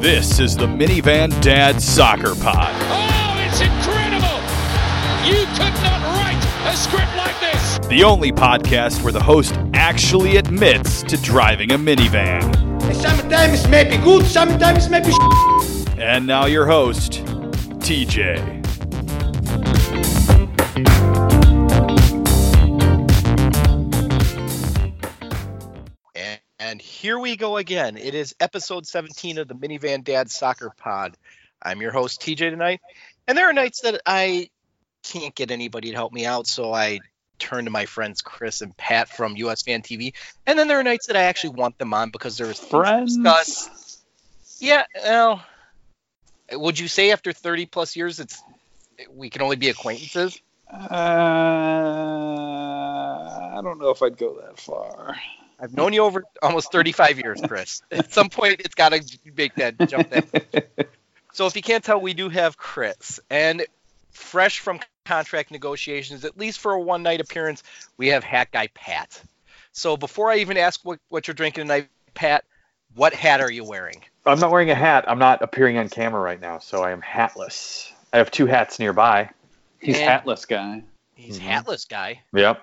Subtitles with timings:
[0.00, 2.72] This is the Minivan Dad Soccer Pod.
[2.88, 4.40] Oh, it's incredible!
[5.28, 7.78] You could not write a script like this!
[7.86, 12.40] The only podcast where the host actually admits to driving a minivan.
[12.94, 15.12] Sometimes it may be good, sometimes it may be
[16.00, 17.22] And now your host,
[17.80, 18.59] TJ.
[26.70, 27.96] And, here we go again.
[27.96, 31.16] It is episode 17 of the Minivan Dad Soccer Pod.
[31.60, 32.80] I'm your host, TJ, tonight.
[33.26, 34.50] And there are nights that I
[35.02, 37.00] can't get anybody to help me out, so I
[37.40, 40.12] turn to my friends Chris and Pat from US Fan TV.
[40.46, 43.16] And then there are nights that I actually want them on because there's Friends?
[43.16, 43.98] Discuss.
[44.60, 45.42] Yeah, well,
[46.52, 48.40] would you say after 30 plus years it's
[49.12, 50.40] we can only be acquaintances?
[50.72, 50.76] Uh,
[53.56, 55.16] I don't know if I'd go that far.
[55.60, 57.82] I've known you over almost 35 years, Chris.
[57.90, 59.02] At some point, it's got to
[59.36, 60.10] make that jump.
[60.10, 60.88] That.
[61.32, 63.64] So, if you can't tell, we do have Chris, and
[64.10, 67.62] fresh from contract negotiations, at least for a one night appearance,
[67.96, 69.22] we have Hat Guy Pat.
[69.70, 72.44] So, before I even ask what, what you're drinking tonight, Pat,
[72.96, 74.02] what hat are you wearing?
[74.26, 75.04] I'm not wearing a hat.
[75.08, 77.92] I'm not appearing on camera right now, so I am hatless.
[78.12, 79.30] I have two hats nearby.
[79.78, 80.82] He's And- hatless guy.
[81.14, 81.42] He's Mhm.
[81.42, 82.22] hatless guy.
[82.34, 82.60] Yep.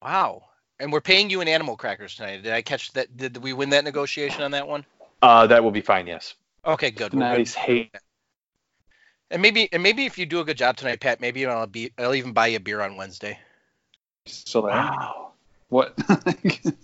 [0.00, 0.44] Wow.
[0.82, 2.42] And we're paying you in animal crackers tonight.
[2.42, 3.16] Did I catch that?
[3.16, 4.84] Did we win that negotiation on that one?
[5.22, 6.08] Uh, that will be fine.
[6.08, 6.34] Yes.
[6.66, 7.14] Okay, good.
[7.14, 7.38] We're good.
[7.38, 7.54] Nice.
[7.54, 7.94] Hate.
[9.30, 11.92] And maybe, and maybe if you do a good job tonight, Pat, maybe I'll be,
[11.98, 13.38] I'll even buy you a beer on Wednesday.
[14.26, 15.30] So that Wow.
[15.68, 15.96] what?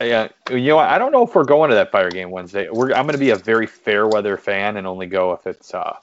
[0.00, 0.28] Yeah.
[0.50, 0.88] You know, what?
[0.88, 2.68] I don't know if we're going to that fire game Wednesday.
[2.68, 5.72] We're, I'm going to be a very fair weather fan and only go if it's
[5.72, 5.96] uh,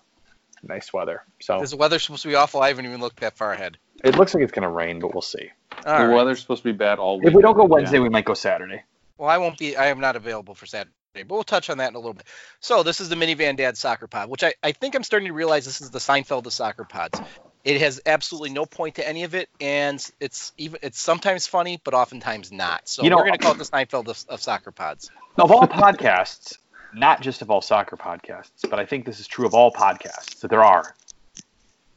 [0.63, 1.23] nice weather.
[1.41, 2.61] So Is the weather supposed to be awful?
[2.61, 3.77] I haven't even looked that far ahead.
[4.03, 5.49] it looks like it's going to rain, but we'll see.
[5.85, 6.15] All the right.
[6.15, 7.27] weather's supposed to be bad all week.
[7.27, 8.83] If we don't go Wednesday, we might go Saturday.
[9.17, 9.75] Well, I won't be.
[9.75, 12.25] I am not available for Saturday, but we'll touch on that in a little bit.
[12.61, 15.33] So this is the Minivan Dad Soccer Pod, which I, I think I'm starting to
[15.33, 17.19] realize this is the Seinfeld of soccer pods.
[17.65, 21.81] It has absolutely no point to any of it, and it's even it's sometimes funny,
[21.83, 22.87] but oftentimes not.
[22.87, 25.11] So You know- we're going to call it the Seinfeld of, of soccer pods.
[25.37, 26.57] Of all podcasts,
[26.93, 30.39] not just of all soccer podcasts, but I think this is true of all podcasts
[30.41, 30.95] that there are.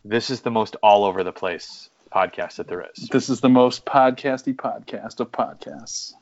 [0.04, 3.08] This is the most all over the place podcast that there is.
[3.08, 6.12] This is the most podcasty podcast of podcasts.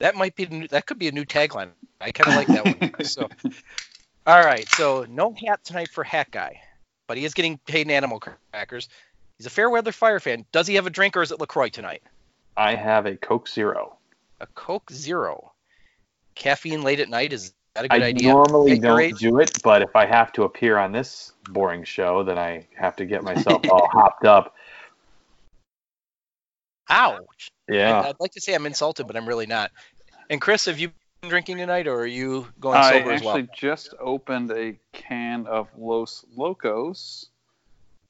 [0.00, 1.70] That might be new- that could be a new tagline.
[2.00, 2.90] I kind of like that one.
[3.06, 3.28] So,
[4.26, 4.68] all right.
[4.70, 6.60] So no hat tonight for Hat Guy,
[7.06, 8.88] but he is getting paid in animal crackers.
[9.38, 10.44] He's a fair weather fire fan.
[10.52, 12.02] Does he have a drink or is it Lacroix tonight?
[12.56, 13.96] I have a Coke Zero.
[14.40, 15.49] A Coke Zero.
[16.34, 18.30] Caffeine late at night is that a good I idea?
[18.30, 19.18] I normally don't age?
[19.18, 22.96] do it, but if I have to appear on this boring show, then I have
[22.96, 24.54] to get myself all hopped up.
[26.88, 27.50] Ouch.
[27.68, 28.00] Yeah.
[28.00, 29.70] I'd like to say I'm insulted, but I'm really not.
[30.28, 33.36] And Chris, have you been drinking tonight, or are you going I sober as well?
[33.36, 37.26] I actually just opened a can of Los Locos.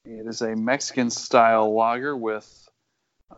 [0.06, 2.69] It is a Mexican style lager with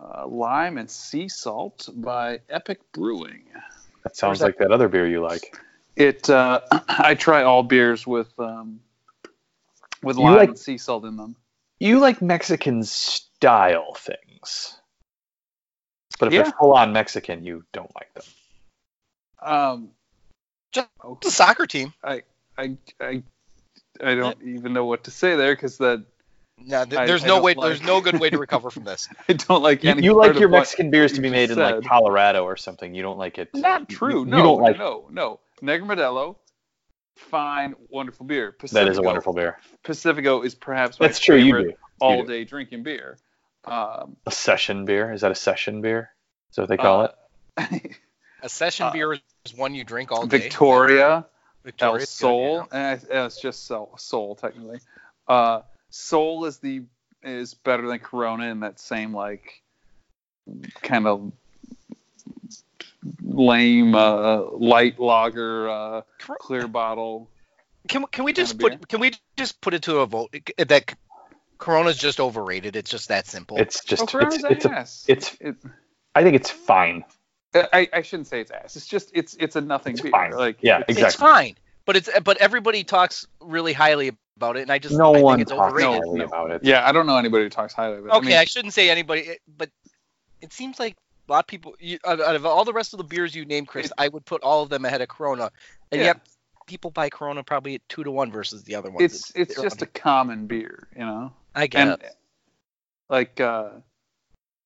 [0.00, 3.44] uh, lime and sea salt by Epic Brewing.
[4.04, 5.58] That sounds that- like that other beer you like.
[5.96, 8.80] It uh, I try all beers with um,
[10.02, 11.36] with You lime like- and sea salt in them.
[11.78, 14.78] You like Mexican style things.
[16.20, 16.42] But if Yeah.
[16.44, 18.24] they're full on Mexican, you don't like them.
[19.40, 19.90] Um,
[20.70, 21.92] Just- oh, It's a soccer team.
[22.04, 22.22] I
[22.56, 23.22] I I
[24.00, 26.04] I don't even know what to say there because that
[26.66, 27.54] No, th- there's I no don't way.
[27.54, 29.08] like- There's no good way to recover from this.
[29.28, 30.02] I don't like You, any.
[30.02, 31.84] you like your Mexican beers to be just made in like.
[31.84, 32.94] Colorado or something.
[32.94, 33.50] You don't like it.
[33.54, 34.20] Not true.
[34.20, 35.40] You, no, you don't like no, no.
[35.62, 36.36] Negro Modelo,
[37.16, 38.56] fine, wonderful beer.
[38.72, 39.58] that is a wonderful beer.
[39.82, 41.36] Pacifico is perhaps my That's true.
[41.36, 41.76] You favorite do.
[42.00, 43.18] all day drinking beer.
[43.64, 45.12] Um, A session beer.
[45.12, 46.10] Is that a session beer?
[46.50, 47.14] Is that what they call it?
[47.56, 47.66] uh,
[48.42, 49.20] A session Uh, beer is
[49.56, 50.38] one you drink all day.
[50.38, 51.26] Victoria,
[51.64, 52.90] Victoria, El is good, Sol, yeah.
[52.92, 54.80] and it's just Sol, Sol technically.
[55.28, 55.60] Uh,
[55.92, 56.82] Sol is the
[57.22, 59.62] is better than Corona in that same like
[60.82, 61.32] kind of
[63.22, 67.28] lame uh, light lager uh, clear bottle.
[67.88, 70.94] Can can we just put can we just put it to a vote that
[71.58, 72.76] Corona's just overrated?
[72.76, 73.56] It's just that simple.
[73.58, 75.04] It's just Oh, it's, Corona's it's a, ass.
[75.08, 75.56] it's- It,
[76.14, 77.04] I think it's fine.
[77.54, 78.76] I, I shouldn't say it's ass.
[78.76, 80.10] It's just it's it's a nothing It's beer.
[80.10, 80.32] fine.
[80.32, 81.06] Like Yeah, it's- exactly.
[81.06, 84.12] It's fine, but it's but everybody talks really highly
[84.42, 86.02] about it, and I just No I one think it's talks overrated.
[86.04, 86.24] Highly no.
[86.24, 86.64] about it.
[86.64, 88.18] Yeah, I don't know anybody who talks highly about it.
[88.26, 89.70] Okay, I I, shouldn't say anybody, but
[90.40, 90.96] it seems like
[91.28, 91.74] a lot of people.
[91.78, 94.24] You, out out of all the rest of the beers you named, Chris, I would
[94.24, 95.50] put all of them ahead of Corona,
[95.92, 96.06] and Yeah.
[96.08, 96.20] yet
[96.66, 99.02] people buy Corona probably at two to one versus the other ones.
[99.02, 101.32] it's it's just a common beer, you know.
[101.54, 102.16] I get And it.
[103.08, 103.70] like uh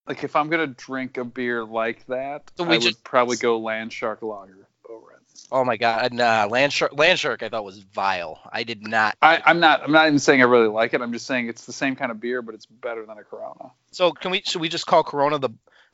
[0.07, 3.37] like if I'm gonna drink a beer like that, So we I just- would probably
[3.37, 5.16] go Land Shark Lager over it.
[5.53, 8.41] Oh my god, nah, land shark, land shark, I thought was vile.
[8.53, 9.17] I did not.
[9.23, 9.83] I, I'm not.
[9.83, 11.01] I'm not even saying I really like it.
[11.01, 13.71] I'm just saying it's the same kind of beer, but it's better than a Corona.
[13.93, 14.43] So can we?
[14.45, 15.51] Should we just call Corona the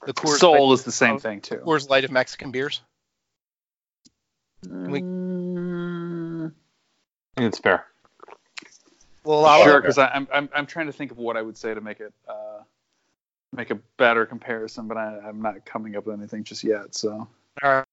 [0.06, 1.56] the Coors Soul Light, is the same thing too.
[1.56, 2.80] Coors Light of Mexican beers?
[4.86, 5.04] we-
[5.54, 6.52] Mm,
[7.36, 7.86] it's fair.
[9.24, 11.74] Well, allow sure, because I'm, I'm I'm trying to think of what I would say
[11.74, 12.62] to make it uh,
[13.52, 16.94] make a better comparison, but I, I'm not coming up with anything just yet.
[16.94, 17.28] So All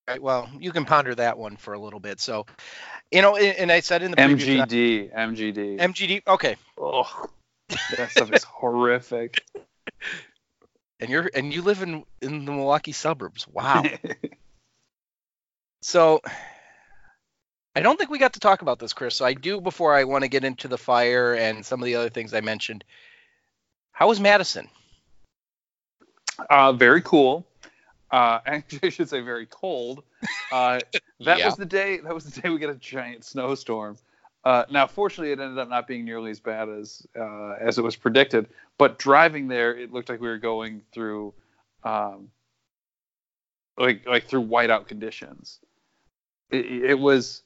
[0.10, 0.22] right.
[0.22, 2.20] Well, you can ponder that one for a little bit.
[2.20, 2.46] So,
[3.12, 5.80] you know, and I said in the MGD, MGD.
[5.80, 6.28] MGD.
[6.28, 6.56] Okay.
[6.78, 7.28] oh,
[7.98, 9.44] that stuff is horrific.
[11.00, 13.48] And you're and you live in in the Milwaukee suburbs.
[13.48, 13.84] Wow.
[15.82, 16.22] So
[17.76, 19.16] I don't think we got to talk about this, Chris.
[19.16, 21.96] So I do before I want to get into the fire and some of the
[21.96, 22.84] other things I mentioned.
[23.92, 24.68] How was Madison?
[26.50, 27.46] Uh, very cool.
[28.12, 30.04] Uh, actually, I should say very cold.
[30.52, 30.80] Uh,
[31.22, 31.46] that Yeah.
[31.46, 31.98] was the day.
[32.00, 33.98] That was the day we got a giant snowstorm.
[34.46, 37.84] Uh, now, fortunately, it ended up not being nearly as bad as uh, as it
[37.84, 38.48] was predicted.
[38.78, 41.34] But driving there, it looked like we were going through,
[41.84, 42.30] um,
[43.78, 45.60] like like through whiteout conditions.
[46.52, 47.44] It, it was.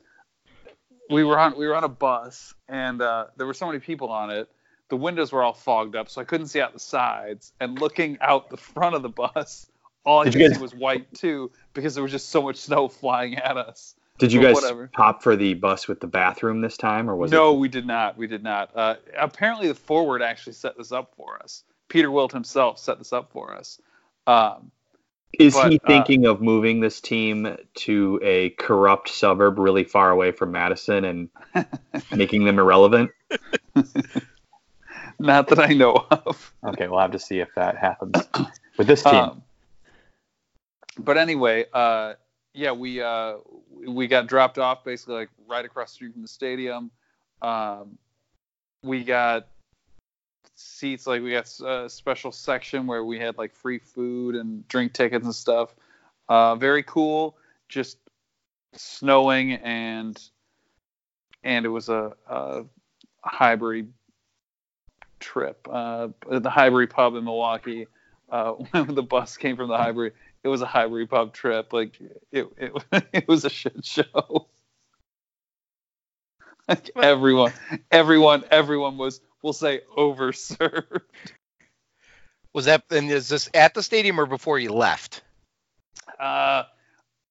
[1.10, 4.10] We were on we were on a bus, and uh, there were so many people
[4.10, 4.50] on it
[4.94, 7.52] the windows were all fogged up, so I couldn't see out the sides.
[7.60, 9.66] And looking out the front of the bus,
[10.06, 12.58] all I Did could guys- see was white too, because there was just so much
[12.58, 13.96] snow flying at us.
[14.20, 14.90] Did you But guys whatever.
[14.94, 17.58] pop for the bus with the bathroom this time, or was no, it?
[17.60, 18.16] we did not.
[18.16, 18.70] We did not.
[18.76, 21.64] Uh, apparently, the forward actually set this up for us.
[21.90, 23.82] Peter Wilt himself set this up for us.
[24.28, 24.72] Um,
[25.40, 30.12] Is but, he uh, thinking of moving this team to a corrupt suburb really far
[30.12, 31.30] away from Madison and
[32.16, 33.10] making them irrelevant?
[35.20, 36.54] not that I know of.
[36.68, 38.16] Okay, we'll have to see if that happens
[38.78, 39.16] with this team.
[39.16, 39.44] Um,
[40.98, 42.14] but anyway, uh,
[42.54, 43.36] yeah, we uh,
[43.86, 46.92] we got dropped off basically like right across the street from the stadium.
[47.42, 47.98] Um,
[48.84, 49.48] we got
[50.56, 54.94] seats like we got a special section where we had like free food and drink
[54.94, 55.76] tickets and stuff.
[56.30, 57.38] Uh, very cool.
[57.70, 57.98] Just
[58.76, 60.22] snowing and
[61.44, 62.64] and it was a, a
[63.26, 63.88] Highbury
[65.20, 65.68] trip.
[65.70, 67.88] Uh, the Highbury pub in Milwaukee.
[68.30, 70.12] Uh, when the bus came from the Highbury,
[70.44, 71.74] it was a Highbury pub trip.
[71.74, 72.00] Like
[72.32, 72.72] it, it,
[73.14, 74.48] it was a shit show.
[76.68, 77.52] Like everyone,
[77.92, 81.02] everyone, everyone was, we'll say, overserved.
[82.54, 85.24] Was that and is this at the stadium or before you left?
[86.20, 86.64] Uh,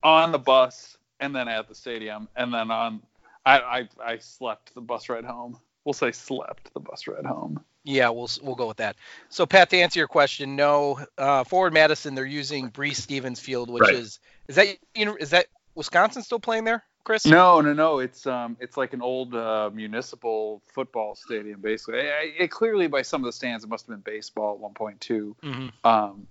[0.03, 3.03] on the bus and then at the stadium and then on.
[3.45, 5.59] I, I I slept the bus ride home.
[5.85, 7.65] We'll say slept the bus ride home.
[7.85, 8.97] Yeah, we'll we'll go with that.
[9.29, 11.01] So Pat, to answer your question, no.
[11.19, 13.95] Uh, forward Madison, they're using Breese Stevens Field, which Right.
[13.95, 17.27] is is that is that Wisconsin still playing there, Chris?
[17.27, 17.99] No, no, no.
[17.99, 22.01] It's um, it's like an old uh, municipal football stadium, basically.
[22.01, 24.75] It, it clearly, by some of the stands, it must have been baseball at one
[24.75, 25.35] point too.
[25.43, 26.27] hmm Um,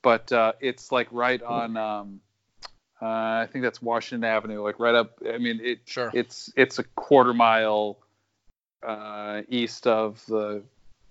[0.00, 1.76] but uh, it's like right on.
[1.76, 2.20] Um,
[3.02, 3.06] uh,
[3.42, 5.18] I think that's Washington Avenue, like right up.
[5.28, 5.80] I mean, it.
[5.84, 6.10] Sure.
[6.14, 7.98] It's it's a quarter mile
[8.82, 10.62] uh, east of the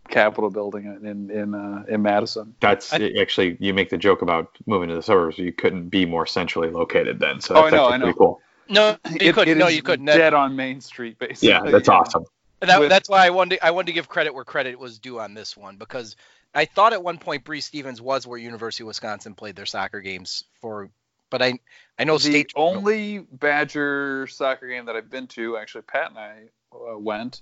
[0.10, 2.56] Capitol building in in uh, in Madison.
[2.60, 5.38] That's I- actually you make the joke about moving to the suburbs.
[5.38, 8.04] You couldn't be more centrally located then, so Oh, that's I know, actually I know.
[8.06, 8.42] pretty cool.
[8.70, 9.52] No, you It- couldn't.
[9.54, 10.06] it no, you couldn't.
[10.06, 11.50] That- Dead on Main Street, basically.
[11.50, 12.26] Yeah, that's awesome.
[12.62, 15.00] That, with- that's why I wanted to, I wanted to give credit where credit was
[15.00, 16.16] due on this one because
[16.56, 20.00] I thought at one point Breese Stevens was where University of Wisconsin played their soccer
[20.00, 20.90] games for,
[21.30, 21.60] but I
[22.00, 26.18] I know the state only Badger soccer game that I've been to, actually, Pat and
[26.20, 26.44] I
[26.74, 27.42] uh, went,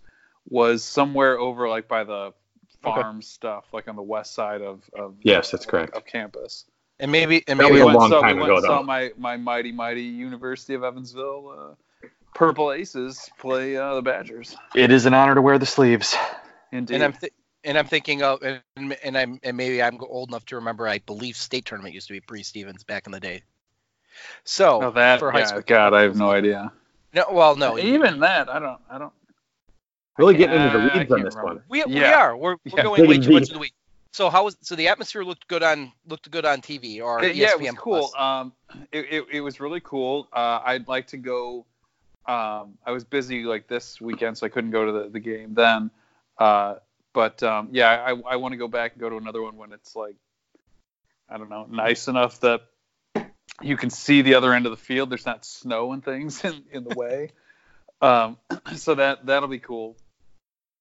[0.49, 2.33] was somewhere over like by the
[2.81, 4.81] farm stuff, like on the west side of.
[4.93, 5.95] of Yes, that's correct.
[5.95, 6.65] Of campus.
[6.99, 8.79] and maybe and maybe was we a went, long saw, time we ago, went, saw
[8.79, 8.83] though.
[8.83, 14.55] my my mighty mighty University of Evansville uh, Purple Aces play uh, the Badgers.
[14.75, 16.15] It is an honor to wear the sleeves.
[16.71, 16.95] Indeed.
[16.95, 17.33] and I'm th-
[17.63, 18.61] and I'm thinking of and,
[19.03, 22.13] and I'm and maybe I'm old enough to remember I believe state tournament used to
[22.13, 23.43] be Breese Stevens back in the day.
[24.43, 25.19] So oh, that.
[25.19, 25.61] for high yeah, school.
[25.65, 26.71] God, I have no idea.
[27.13, 28.79] no, well no, Even that, I don't.
[28.89, 29.13] I don't.
[30.17, 31.55] Really getting into the I weeds on this remember.
[31.55, 31.63] one.
[31.69, 32.19] We, we Yeah.
[32.19, 32.37] are.
[32.37, 32.83] We're, we're Yeah.
[32.83, 33.73] going way Digging too much into the week.
[34.13, 37.35] So how was so the atmosphere looked good on looked good on TV or It-
[37.35, 38.11] yeah, it was ESPN cool.
[38.17, 38.53] Um,
[38.91, 40.27] it, it, it was really cool.
[40.33, 41.65] Uh, I'd like to go.
[42.25, 45.53] Um, I was busy like this weekend, so I couldn't go to the, the game
[45.53, 45.89] then.
[46.37, 46.75] Uh,
[47.13, 49.71] but um, yeah, I, I want to go back and go to another one when
[49.71, 50.15] it's like,
[51.29, 52.61] I don't know, nice enough that
[53.61, 55.09] you can see the other end of the field.
[55.09, 57.31] There's not snow and things in, in the way.
[58.01, 58.37] Um,
[58.75, 59.95] so that that'll be cool.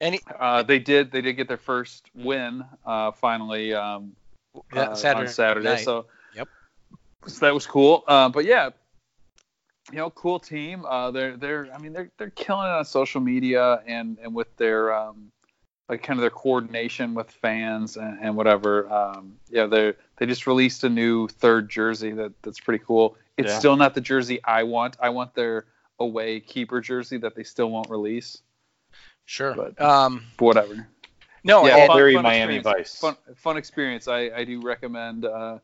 [0.00, 4.12] Any Uh, they did they did get their first win uh, finally um,
[4.74, 5.68] Yeah, uh, Saturday on Saturday.
[5.68, 5.84] night.
[5.84, 6.48] So Yep.
[7.26, 8.04] so that was cool.
[8.06, 8.70] Uh, but yeah,
[9.92, 10.84] you know, cool team.
[10.86, 14.56] Uh, they're they're I mean they're they're killing it on social media and and with
[14.56, 15.30] their um,
[15.88, 18.90] like kind of their coordination with fans and, and whatever.
[18.90, 23.16] Um, yeah, they they just released a new third jersey that that's pretty cool.
[23.36, 23.58] It's Yeah.
[23.58, 24.96] still not the jersey I want.
[25.00, 25.66] I want their
[26.00, 28.42] away keeper jersey that they still won't release.
[29.26, 29.54] Sure.
[29.54, 30.88] But- um, But whatever.
[31.44, 32.58] no, Yeah, fun- very fun Miami.
[32.58, 32.98] Vice.
[32.98, 34.08] Fun fun experience.
[34.08, 35.58] I I do recommend uh,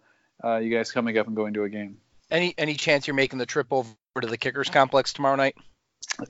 [0.44, 1.98] uh, you guys coming up and going to a game.
[2.30, 3.88] any any chance you're making the trip over
[4.20, 5.56] to the Kickers complex tomorrow night?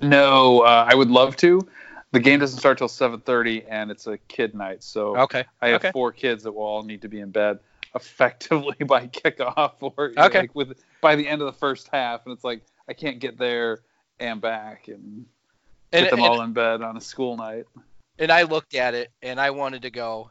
[0.00, 1.60] No, uh, I would love to.
[2.12, 5.44] The game doesn't start till 7:30, and it's a kid night, so Okay.
[5.60, 5.92] I have okay.
[5.92, 7.58] four kids that will all need to be in bed
[7.94, 10.40] effectively by kickoff or Okay.
[10.40, 13.36] like with by the end of the first half, and it's like I can't get
[13.38, 13.80] there
[14.18, 15.26] and back and
[15.92, 17.64] get And, them and- all in bed on a school night.
[18.18, 20.30] and I looked at it and I wanted to go,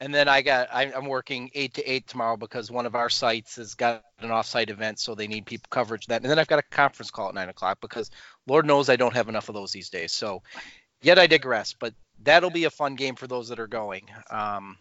[0.00, 3.08] and then I got I, I'm working eight to eight tomorrow because one of our
[3.10, 6.22] sites has got an offsite event, so they need people coverage that.
[6.22, 8.10] And then I've got a conference call at nine o'clock because
[8.46, 10.12] Lord knows I don't have enough of those these days.
[10.12, 10.42] So,
[11.02, 11.74] yet I digress.
[11.78, 14.04] But that'll be a fun game for those that are going.
[14.30, 14.76] Um,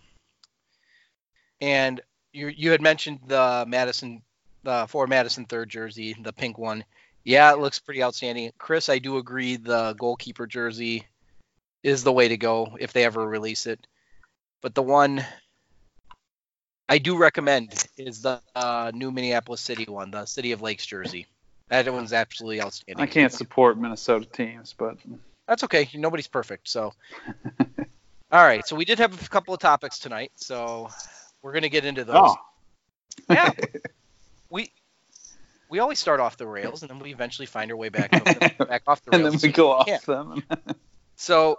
[1.62, 2.02] and
[2.34, 4.22] you you had mentioned the Madison,
[4.64, 6.84] the for Madison third jersey, the pink one.
[7.28, 8.54] Yeah, it looks pretty outstanding.
[8.58, 9.58] Chris, I do agree.
[9.58, 11.06] The goalkeeper jersey
[11.84, 13.86] is the way to go if they ever release it.
[14.62, 15.26] But the one
[16.88, 21.28] I do recommend is the uh, new Minneapolis City one, the City of Lakes jersey.
[21.68, 23.04] That one's absolutely outstanding.
[23.04, 24.96] I can't support Minnesota teams, but
[25.50, 25.90] That's okay.
[25.96, 26.70] Nobody's perfect.
[26.70, 26.94] So,
[28.32, 28.66] all right.
[28.66, 30.32] So we did have a couple of topics tonight.
[30.38, 30.88] So
[31.42, 32.16] we're gonna get into those.
[32.22, 32.36] Oh,
[33.30, 33.52] Yeah.
[34.50, 34.72] we
[35.70, 38.12] we always start off the rails and then we eventually find our way back
[38.60, 39.26] back off the rails.
[39.26, 40.00] and then we go off Yeah.
[40.06, 40.44] them.
[41.20, 41.58] So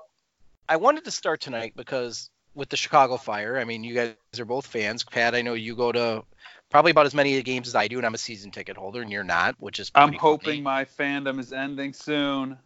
[0.69, 4.45] I wanted to start tonight because with the Chicago Fire, I mean, you guys are
[4.45, 5.03] both fans.
[5.03, 6.23] Pat, I know you go to
[6.71, 9.11] probably about as many games as I do, and I'm a season ticket holder, and
[9.11, 10.61] you're not, which is I'm hoping funny.
[10.61, 12.57] my fandom is ending soon.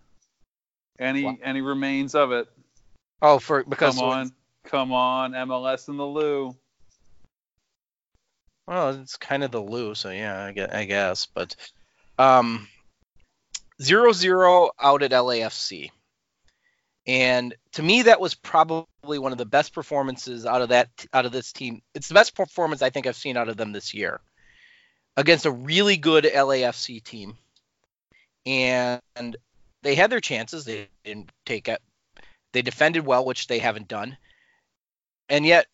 [0.99, 1.37] Any What?
[1.43, 2.49] any remains of it?
[3.23, 4.33] Oh, for because Come on,
[4.65, 6.55] come on, MLS in the Lou.
[8.67, 11.27] Well, it's kind of the Lou, so yeah, I guess, I guess.
[11.27, 11.57] But
[12.19, 12.69] um,
[13.81, 15.91] zero zero out at LAFC,
[17.07, 21.27] and to me, that was probably one of the best performances out of that out
[21.27, 21.83] of this team.
[21.95, 24.21] It's the best performance I think I've seen out of them this year
[25.17, 27.37] against a really good LAFC team,
[28.47, 29.01] and
[29.83, 30.65] they had their chances.
[30.65, 31.83] They didn't take it.
[32.53, 34.17] They defended well, which they haven't done,
[35.29, 35.67] and yet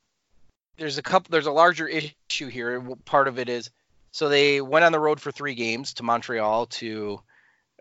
[0.79, 3.71] there's a couple there's a larger issue here part of it is
[4.13, 7.21] so they went on the road for three games to montreal to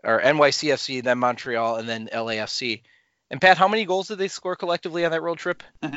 [0.04, 2.82] or nycfc then montreal and then lafc
[3.30, 5.62] and pat how many goals did they score collectively on that road trip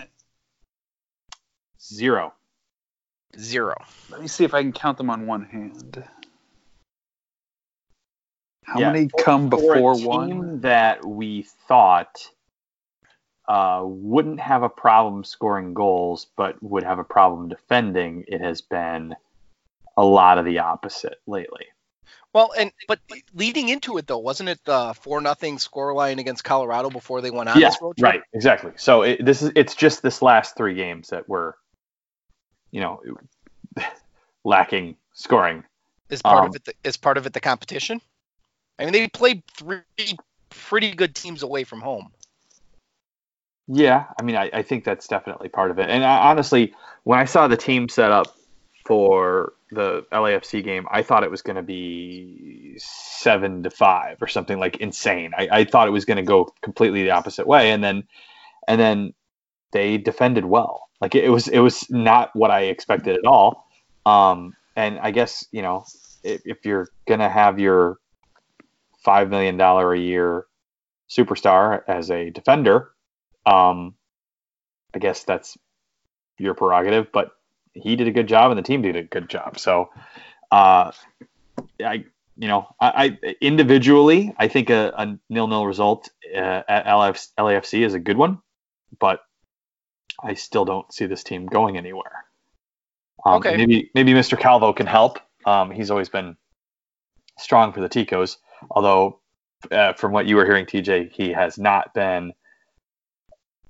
[1.82, 2.34] zero.
[3.38, 3.76] zero
[4.10, 6.04] Let me see if I can count them on one hand.
[8.64, 10.62] How Yeah, many come before one?
[10.62, 12.30] that we thought
[13.48, 18.62] uh, wouldn't have a problem scoring goals, but would have a problem defending, it has
[18.62, 19.16] been
[19.98, 21.66] a lot of the opposite lately.
[22.34, 23.00] well and but
[23.34, 27.30] leading into it though wasn't it the four nothing score line against colorado before they
[27.30, 28.72] went on yeah, this road trip right, exactly.
[28.78, 31.58] So it, this is it's just this last three games that were,
[32.72, 33.02] you know,
[34.46, 35.64] lacking scoring.
[36.10, 38.00] is part um, of it the, is part of it the competition
[38.80, 39.82] i mean they played three
[40.50, 42.12] pretty good teams away from home
[43.68, 45.90] Yeah, I mean, I, I think that's definitely part of it.
[45.90, 48.36] And I, honestly, when I saw the team set up
[48.86, 54.28] for the LAFC game, I thought it was going to be seven to five or
[54.28, 55.32] something like insane.
[55.38, 58.04] I, I thought it was going to go completely the opposite way, and then
[58.68, 59.14] and then
[59.72, 60.90] they defended well.
[61.00, 63.68] Like it was it was not what I expected at all.
[64.06, 65.86] Um, and I guess you know
[66.24, 67.98] if, if you're going to have your
[69.04, 70.46] five million dollar a year
[71.10, 72.92] superstar as a defender
[73.46, 73.96] um,
[74.94, 75.58] I guess that's
[76.38, 77.32] your prerogative, but
[77.74, 79.58] he did a good job and the team did a good job.
[79.60, 79.90] So,
[80.52, 80.92] uh,
[81.84, 82.06] I,
[82.38, 87.86] you know, I, I individually, I think a, a nil-nil result uh, at LF, LAFC
[87.86, 88.40] is a good one,
[89.00, 89.22] but
[90.24, 92.26] I still don't see this team going anywhere.
[93.26, 93.56] Um, Okay.
[93.56, 94.38] Maybe maybe Mr.
[94.38, 95.20] Calvo can help.
[95.46, 96.36] Um, he's always been
[97.38, 98.38] strong for the Ticos,
[98.70, 99.20] although
[99.72, 102.34] uh, from what you were hearing, TJ, he has not been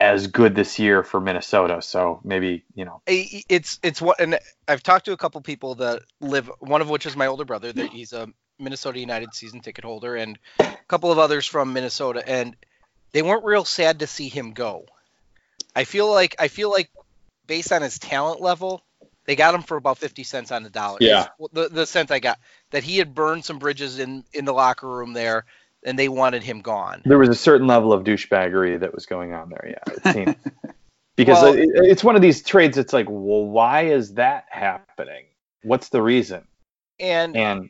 [0.01, 1.81] as good this year for Minnesota.
[1.81, 3.01] So maybe you know.
[3.05, 7.05] It's it's what and I've talked to a couple people that live one of which
[7.05, 8.27] is my older brother that he's a
[8.57, 12.55] Minnesota United season ticket holder and a couple of others from Minnesota and
[13.11, 14.85] they weren't real sad to see him go.
[15.75, 16.89] I feel like I feel like
[17.45, 18.83] based on his talent level
[19.25, 20.97] They got him for about fifty cents on the dollar.
[20.99, 21.27] Yeah.
[21.53, 22.39] The the cent I got
[22.71, 25.45] that he had burned some bridges in in the locker room there,
[25.83, 27.01] and they wanted him gone.
[27.05, 29.67] There was a certain level of douchebaggery that was going on there.
[29.69, 30.35] Yeah, it seemed
[31.15, 32.77] because Well- it, it's one of these trades.
[32.77, 35.25] It's like, well, why is that happening?
[35.63, 36.47] What's the reason?
[36.99, 37.69] And And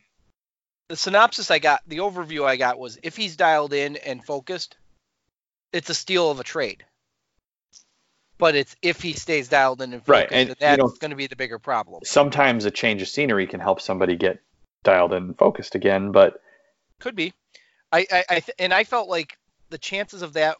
[0.89, 4.75] the synopsis I got, the overview I got was if he's dialed in and focused,
[5.72, 6.84] it's a steal of a trade.
[8.38, 10.98] But it's if he stays dialed in and Right, focused, and, and you that's know-
[11.00, 12.01] going to be the bigger problem.
[12.03, 14.39] sometimes a change of scenery can help somebody get
[14.84, 16.12] dialed in and focused again.
[16.12, 16.41] But
[17.00, 17.34] Could be.
[17.91, 19.38] I, I, I th- and I felt like
[19.69, 20.57] the chances of that.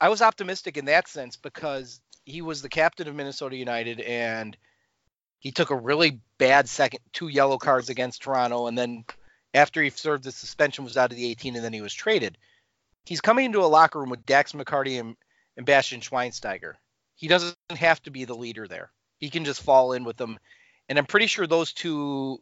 [0.00, 4.56] I was optimistic in that sense because he was the captain of Minnesota United and
[5.44, 9.04] he took a really bad second, two yellow cards against Toronto, and then
[9.52, 12.38] after he served his suspension was out of the 18, and then he was traded.
[13.04, 15.16] He's coming into a locker room with Dax McCarty and,
[15.58, 16.76] and Bastian Schweinsteiger.
[17.14, 18.90] He doesn't have to be the leader there.
[19.18, 20.38] He can just fall in with them,
[20.88, 22.40] and I'm pretty sure those two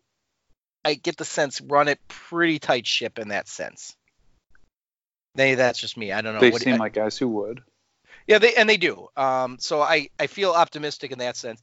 [0.84, 3.96] I get the sense run it pretty tight ship in that sense.
[5.34, 6.12] They that's just me.
[6.12, 6.40] I don't know.
[6.40, 7.62] They What seem you- like guys who would.
[8.26, 9.08] yeah, they and they do.
[9.16, 11.62] Um, so I I feel optimistic in that sense,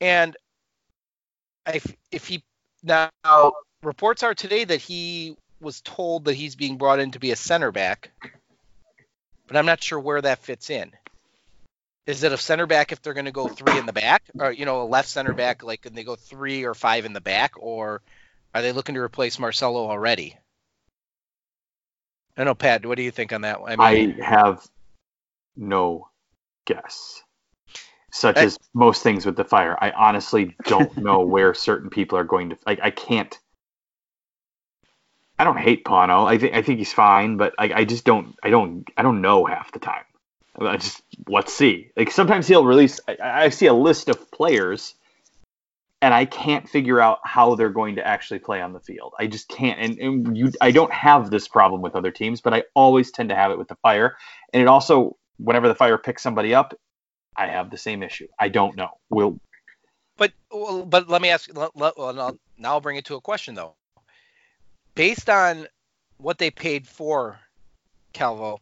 [0.00, 0.36] and
[1.72, 2.42] if if he
[2.82, 3.10] now
[3.82, 7.36] reports are today that he was told that he's being brought in to be a
[7.36, 8.10] center back,
[9.46, 10.92] but I'm not sure where that fits in.
[12.06, 14.52] Is it a center back if they're going to go three in the back, or
[14.52, 17.20] you know a left center back like and they go three or five in the
[17.20, 18.02] back, or
[18.56, 20.34] are they looking to replace Marcelo already?
[22.36, 22.86] I don't know, Pat.
[22.86, 23.60] What do you think on that?
[23.60, 23.78] one?
[23.78, 24.66] I, mean, have
[25.56, 26.08] no
[26.64, 27.22] guess.
[28.10, 32.16] Such I- as most things with the fire, I honestly don't know where certain people
[32.16, 32.58] are going to.
[32.66, 33.38] Like, I can't.
[35.38, 36.26] I don't hate Pano.
[36.26, 38.36] I think I think he's fine, but I, I just don't.
[38.42, 38.88] I don't.
[38.96, 40.04] I don't know half the time.
[40.58, 41.90] I just let's see.
[41.94, 43.00] Like sometimes he'll release.
[43.06, 44.94] I, I see a list of players,
[46.02, 49.14] and I can't figure out how they're going to actually play on the field.
[49.18, 49.80] I just can't.
[49.80, 53.30] And, and you, I don't have this problem with other teams, but I always tend
[53.30, 54.16] to have it with the Fire.
[54.52, 56.74] And it also, whenever the Fire picks somebody up,
[57.36, 58.28] I have the same issue.
[58.38, 58.90] I don't know.
[59.10, 59.40] Will
[60.16, 61.50] But but let me ask.
[61.54, 62.32] Let, let- now,
[62.64, 63.74] I'll bring it to a question though.
[64.94, 65.66] Based on
[66.18, 67.38] what they paid for
[68.14, 68.60] Calvo,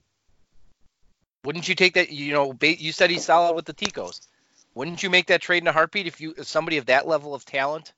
[1.44, 2.11] wouldn't you take that?
[2.11, 4.27] You know, you said he's solid with the Ticos.
[4.75, 7.35] Wouldn't you make that trade in a heartbeat if you if somebody of that level
[7.35, 7.93] of talent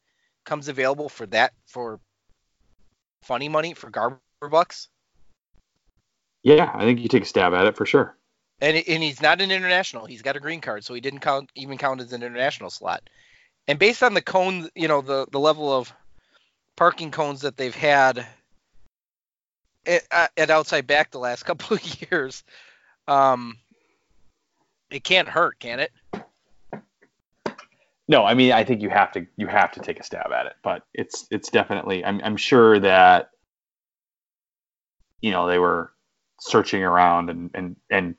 [0.44, 2.00] comes available for that for
[3.22, 4.88] funny money for Garber bucks?
[6.42, 8.16] yeah, I think you take a stab at it for sure.
[8.60, 10.06] and and he's not an international.
[10.06, 13.08] He's got a green card, so he didn't count even count as an international slot.
[13.66, 15.92] And based on the cone, you know, the the level of
[16.76, 18.26] parking cones that they've had
[19.86, 22.44] at, at outside back the last couple of years,
[23.08, 23.58] um,
[24.90, 25.92] it can't hurt, can it?
[28.08, 30.46] No, I mean I think you have to you have to take a stab at
[30.46, 33.30] it, but it's it's definitely I'm I'm sure that
[35.20, 35.92] you know they were
[36.40, 38.14] searching around and and and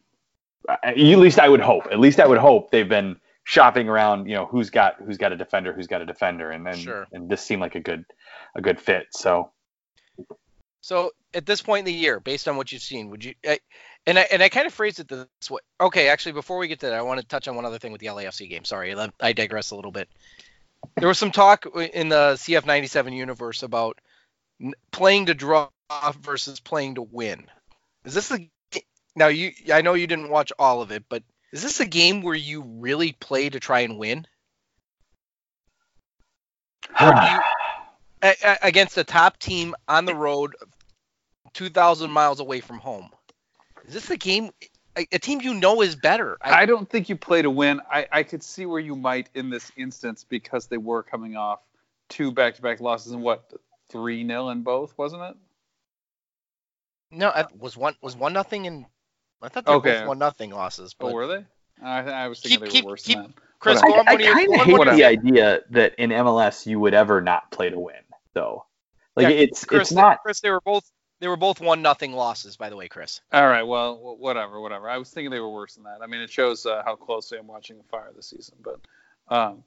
[0.68, 4.28] uh, at least I would hope at least I would hope they've been shopping around
[4.28, 7.08] you know who's got who's got a defender who's got a defender and and, Sure.
[7.14, 8.04] and this seemed like a good
[8.56, 9.52] a good fit so
[10.82, 13.34] So at this point in the year, based on what you've seen, would you?
[14.08, 15.60] And I and I kind of phrased it this way.
[15.82, 17.92] Okay, actually, before we get to that, I want to touch on one other thing
[17.92, 18.64] with the LAFC game.
[18.64, 20.08] Sorry, I digress a little bit.
[20.96, 24.00] There was some talk in the CF97 universe about
[24.92, 25.68] playing to draw
[26.22, 27.48] versus playing to win.
[28.06, 28.48] Is this the
[29.16, 29.52] now you?
[29.74, 32.62] I know you didn't watch all of it, but is this a game where you
[32.62, 34.26] really play to try and win?
[37.00, 37.42] You-
[38.24, 40.56] a- a- against a top team on the road,
[41.54, 43.12] 2,000 miles away from home.
[43.88, 44.52] Is this a game,
[44.98, 46.38] a, a team you know is better?
[46.42, 47.82] I don't think you play to win.
[47.90, 51.60] I, I could see where you might in this instance because they were coming off
[52.10, 53.52] two back-to-back losses and what
[53.90, 55.36] three nil in both, wasn't it?
[57.12, 58.86] no, I, was one was one nothing and
[59.42, 60.00] I thought they were Okay.
[60.00, 60.94] both one nothing losses.
[61.00, 61.46] Oh, But were they?
[61.82, 63.34] I, I was thinking Keep- they keep- were worse keep- than that.
[63.60, 64.04] Chris, Whatever.
[64.04, 66.80] go I, one of your- kind of hate one the idea that in MLS you
[66.80, 67.96] would ever not play to win
[68.34, 68.66] though
[69.16, 70.84] like Yeah, it's Chris, it's not Chris, they were both
[71.20, 73.22] they were both one nothing losses, by the way, Chris.
[73.32, 74.90] All right, well, whatever, whatever.
[74.90, 76.00] I was thinking they were worse than that.
[76.02, 78.80] I mean, it shows uh, how closely I'm watching the Fire this season, but
[79.30, 79.64] um,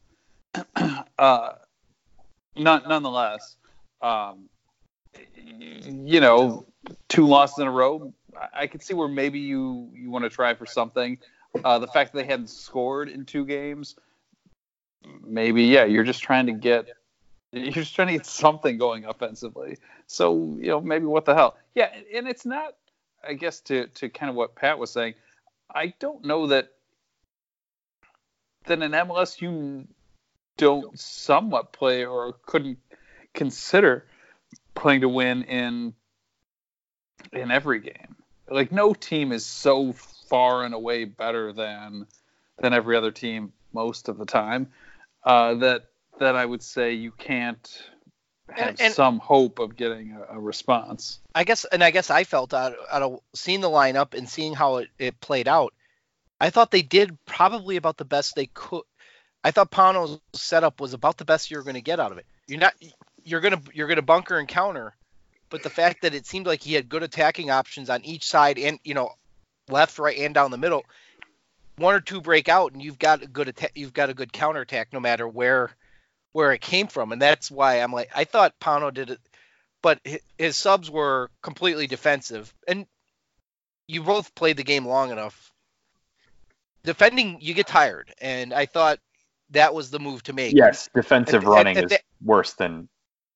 [1.18, 1.52] uh,
[2.56, 3.56] not, nonetheless,
[4.00, 4.48] um,
[5.34, 6.66] you know,
[7.08, 8.12] two losses in a row.
[8.54, 11.18] I, could see where maybe you you want to try for something.
[11.64, 13.96] Uh, the fact that they hadn't scored in two games,
[15.26, 16.86] maybe yeah, you're just trying to get
[17.52, 19.78] you're just trying to get something going offensively.
[20.06, 21.56] So you know, maybe what the hell?
[21.74, 22.74] Yeah, and it's not.
[23.26, 25.14] I guess to to kind of what Pat was saying,
[25.74, 26.72] I don't know that
[28.64, 29.86] that in MLS you
[30.56, 32.78] don't somewhat play or couldn't
[33.34, 34.06] consider
[34.74, 35.94] playing to win in
[37.32, 38.16] in every game.
[38.48, 42.06] Like no team is so far and away better than
[42.58, 44.68] than every other team most of the time
[45.24, 47.82] uh, that that I would say you can't
[48.50, 51.20] have And- and- some hope of getting a, a response.
[51.34, 54.54] I guess, and I guess I felt out, out of seeing the lineup and seeing
[54.54, 55.72] how it, it played out,
[56.40, 58.82] I thought they did probably about the best they could.
[59.44, 62.26] I thought Pano's setup was about the best you're going to get out of it.
[62.46, 62.74] You're not,
[63.24, 64.94] you're gonna, you're gonna bunker and counter,
[65.48, 68.58] but the fact that it seemed like he had good attacking options on each side
[68.58, 69.12] and you know,
[69.68, 70.84] left, right, and down the middle,
[71.76, 74.32] one or two break out, and you've got a good attack, you've got a good
[74.32, 75.70] counter attack no matter where,
[76.32, 79.20] where it came from, and that's why I'm like, I thought Pano did it
[79.82, 79.98] but
[80.36, 82.84] his subs were completely defensive and
[83.88, 85.50] you both played the game long enough.
[86.84, 88.98] Defending you get tired and i thought
[89.50, 90.54] that was the move to make.
[90.54, 92.88] Yes, defensive At running at is the- worse than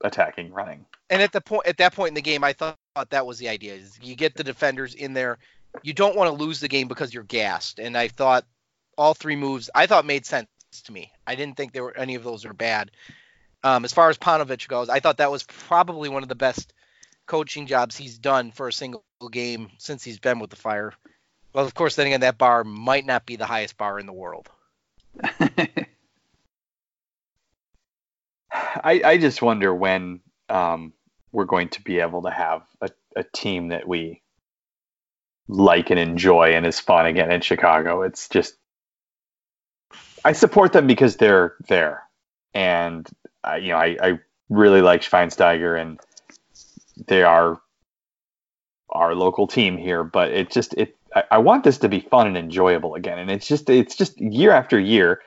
[0.02, 0.84] attacking running.
[1.10, 2.76] and at the point at that point in the game i thought
[3.08, 5.38] that was the idea is you get the defenders in there.
[5.82, 8.44] You don't want to lose the game because you're gassed and i thought
[8.98, 10.46] all three moves i thought made sense
[10.82, 11.12] to me.
[11.26, 12.90] I didn't think there were any of those were bad.
[13.62, 16.74] Um, as far as Paunovic goes i thought that was probably one of the best
[17.26, 20.92] coaching jobs he's done for a single game since he's been with the fire.
[21.54, 24.12] Well of course then again that bar might not be the highest bar in the
[24.12, 24.50] world.
[28.52, 30.92] I, I just wonder when um,
[31.32, 34.22] we're going to be able to have a, a team that we
[35.48, 38.02] like and enjoy and is fun again in Chicago.
[38.02, 38.54] It's just
[40.24, 42.02] I support them because they're there,
[42.54, 43.08] and
[43.46, 46.00] uh, you know I, I really like Schweinsteiger and
[47.06, 47.60] they are
[48.90, 50.04] our local team here.
[50.04, 53.30] But it just it I, I want this to be fun and enjoyable again, and
[53.30, 55.20] it's just it's just year after year,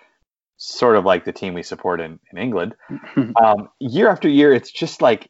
[0.57, 2.75] sort of like the team we support in, in England
[3.41, 5.29] um, year after year, it's just like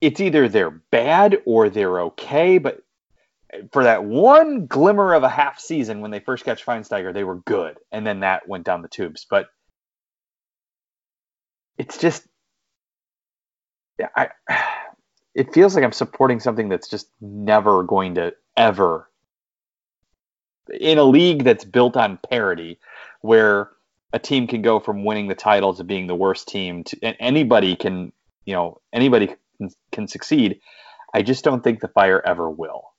[0.00, 2.58] it's either they're bad or they're okay.
[2.58, 2.82] But
[3.72, 7.36] for that one glimmer of a half season when they first got Schweinsteiger, they were
[7.36, 9.26] good, and then that went down the tubes.
[9.28, 9.48] But
[11.78, 12.26] it's just,
[13.98, 14.28] yeah, I.
[15.34, 19.08] It feels like I'm supporting something that's just never going to ever
[20.78, 22.78] in a league that's built on parity,
[23.22, 23.70] where
[24.12, 27.16] a team can go from winning the title to being the worst team to and
[27.18, 28.12] anybody can
[28.44, 30.60] you know anybody can, can succeed
[31.14, 32.91] i just don't think the fire ever will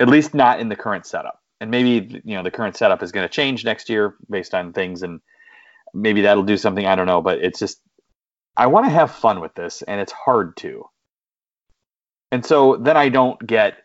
[0.00, 3.12] at least not in the current setup and maybe you know the current setup is
[3.12, 5.20] going to change next year based on things and
[5.94, 7.80] maybe that'll do something i don't know but it's just
[8.56, 10.84] i want to have fun with this and it's hard to
[12.30, 13.78] and so then i don't get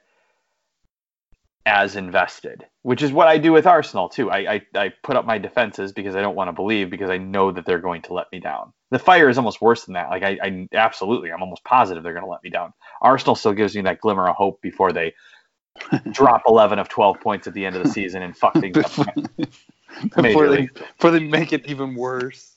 [1.65, 4.29] as invested, which is what I do with Arsenal too.
[4.29, 7.17] I, I, I put up my defenses because I don't want to believe because I
[7.17, 8.73] know that they're going to let me down.
[8.91, 10.09] The fire is almost worse than that.
[10.09, 12.73] Like I, I absolutely, I'm almost positive they're going to let me down.
[13.01, 15.13] Arsenal still gives me that glimmer of hope before they
[16.11, 19.15] drop 11 of 12 points at the end of the season and fuck things up.
[20.15, 22.55] before they, before they make it even worse.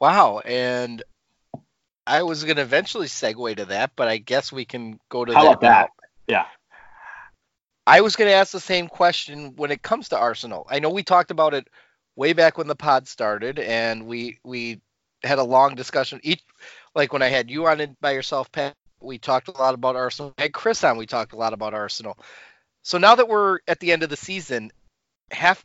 [0.00, 1.02] wow and
[2.06, 5.32] i was going to eventually segue to that but i guess we can go to
[5.34, 5.90] How that about that?
[6.26, 6.46] Yeah.
[7.86, 10.66] I was going to ask the same question when it comes to Arsenal.
[10.68, 11.68] I know we talked about it
[12.16, 14.80] way back when the pod started, and we we
[15.22, 16.18] had a long discussion.
[16.24, 16.42] Each
[16.96, 18.74] like when I had you on it by yourself, Pat,
[19.06, 20.34] we talked a lot about Arsenal.
[20.36, 22.18] I had Chris on, we talked a lot about Arsenal.
[22.82, 24.70] So now that we're at the end of the season,
[25.30, 25.64] half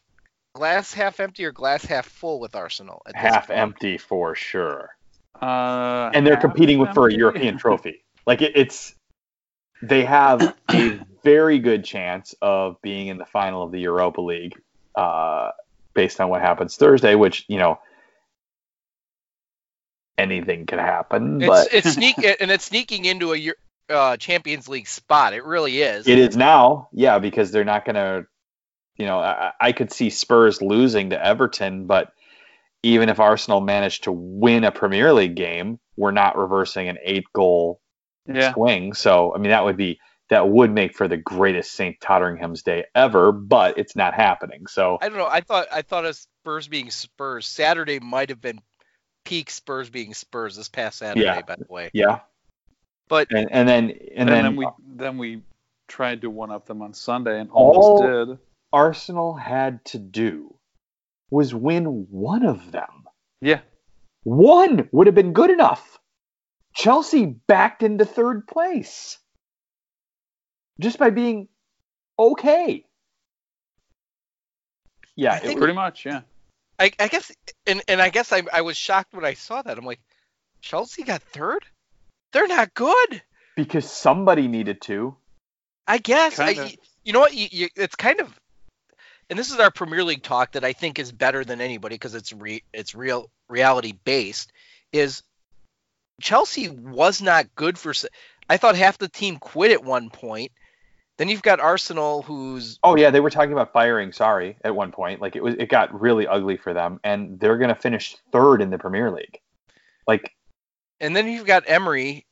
[0.53, 3.01] glass half empty or glass half full with Arsenal?
[3.05, 3.59] At this Half point?
[3.59, 4.89] empty for sure.
[5.41, 7.13] Uh, and they're competing with for a?
[7.13, 8.03] European trophy.
[8.27, 8.93] Like it, it's
[9.81, 14.59] they have a very good chance of being in the final of the Europa League,
[14.95, 15.51] uh,
[15.93, 17.15] based on what happens Thursday.
[17.15, 17.79] Which you know,
[20.21, 23.53] anything can happen, It's but it's sneak and it's sneaking into a
[23.93, 25.33] uh, Champions League spot.
[25.33, 26.07] It really is.
[26.07, 26.87] it is now.
[26.93, 28.25] Yeah, because they're not going to.
[28.97, 32.11] You know, I, I could see Spurs losing to Everton, but
[32.83, 37.79] even if Arsenal managed to win a Premier League game, we're not reversing an eight-goal
[38.27, 38.53] Yeah.
[38.53, 38.93] swing.
[38.93, 41.99] So I mean that would be that would make for the greatest St.
[41.99, 44.67] Totteringham's Day ever, but it's not happening.
[44.67, 45.27] So I don't know.
[45.27, 47.47] I thought I thought of Spurs being Spurs.
[47.47, 48.59] Saturday might have been
[49.23, 51.41] peak Spurs being Spurs this past Saturday, Yeah.
[51.41, 51.89] by the way.
[51.93, 52.21] yeah.
[53.07, 55.41] But- and, and then and, And, then, then, we then we
[55.87, 58.39] tried to one up them on Sunday and All- almost did.
[58.73, 60.55] Arsenal had to do
[61.29, 63.05] was win one of them.
[63.41, 63.61] Yeah.
[64.23, 65.99] One would have been good enough.
[66.73, 69.17] Chelsea backed into third place
[70.79, 71.49] just by being
[72.17, 72.85] okay.
[75.17, 76.21] Yeah, it Pretty much, yeah.
[76.81, 77.31] I, I guess,
[77.67, 79.77] and and I guess I I was shocked when I saw that.
[79.77, 80.01] I'm like,
[80.61, 81.63] Chelsea got third.
[82.33, 83.21] They're not good.
[83.55, 85.15] Because somebody needed to.
[85.87, 86.39] I guess.
[86.39, 87.35] I, you know what?
[87.35, 88.33] You, you, it's kind of,
[89.29, 92.15] and this is our Premier League talk that I think is better than anybody because
[92.15, 94.51] it's re, it's real reality based.
[94.91, 95.21] Is
[96.19, 97.93] Chelsea was not good for.
[98.49, 100.51] I thought half the team quit at one point.
[101.21, 104.11] Then you've got Arsenal, who's Oh yeah, they were talking about firing.
[104.11, 107.59] Sorry, at one point, like it was, it got really ugly for them, and they're
[107.59, 109.39] gonna finish third in the Premier League.
[110.07, 110.33] Like,
[110.99, 112.25] and then you've got Emery,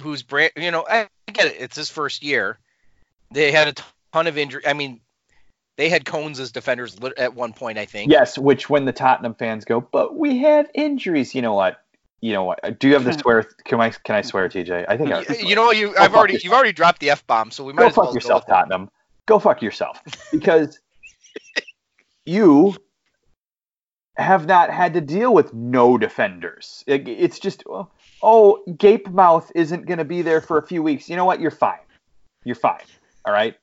[0.00, 0.50] who's brand.
[0.56, 1.56] You know, I get it.
[1.60, 2.58] It's his first year.
[3.30, 4.66] They had a ton of injury.
[4.66, 5.00] I mean,
[5.76, 7.78] they had Cones as defenders at one point.
[7.78, 8.10] I think.
[8.10, 11.32] yes, which when the Tottenham fans go, but we have injuries.
[11.32, 11.80] You know what?
[12.22, 12.78] You know what?
[12.78, 13.18] Do you have the hmm.
[13.18, 13.42] swear?
[13.64, 13.90] Can I?
[13.90, 14.86] Can I swear, TJ?
[14.88, 15.20] I think I.
[15.20, 16.44] You, you know, you Go I've already yourself.
[16.44, 18.48] you've already dropped the f bomb, so we might go as fuck go yourself, with
[18.48, 18.52] it.
[18.52, 18.90] Tottenham.
[19.26, 20.78] Go fuck yourself because
[22.24, 22.76] you
[24.16, 26.84] have not had to deal with no defenders.
[26.86, 27.64] It- it's just
[28.22, 31.10] oh, Gape Mouth isn't going to be there for a few weeks.
[31.10, 31.40] You know what?
[31.40, 31.80] You're fine.
[32.44, 32.84] You're fine.
[33.24, 33.56] All right.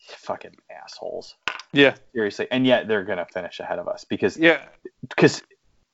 [0.00, 1.34] Fucking assholes.
[1.72, 4.60] Yeah, Seriously, and yet they're going to finish ahead of us because yeah.
[5.08, 5.42] because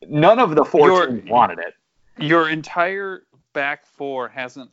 [0.06, 1.74] none of the 4 You're- teams wanted it.
[2.18, 4.70] Your entire back four hasn't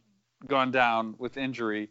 [0.47, 1.89] gone down with injury.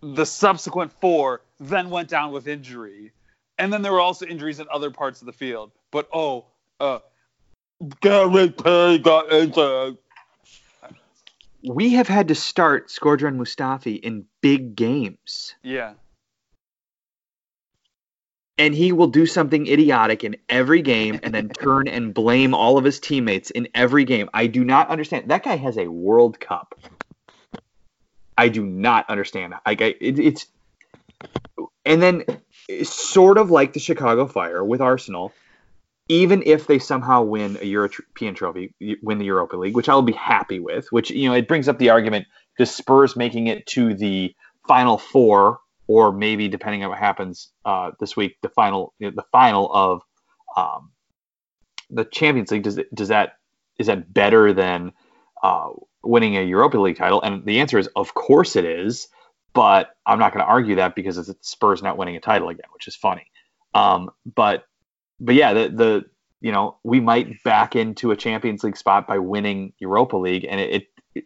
[0.00, 3.12] The subsequent four then went down with injury,
[3.58, 5.72] and then there were also injuries in other parts of the field.
[5.90, 6.46] But oh,
[6.78, 7.00] uh,
[8.00, 9.98] Gary Payne got injured.
[11.62, 15.54] We have had to start Shkodran Mustafi in big games.
[15.62, 15.94] Yeah,
[18.60, 22.76] and he will do something idiotic in every game and then turn and blame all
[22.76, 24.28] of his teammates in every game.
[24.34, 25.30] I do not understand.
[25.30, 26.78] That guy has a World Cup.
[28.36, 29.54] I do not understand.
[29.66, 30.46] Like I, it, it's
[31.86, 32.24] and then
[32.82, 35.32] sort of like the Chicago Fire with Arsenal.
[36.10, 40.12] Even if they somehow win a European trophy, win the Europa League, which I'll be
[40.12, 42.26] happy with, which you know it brings up the argument:
[42.58, 44.34] does Spurs making it to the
[44.66, 49.68] final four or maybe depending on what happens uh, this week, the final the final
[49.74, 50.02] of
[50.56, 50.92] um,
[51.90, 53.38] the Champions League does does that
[53.76, 54.92] is that better than
[55.42, 55.70] uh,
[56.04, 57.20] winning a Europa League title?
[57.20, 59.08] And the answer is of course it is,
[59.52, 62.70] but I'm not going to argue that because it's Spurs not winning a title again,
[62.72, 63.26] which is funny.
[63.74, 64.66] Um, but
[65.18, 66.04] but yeah, the the
[66.40, 70.60] you know we might back into a Champions League spot by winning Europa League, and
[70.60, 71.24] it, it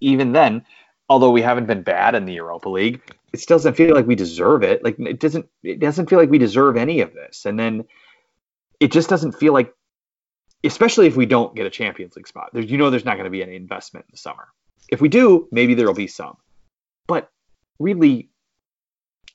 [0.00, 0.64] even then,
[1.08, 3.00] although we haven't been bad in the Europa League,
[3.32, 4.82] it still doesn't feel like we deserve it.
[4.84, 7.46] Like it doesn't it doesn't feel like we deserve any of this.
[7.46, 7.84] And then
[8.78, 9.74] it just doesn't feel like
[10.64, 12.50] especially if we don't get a Champions League spot.
[12.52, 14.48] There, you know there's not going to be any investment in the summer.
[14.88, 16.36] If we do, maybe there'll be some.
[17.06, 17.30] But
[17.78, 18.30] really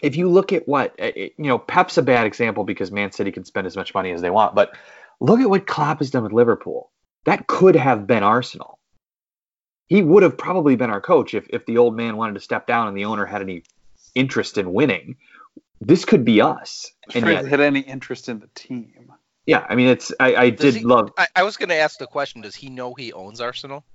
[0.02, 3.32] if you look at what uh, you know, Pep's a bad example because Man City
[3.32, 4.78] can spend as much money as they want, but
[5.20, 6.92] look at what Klopp has done with Liverpool.
[7.26, 8.80] That could have been Arsenal.
[9.88, 12.68] He would have probably been our coach if, if the old man wanted to step
[12.68, 13.64] down and the owner had any
[14.16, 15.18] interest in winning.
[15.82, 16.92] This could be us.
[17.14, 19.12] And Fred yet, had any interest in the team.
[19.46, 21.12] yeah, I mean, it's I, I did he- love.
[21.18, 23.86] I, I was going to ask the question: Does he know he owns Arsenal?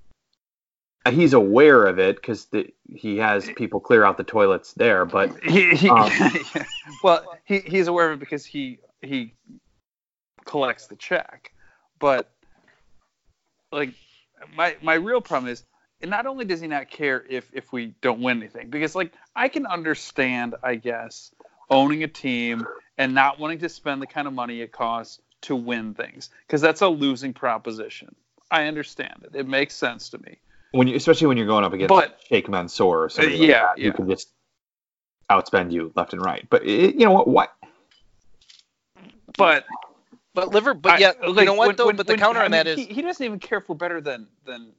[1.08, 2.46] He's aware of it because
[2.94, 6.10] he has people clear out the toilets there, but He, he Um,
[7.02, 9.34] well, he, he's aware of it because he he
[10.44, 11.52] collects the check.
[11.98, 12.30] But
[13.72, 13.94] like
[14.54, 15.64] my my real problem is
[16.08, 19.48] not only does he not care if if we don't win anything because like I
[19.48, 21.30] can understand I guess
[21.68, 25.56] owning a team and not wanting to spend the kind of money it costs to
[25.56, 28.14] win things because that's a losing proposition.
[28.50, 29.36] I understand it.
[29.36, 30.38] It makes sense to me.
[30.72, 33.48] when you, especially when you're going up against But- Sheikh Mansour or somebody Uh, like
[33.48, 33.92] yeah, that, you yeah.
[33.92, 34.28] can just
[35.30, 36.46] outspend you left and right.
[36.50, 37.28] But it, you know what?
[37.28, 37.52] What?
[39.38, 39.64] But
[40.34, 41.86] But liver, but I- yeah, like, you know what when- though?
[41.86, 43.60] when- but the when- counter I on mean, that is he, he doesn't even care
[43.60, 44.72] for better than than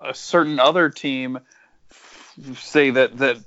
[0.00, 1.38] a certain other team,
[2.54, 3.38] say that that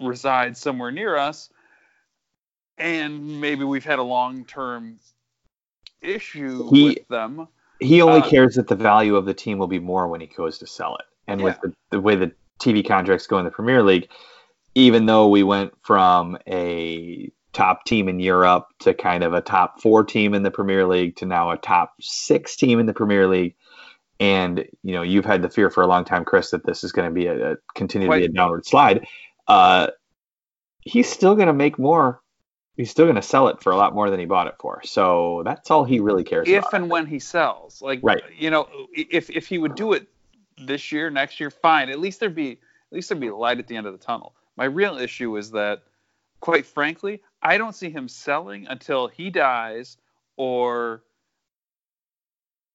[0.00, 1.50] resides somewhere near us,
[2.78, 4.98] and maybe we've had a long term
[6.00, 7.48] issue He- with them.
[7.80, 10.28] He only Uh, cares that the value of the team will be more when he
[10.28, 11.06] goes to sell it.
[11.26, 14.08] And with the, the way the TV contracts go in the Premier League,
[14.76, 19.80] even though we went from a top team in Europe to kind of a top
[19.80, 23.26] four team in the Premier League to now a top six team in the Premier
[23.26, 23.56] League.
[24.20, 26.92] And you know you've had the fear for a long time, Chris, that this is
[26.92, 29.06] going to be a, a continue to be a downward slide.
[29.48, 29.88] Uh,
[30.80, 32.20] he's still going to make more.
[32.76, 34.80] He's still going to sell it for a lot more than he bought it for.
[34.84, 36.74] So that's all he really cares If about.
[36.74, 38.22] and when he sells, like Right.
[38.38, 40.06] you know, if if he would do it
[40.58, 41.88] this year, next year, fine.
[41.88, 42.58] At least there'd be at
[42.92, 44.34] least there'd be light at the end of the tunnel.
[44.56, 45.82] My real issue is that,
[46.40, 49.96] quite frankly, I don't see him selling until he dies
[50.36, 51.02] or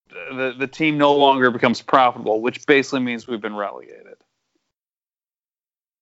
[0.09, 4.15] the the team no longer becomes profitable, which basically means we've been relegated.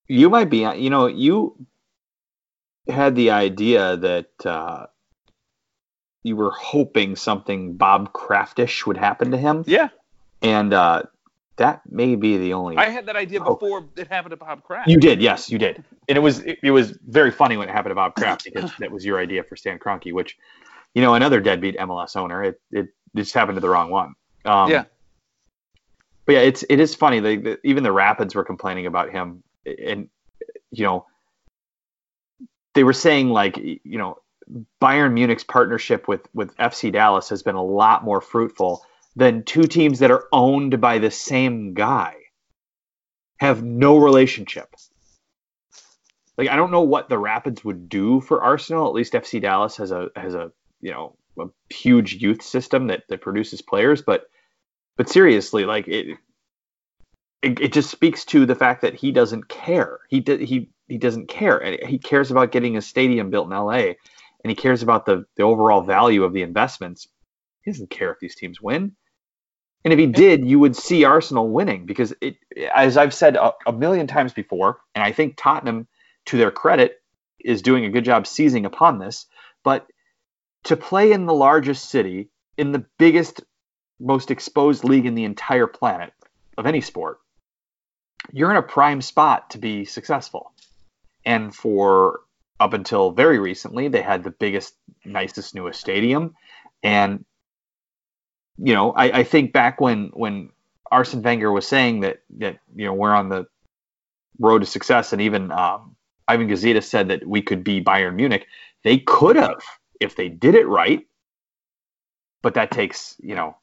[0.07, 1.65] You might be, you know, you
[2.87, 4.85] had the idea that uh,
[6.23, 9.89] you were hoping something Bob Kraftish would happen to him, Yeah,
[10.43, 11.03] and uh,
[11.57, 12.77] that may be the only.
[12.77, 13.55] I had that idea Oh.
[13.55, 14.89] before it happened to Bob Kraft.
[14.89, 17.71] You did, yes, you did, and it was it, it was very funny when it
[17.71, 20.37] happened to Bob Kraft because that was your idea for Stan Kroenke, which,
[20.93, 22.43] you know, another deadbeat MLS owner.
[22.43, 24.15] It it just happened to the wrong one.
[24.45, 24.83] Um, Yeah.
[26.25, 27.21] But yeah, it's it is funny.
[27.21, 30.09] Like the, even the Rapids were complaining about him, and
[30.71, 31.05] you know,
[32.73, 34.17] they were saying like you know,
[34.81, 38.83] Bayern Munich's partnership with with FC Dallas has been a lot more fruitful
[39.15, 42.15] than two teams that are owned by the same guy
[43.37, 44.73] have no relationship.
[46.37, 48.87] Like I don't know what the Rapids would do for Arsenal.
[48.87, 50.51] At least FC Dallas has a has a
[50.81, 54.25] you know a huge youth system that that produces players, but
[54.97, 56.17] but seriously, like it
[57.41, 59.99] it, it just speaks to the fact that he doesn't care.
[60.09, 61.57] He did he he doesn't care.
[61.57, 63.93] And he cares about getting a stadium built in LA
[64.43, 67.07] and he cares about the the overall value of the investments.
[67.63, 68.95] He doesn't care if these teams win.
[69.83, 72.37] And if he did, you would see Arsenal winning because it,
[72.73, 75.87] as I've said a, a million times before, and I think Tottenham,
[76.25, 76.95] to their credit,
[77.39, 79.27] is doing a good job seizing upon this.
[79.63, 79.85] But
[80.65, 83.41] to play in the largest city, in the biggest,
[83.99, 86.13] most exposed league in the entire planet
[86.57, 87.19] of any sport,
[88.31, 90.51] you're in a prime spot to be successful.
[91.25, 92.21] And for
[92.59, 96.35] up until very recently, they had the biggest, nicest, newest stadium.
[96.83, 97.25] And
[98.57, 100.49] you know, I, I think back when when
[100.89, 103.47] Arsene Wenger was saying that that you know we're on the
[104.39, 105.95] road to success, and even um,
[106.27, 108.47] Ivan Gazidis said that we could be Bayern Munich.
[108.83, 109.61] They could have
[109.99, 111.05] if they did it right,
[112.41, 113.55] but that takes you know,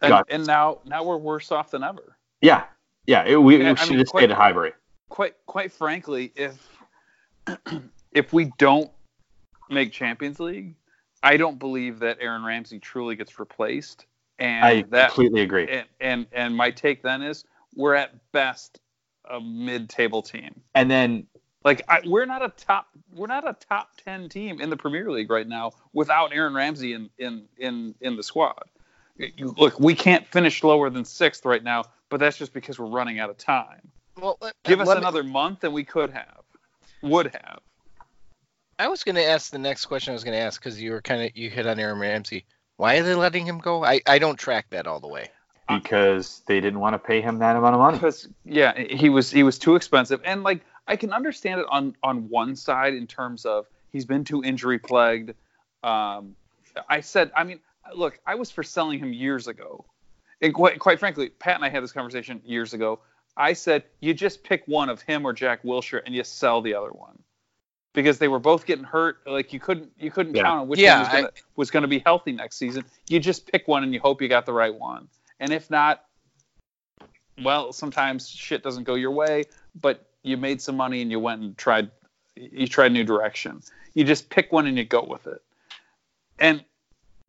[0.00, 2.16] and, and now now we're worse off than ever.
[2.40, 2.64] yeah,
[3.06, 3.24] yeah.
[3.24, 4.72] It, we, Yeah, we should have quite- stayed at Highbury.
[5.08, 6.68] Quite quite frankly, if
[8.12, 8.90] if we don't
[9.68, 10.74] make Champions League,
[11.22, 14.06] I don't believe that Aaron Ramsey truly gets replaced.
[14.38, 15.68] And I that completely agree.
[15.68, 18.80] and, and and my take then is we're at best
[19.30, 20.60] a mid-table team.
[20.74, 21.26] And then
[21.64, 25.10] Like I, we're not a top we're not a top ten team in the Premier
[25.10, 28.62] League right now without Aaron Ramsey in in in, in the squad.
[29.16, 32.86] You- Look, we can't finish lower than sixth right now, but that's just because we're
[32.86, 33.80] running out of time.
[34.18, 36.40] Well, let- Give us let me- another month, and we could have,
[37.02, 37.60] would have.
[38.78, 40.12] I was going to ask the next question.
[40.12, 42.46] I was going to ask because you were kind of you hit on Aaron Ramsey.
[42.78, 43.84] Why are they letting him go?
[43.84, 45.28] I, I don't track that all the way.
[45.68, 47.98] because they didn't want to pay him that amount of money.
[47.98, 51.94] Because yeah, he was he was too expensive, and like I can understand it on
[52.02, 55.34] on one side in terms of he's been too injury plagued.
[55.84, 56.34] Um,
[56.88, 57.60] I said, I mean,
[57.94, 59.84] look, I was for selling him years ago,
[60.42, 62.98] and quite quite frankly, Pat and I had this conversation years ago.
[63.36, 66.74] I said you just pick one of him or Jack Wilshere and you sell the
[66.74, 67.16] other one
[67.94, 69.18] because they were both getting hurt.
[69.26, 70.42] Like you couldn't you couldn't Yeah.
[70.42, 72.84] count on which Yeah, one was gonna, was going to be healthy next season.
[73.08, 75.08] You just pick one and you hope you got the right one.
[75.38, 76.04] And if not,
[77.42, 79.44] well, sometimes shit doesn't go your way,
[79.80, 81.90] but you made some money and you went and tried
[82.36, 83.60] you tried a new direction.
[83.94, 85.42] You just pick one and you go with it.
[86.38, 86.64] And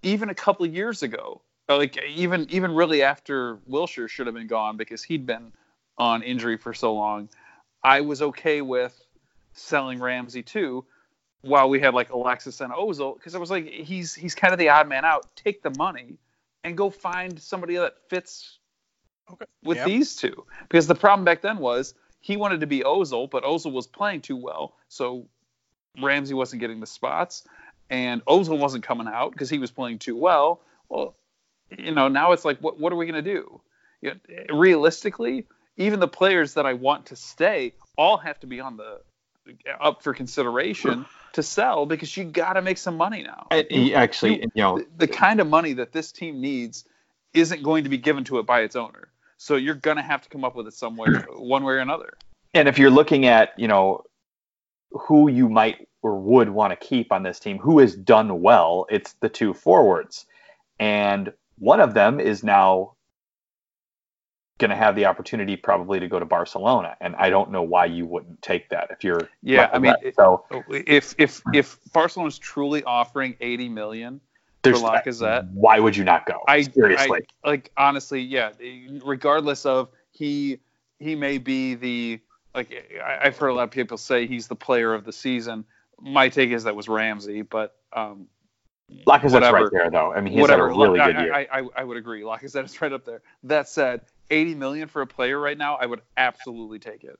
[0.04, 4.48] even a couple of years ago, like even even really after Wilshere should have been
[4.48, 5.52] gone because he'd been
[5.98, 7.30] on injury for so long,
[7.84, 9.00] I was okay with
[9.54, 10.86] selling Ramsey too
[11.42, 14.60] while we had like Alexis and Ozil because I was like he's he's kind of
[14.60, 15.36] the odd man out.
[15.36, 16.18] Take the money
[16.64, 18.60] and go find somebody that fits
[19.64, 19.86] with Yep.
[19.88, 20.46] these two.
[20.62, 24.22] Because the problem back then was he wanted to be Ozil, but Ozil was playing
[24.22, 25.28] too well, so
[26.02, 27.44] Ramsey wasn't getting the spots,
[27.90, 30.62] and Ozil wasn't coming out because he was playing too well.
[30.88, 31.16] Well,
[31.78, 33.60] you know, now it's like, what what are we gonna do?
[34.02, 38.60] You know, realistically, even the players that I want to stay all have to be
[38.60, 39.02] on the
[39.80, 43.48] up for consideration to sell because you got to make some money now.
[43.52, 46.86] And he actually, you know, the, the kind of money that this team needs
[47.34, 49.08] isn't going to be given to it by its owner.
[49.42, 52.14] So you're gonna have to come up with it somewhere, one way or another.
[52.54, 54.04] and if you're looking at you know
[54.92, 58.86] who you might or would want to keep on this team who has done well
[58.90, 60.26] it's the two forwards
[60.80, 62.94] and one of them is now
[64.60, 67.86] going to have the opportunity probably to go to barcelona and i don't know why
[67.86, 70.16] you wouldn't take that if you're Yeah, I mean, Lacazette.
[70.16, 74.22] so If if if Barcelona's truly offering 80 million,
[74.64, 75.52] there's Lacazette.
[75.52, 78.52] why would you not go I seriously I, like honestly, yeah.
[79.04, 80.60] Regardless of he
[81.00, 82.20] he may be the
[82.54, 82.72] like
[83.04, 85.66] I, I've heard a lot of people say he's the player of the season.
[86.00, 88.28] my take is that was Ramsey, but um,
[89.06, 89.58] Lacazette's whatever.
[89.58, 90.14] right there, though.
[90.14, 90.70] I mean, he's whatever.
[90.70, 91.34] had a really I, good year.
[91.34, 92.24] I, I, I would agree.
[92.24, 93.22] Like I said, it's right up there.
[93.44, 97.18] That said, 80 million for a player right now, I would absolutely take it.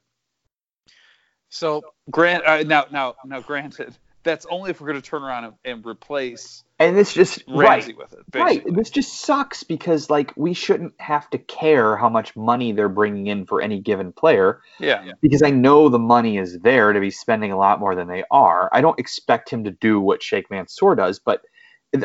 [1.50, 5.46] So Grant, uh, now, now, now, granted, that's only if we're going to turn around
[5.46, 8.20] and, and replace and this just Ramsey right, with it.
[8.34, 8.64] right.
[8.76, 13.28] This just sucks because like we shouldn't have to care how much money they're bringing
[13.28, 15.12] in for any given player Yeah.
[15.22, 18.24] because I know the money is there to be spending a lot more than they
[18.32, 18.70] are.
[18.72, 21.42] I don't expect him to do what Sheikh Mansour does, but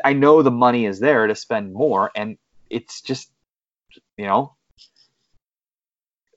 [0.04, 2.38] I know the money is there to spend more, and
[2.70, 3.30] it's just,
[4.16, 4.54] you know,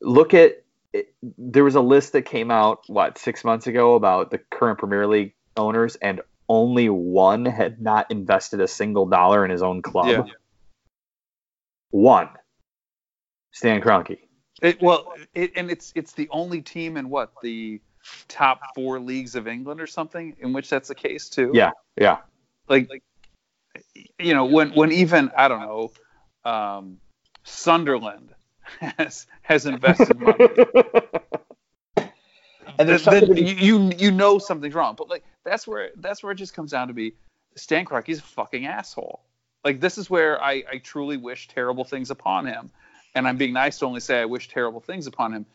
[0.02, 0.64] look at.
[0.92, 4.80] It, there was a list that came out what six months ago about the current
[4.80, 9.82] Premier League owners, and only one had not invested a single dollar in his own
[9.82, 10.08] club.
[10.08, 10.34] Yeah.
[11.92, 12.30] One,
[13.52, 14.18] Stan Kroenke.
[14.62, 17.80] It, well, it, and it's it's the only team in what the
[18.28, 21.52] top four leagues of England or something in which that's the case too.
[21.54, 22.18] Yeah, yeah.
[22.68, 22.90] like,
[24.18, 25.92] you know when when even I don't know
[26.44, 26.98] um,
[27.44, 28.34] Sunderland
[28.80, 30.48] has has invested money.
[32.80, 34.96] and there's then something to be- you, you you know something's wrong.
[34.98, 37.14] But like that's where that's where it just comes down to be
[37.56, 39.22] Stan Kroenke's a fucking asshole.
[39.64, 42.72] Like this is where I, I truly wish terrible things upon him.
[43.16, 45.46] And I'm being nice to only say I wish terrible things upon him.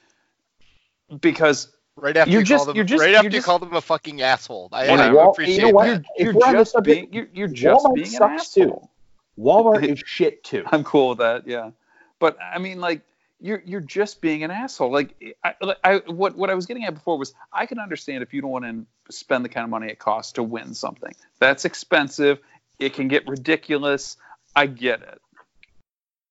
[1.20, 3.46] Because right after You're you just- called him, you're just- right you're after you just-
[3.46, 5.86] called him a fucking asshole, I, And I Wal- appreciate you know what?
[5.86, 6.04] that.
[6.18, 8.52] you're, you're we're on the just subject, being you're, you're just Walmart being an sucks
[8.52, 8.62] too.
[8.62, 8.90] asshole.
[9.38, 10.64] Walmart is shit too.
[10.66, 11.70] I'm cool with that, yeah.
[12.18, 13.02] But I mean, like,
[13.44, 14.90] you're you're just being an asshole.
[14.90, 18.32] Like, I, I what what I was getting at before was I can understand if
[18.32, 21.12] you don't want to spend the kind of money it costs to win something.
[21.40, 22.40] That's expensive.
[22.78, 24.16] It can get ridiculous.
[24.56, 25.20] I get it.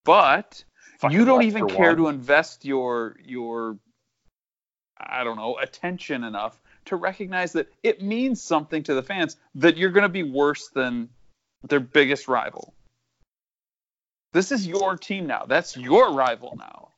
[0.03, 0.63] But
[0.97, 1.97] Fucking you don't even care won.
[1.97, 3.77] to invest your your
[4.97, 9.77] I don't know attention enough to recognize that it means something to the fans that
[9.77, 11.09] you're going to be worse than
[11.61, 12.73] their biggest rival.
[14.31, 15.45] This is your team now.
[15.45, 16.89] That's your rival now.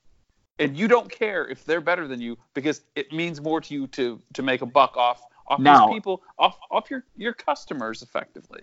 [0.60, 3.88] And you don't care if they're better than you because it means more to you
[3.88, 8.01] to to make a buck off off Now- these people, off off your your customers
[8.01, 8.62] effectively.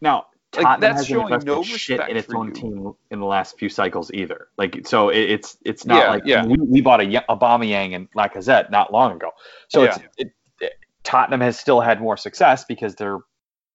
[0.00, 2.52] Now, Like, Tottenham that's showing no shit respect in its own you.
[2.52, 4.48] team in the last few cycles either.
[4.58, 6.44] Like, so it, it's it's not Yeah, like yeah.
[6.46, 9.30] we, we bought a Aubameyang and Lacazette not long ago.
[9.68, 10.04] So it's, Yeah.
[10.18, 10.72] it, it,
[11.04, 13.18] Tottenham has still had more success because they're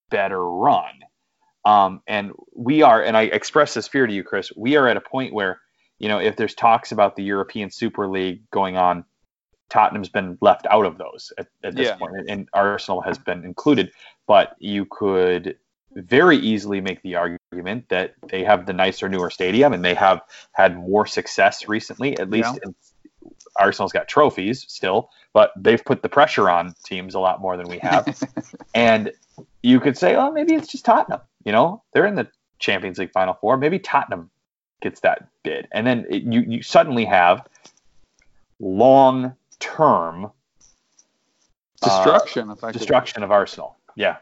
[0.09, 0.93] better run.
[1.65, 4.51] Um, and we are, and I express this fear to you, Chris.
[4.55, 5.59] We are at a point where,
[5.99, 9.03] you know, if there's talks about the European Super League going on,
[9.69, 11.95] Tottenham's been left out of those at, at this Yeah.
[11.97, 13.91] point, and- Arsenal has been included.
[14.27, 15.57] But you could
[15.93, 20.21] very easily make the argument that they have the nicer, newer stadium, and they have
[20.51, 22.17] had more success recently.
[22.19, 22.75] At least in,
[23.57, 27.67] Arsenal's got trophies still, but they've put the pressure on teams a lot more than
[27.67, 28.05] we have.
[28.75, 29.11] and
[29.63, 31.21] you could say, oh, maybe it's just Tottenham.
[31.43, 32.27] You know, they're in the
[32.59, 33.57] Champions League Final Four.
[33.57, 34.29] Maybe Tottenham
[34.81, 37.47] gets that bid, and then it, you you suddenly have
[38.59, 40.29] long term uh,
[41.83, 42.79] Destruction, effectively.
[42.79, 43.75] destruction of Arsenal.
[43.95, 44.17] Yeah,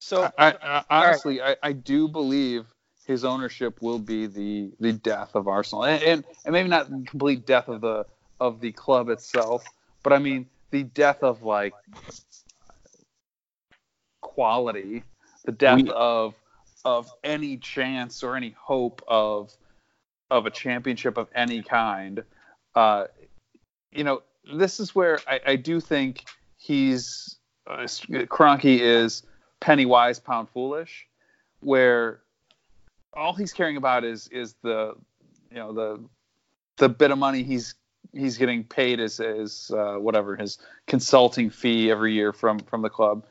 [0.00, 2.66] So I, I, honestly, I, I do believe
[3.06, 7.04] his ownership will be the the death of Arsenal, and, and and maybe not the
[7.08, 8.06] complete death of the
[8.38, 9.64] of the club itself,
[10.04, 11.74] but I mean the death of like
[14.20, 15.02] quality,
[15.44, 16.34] the death We- of
[16.84, 19.52] of any chance or any hope of
[20.30, 22.24] of a championship of any kind.
[22.74, 23.04] Uh,
[23.92, 24.22] you know,
[24.52, 26.24] this is where I, I do think
[26.56, 29.22] he's uh, Kroenke is
[29.60, 31.06] penny wise, pound foolish,
[31.60, 32.20] where
[33.12, 34.94] all he's caring about is is the
[35.50, 36.04] you know the
[36.76, 37.74] the bit of money he's
[38.12, 42.90] he's getting paid as as uh, whatever his consulting fee every year from from the
[42.90, 43.26] club.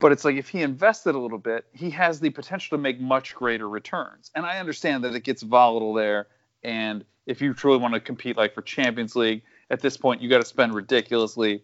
[0.00, 3.00] But it's like if he invested a little bit, he has the potential to make
[3.00, 4.30] much greater returns.
[4.34, 6.28] And I understand that it gets volatile there.
[6.62, 10.28] And if you truly want to compete like for Champions League, at this point you
[10.28, 11.62] got to spend ridiculously.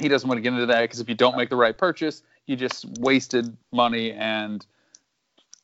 [0.00, 2.22] He doesn't want to get into that because if you don't make the right purchase,
[2.46, 4.64] you just wasted money and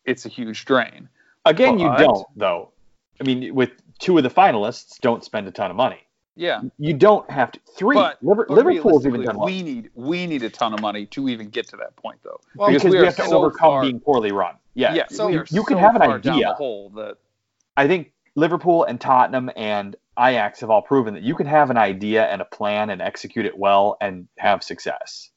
[0.05, 1.09] it's a huge drain.
[1.45, 2.73] again, you But- don't though.
[3.21, 6.01] I mean, with two of the finalists, don't spend a ton of money.
[6.39, 7.61] Yeah, You don't have to.
[7.77, 7.97] Three.
[7.97, 9.47] but, Liver, but Liverpool's even done well.
[9.47, 12.41] we need we need a ton of money to even get to that point though.
[12.55, 14.55] Well, because we we, have to so overcome far- being poorly run.
[14.75, 14.95] Yeah.
[14.95, 16.47] yeah, so we you, are you can so have an far down idea.
[16.47, 17.17] the hole that
[17.77, 21.77] I think Liverpool and Tottenham and Ajax have all proven that you can have an
[21.77, 25.31] idea and a plan and execute it well and have success.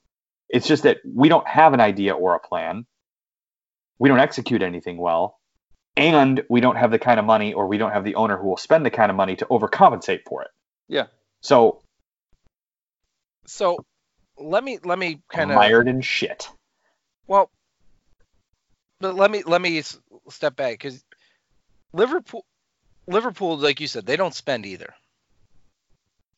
[0.50, 2.86] It's just that we don't have an idea or a plan.
[3.98, 5.40] We don't execute anything well.
[5.98, 8.48] And we don't have the kind of money or we don't have the owner who
[8.48, 10.50] will spend the kind of money to overcompensate for it.
[10.92, 11.08] Yeah.
[11.40, 11.82] So
[13.46, 13.86] so
[14.38, 16.50] let me let me kind of mired in shit.
[17.28, 17.50] well,
[19.00, 19.82] but let me let me
[20.30, 21.02] step back because
[21.94, 22.46] Liverpool,
[23.08, 24.94] Liverpool, like you said, they don't spend either.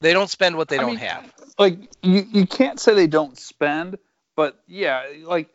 [0.02, 1.34] They don't spend what they I don't mean, have.
[1.58, 3.98] like you, you can't say they don't spend,
[4.36, 5.50] but yeah, like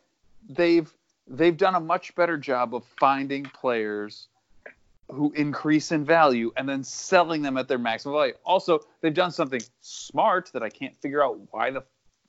[0.49, 0.91] they've
[1.25, 4.27] they've done a much better job of finding players
[5.09, 8.33] who increase in value and then selling them at their maximum value.
[8.45, 11.81] Also, they've done something smart that I can't figure out why the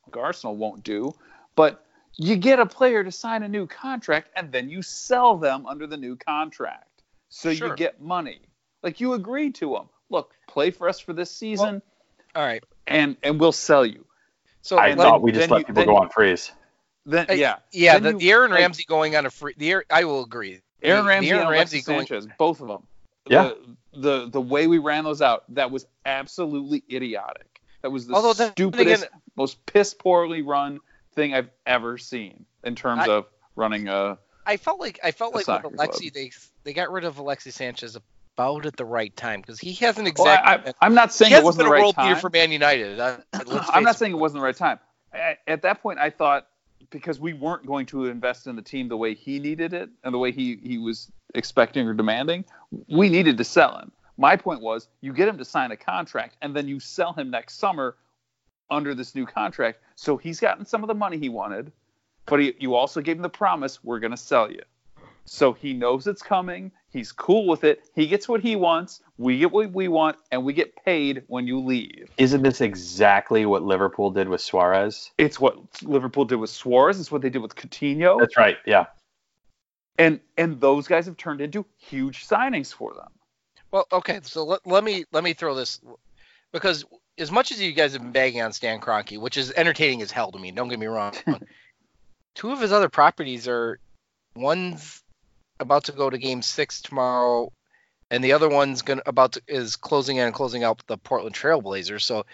[0.04, 1.12] fuck Arsenal won't do,
[1.56, 1.84] but
[2.16, 5.86] you get a player to sign a new contract and then you sell them under
[5.86, 7.02] the new contract.
[7.28, 7.68] So Sure.
[7.68, 8.40] you get money.
[8.82, 9.88] Like you agreed to them.
[10.08, 11.82] Look, play for us for this season
[12.34, 12.64] All right.
[12.86, 14.04] and and we'll sell you.
[14.62, 16.50] So I thought then- we just let you- people then go you- on freeze.
[17.06, 19.54] Then yeah, yeah, the, you- the Aaron like, Ramsey going on a free.
[19.56, 20.60] The Aaron- I will agree.
[20.82, 22.06] Aaron Ramsey, Aaron and Ramsey Alexis going.
[22.06, 22.82] Sanchez, both of them.
[23.28, 23.52] Yeah.
[23.92, 27.60] The, the the way we ran those out, that was absolutely idiotic.
[27.82, 30.80] That was the Although stupidest, again- most piss poorly run
[31.14, 33.26] thing I've ever seen in terms I- of
[33.56, 34.18] running a.
[34.46, 36.12] I felt like I felt like with Alexi, club.
[36.14, 36.30] they
[36.64, 40.26] they got rid of Alexi Sanchez about at the right time because he hasn't Well,
[40.26, 40.72] exactly.
[40.80, 42.08] I, I, am not saying it wasn't been the a right world time.
[42.08, 42.98] beater for Man United.
[42.98, 44.78] Uh, I'm not saying it wasn't the right time.
[45.46, 46.46] At that point, I thought
[46.90, 50.12] because we weren't going to invest in the team the way he needed it and
[50.12, 52.44] the way he, he was expecting or demanding,
[52.88, 53.92] we needed to sell him.
[54.16, 57.30] My point was you get him to sign a contract and then you sell him
[57.30, 57.96] next summer
[58.70, 59.80] under this new contract.
[59.94, 61.72] So he's gotten some of the money he wanted,
[62.26, 64.62] but he, you also gave him the promise we're going to sell you.
[65.32, 66.72] So he knows it's coming.
[66.88, 67.84] He's cool with it.
[67.94, 69.00] He gets what he wants.
[69.16, 72.10] We get what we want, and we get paid when you leave.
[72.18, 75.12] Isn't this exactly what Liverpool did with Suarez?
[75.18, 76.98] It's what Liverpool did with Suarez.
[76.98, 78.56] It's what they did with Coutinho, That's right.
[78.66, 78.86] Yeah.
[80.00, 83.10] and and those guys have turned into huge signings for them.
[83.70, 85.80] Well, okay, so let, let me let me throw this
[86.50, 86.84] because
[87.18, 90.10] as much as you guys have been bagging on Stan Kroenke, which is entertaining as
[90.10, 91.14] hell to me, don't get me wrong,
[92.34, 93.78] two of his other properties are
[94.34, 95.04] one's
[95.60, 97.52] about to go to Game Six tomorrow,
[98.10, 101.34] and the other one's gonna about to, is closing in and closing out the Portland
[101.34, 102.02] Trailblazers.
[102.02, 102.26] So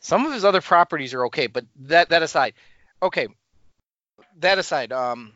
[0.00, 2.54] some of his other properties are okay, but that that aside,
[3.02, 3.28] okay,
[4.40, 5.32] that aside, um,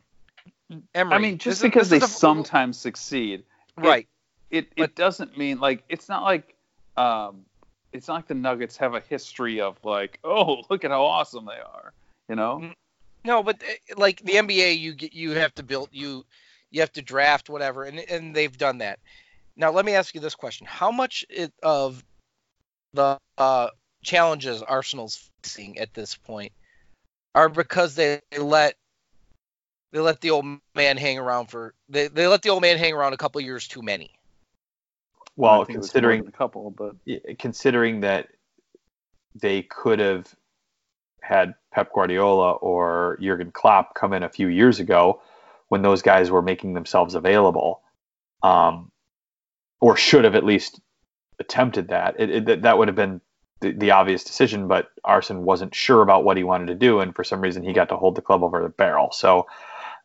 [0.94, 1.14] Emery.
[1.14, 3.44] I mean, just is- because they a- sometimes succeed,
[3.76, 4.08] right.
[4.50, 6.54] it it But- doesn't mean like it's not like
[6.96, 7.44] um
[7.92, 11.44] it's not like the Nuggets have a history of like oh look at how awesome
[11.46, 11.92] they are,
[12.28, 12.58] you know.
[12.62, 12.74] Mm,
[13.24, 16.24] No, but uh, like the NBA, you get you have to build you
[16.72, 18.98] you have to draft whatever, and and they've done that.
[19.56, 22.02] Now let me ask you this question: How much it, of
[22.94, 23.68] the uh,
[24.02, 26.52] challenges Arsenal's facing at this point
[27.34, 28.74] are because they, they let
[29.92, 32.94] they let the old man hang around for they, they let the old man hang
[32.94, 34.10] around a couple years too many.
[35.36, 36.96] Well, I think it was more considering a couple, but
[37.38, 38.28] considering that
[39.34, 40.34] they could have
[41.20, 45.22] had Pep Guardiola or Jurgen Klopp come in a few years ago
[45.72, 47.80] when those guys were making themselves available,
[48.42, 48.92] um,
[49.80, 50.78] or should have at least
[51.38, 52.20] attempted that.
[52.20, 53.22] It, it, that- that would have been
[53.62, 57.16] the, the obvious decision, but Arsene wasn't sure about what he wanted to do, and
[57.16, 59.12] for some reason he got to hold the club over the barrel.
[59.12, 59.46] So,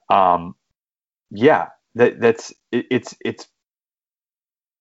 [0.10, 0.56] um,
[1.32, 3.46] yeah, that, that's it, it's it's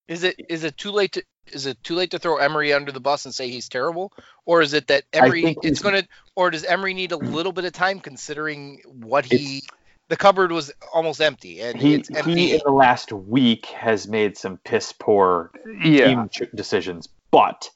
[0.06, 2.92] Is it is it too late to is it too late to throw Emery under
[2.92, 4.12] the bus and say he's terrible,
[4.44, 7.64] or is it that Emery it's going to, or does Emery need a little bit
[7.64, 9.64] of time considering what he
[10.08, 12.34] the cupboard was almost empty and he it's empty.
[12.34, 15.50] he in the last week has made some piss poor
[15.82, 17.70] yeah, team ch- decisions, but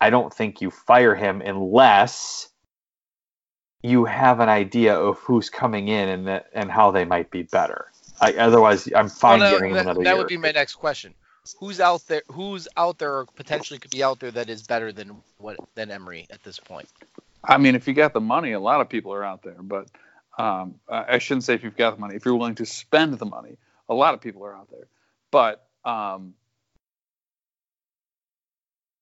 [0.00, 2.48] I don't think you fire him unless
[3.82, 7.42] you have an idea of who's coming in and that, and how they might be
[7.42, 7.86] better.
[8.20, 10.18] I, otherwise, I'm Well, fine no, giving him that, another that year.
[10.18, 11.14] would be my next question.
[11.58, 12.22] Who's out there?
[12.30, 15.90] Who's out there or potentially could be out there that is better than what than
[15.90, 16.88] Emery at this point?
[17.44, 19.56] I mean, if you got the money, a lot of people are out there.
[19.62, 19.88] But
[20.38, 22.14] um, I I shouldn't say if you've got the money.
[22.14, 23.58] If you're willing to spend the money,
[23.88, 24.86] a lot of people are out there.
[25.30, 26.34] But um,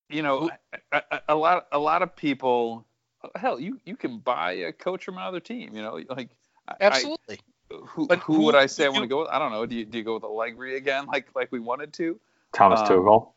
[0.08, 0.50] you know,
[0.92, 2.86] a, a, a lot, a lot of people.
[3.34, 5.74] Hell, you you can buy a coach from another team.
[5.74, 6.30] You know, like
[6.68, 7.40] I- I- Absolutely.
[7.70, 9.28] who, But who, who would I say I want to go with?
[9.28, 9.66] I don't know.
[9.66, 12.18] Do you, do you go with Allegri again, like like we wanted to?
[12.52, 13.32] Thomas um, Tuchel.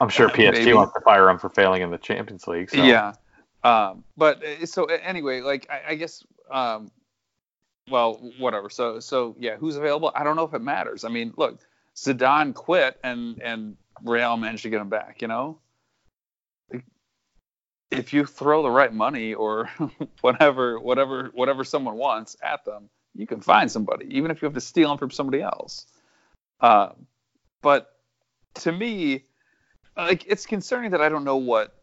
[0.00, 0.72] I'm sure PSG maybe.
[0.72, 2.70] wants to fire him for failing in the Champions League.
[2.70, 2.82] So.
[2.82, 3.12] Yeah.
[3.64, 6.90] Um, but uh, so anyway, like I, I guess, um,
[7.90, 8.70] well, whatever.
[8.70, 10.12] So so yeah, who's available?
[10.14, 11.04] I don't know if it matters.
[11.04, 11.60] I mean, look,
[11.96, 15.22] Zidane quit and and Real managed to get him back.
[15.22, 15.58] You know,
[17.90, 19.68] if you throw the right money or
[20.20, 24.54] whatever whatever whatever someone wants at them, you can find somebody, even if you have
[24.54, 25.86] to steal them from somebody else.
[26.60, 26.90] Uh,
[27.60, 27.90] but
[28.54, 29.24] to me,
[29.96, 31.74] like it's concerning that I don't know what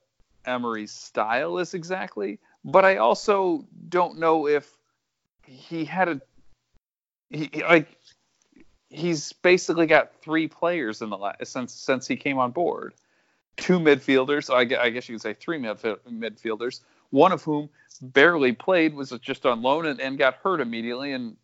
[0.45, 4.72] Emery's style is exactly, but I also don't know if
[5.43, 6.22] he had a
[7.30, 7.88] he like
[8.89, 12.93] he's basically got three players in the last since since he came on board.
[13.57, 17.70] Two midfielders, I I guess you could say three midf- midfielders, one of whom
[18.01, 21.36] barely played, was just on loan and, and got hurt immediately and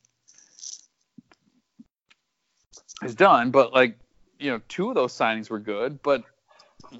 [3.03, 3.51] is done.
[3.51, 3.97] But like,
[4.39, 6.23] you know, two of those signings were good, but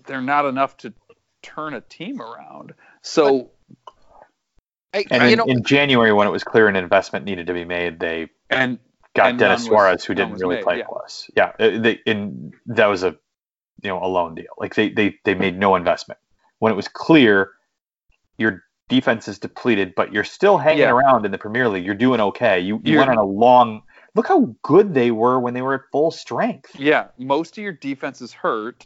[0.06, 0.94] they're not enough to
[1.42, 2.74] turn a team around.
[3.02, 3.52] So
[4.96, 7.66] I, And in, know, in January, when it was clear an investment needed to be
[7.66, 8.80] made, they and
[9.14, 10.86] got And Denis was- Suarez, who didn't really made, play yeah.
[10.88, 11.30] for us.
[11.36, 13.16] Yeah, uh, they in that was a
[13.84, 14.54] you know a loan deal.
[14.58, 16.20] Like they they they made no investment
[16.60, 17.52] when it was clear
[18.38, 20.92] your defense is depleted, but you're still hanging Yeah.
[20.92, 21.86] around in the Premier League.
[21.86, 22.60] You're doing okay.
[22.60, 23.82] You you went on a long.
[24.16, 26.72] Look how good they were when they were at full strength.
[26.80, 28.86] yeah, most of your defense is hurt.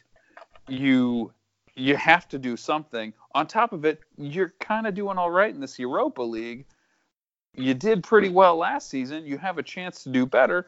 [0.68, 1.32] You
[1.80, 3.14] you have to do something.
[3.34, 6.66] On top of it, you're kind of doing all right in this Europa League.
[7.56, 9.26] You did pretty well last season.
[9.26, 10.68] You have a chance to do better.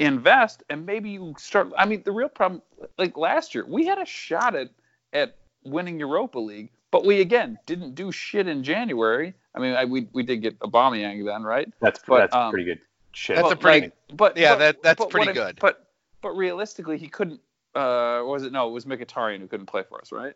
[0.00, 1.70] Invest and maybe you start.
[1.78, 2.62] I mean, the real problem,
[2.98, 4.70] like last year, we had a shot at
[5.12, 9.34] at winning Europa League, but we again didn't do shit in January.
[9.54, 11.72] I mean, I, we we did get Aubameyang then, right?
[11.80, 12.80] That's But, that's um, pretty good
[13.12, 13.36] shit.
[13.36, 15.58] That's a pretty- like, but yeah, but- that- that's but pretty what if- good.
[15.60, 15.86] But
[16.22, 17.40] but realistically, he couldn't.
[17.74, 18.68] Uh, was it no?
[18.68, 20.34] It was Mkhitaryan who couldn't play for us, right?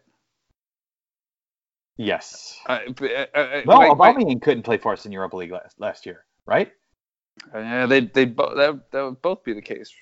[1.97, 2.59] yes.
[2.67, 5.79] Uh, uh, uh, No, my- my- Aubameyang couldn't play for us in Europa League last,
[5.81, 6.73] last year, right?
[7.55, 9.93] Yeah, they they bo- that that would both be the case.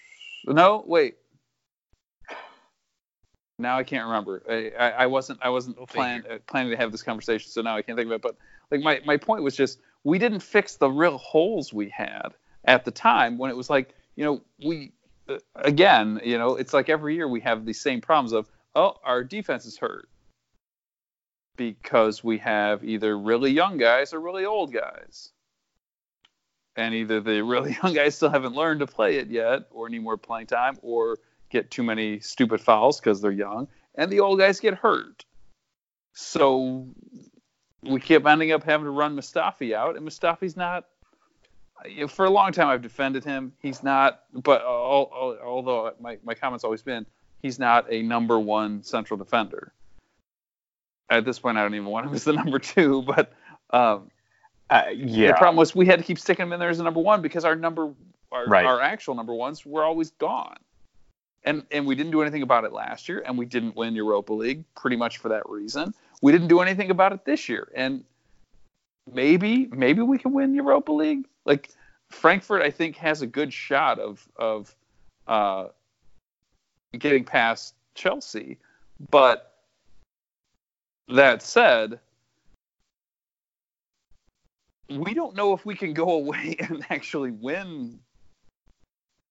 [0.46, 1.16] No, wait.
[3.58, 4.42] Now I can't remember.
[4.48, 7.76] I, I, I wasn't I wasn't plan, uh, planning to have this conversation, so now
[7.76, 8.22] I can't think of it.
[8.22, 8.36] But
[8.70, 12.34] like my my point was just we didn't fix the real holes we had
[12.64, 14.95] at the time when it was like you know we uh,
[15.56, 19.24] again you know it's like every year we have these same problems of oh our
[19.24, 20.08] defense is hurt
[21.56, 25.30] because we have either really young guys or really old guys.
[26.76, 30.02] And either the really young guys still haven't learned to play it yet or need
[30.02, 31.18] more playing time or
[31.48, 35.24] get too many stupid fouls because they're young and the old guys get hurt.
[36.12, 36.86] So
[37.82, 40.86] we keep ending up having to run mustafi out and mustafi's not
[42.08, 46.34] for a long time i've defended him he's not but al- al- although my, my
[46.34, 47.06] comment's always been
[47.42, 49.72] he's not a number one central defender
[51.10, 53.32] at this point i don't even want him as the number two but
[53.70, 54.10] um,
[54.68, 55.28] Uh, yeah.
[55.28, 57.22] the problem was we had to keep sticking him in there as a number one
[57.22, 57.92] because our number,
[58.32, 58.66] our, Right.
[58.66, 60.56] our actual number ones were always gone,
[61.44, 64.32] and and we didn't do anything about it last year, and we didn't win Europa
[64.32, 65.94] League pretty much for that reason.
[66.20, 68.02] We didn't do anything about it this year, and
[69.12, 71.26] maybe maybe we can win Europa League.
[71.44, 71.70] Like
[72.10, 74.74] Frankfurt, I think has a good shot of of
[75.26, 75.66] uh,
[76.98, 78.58] getting past Chelsea,
[79.10, 79.52] but
[81.08, 82.00] that said
[84.88, 87.98] we don't know if we can go away and actually win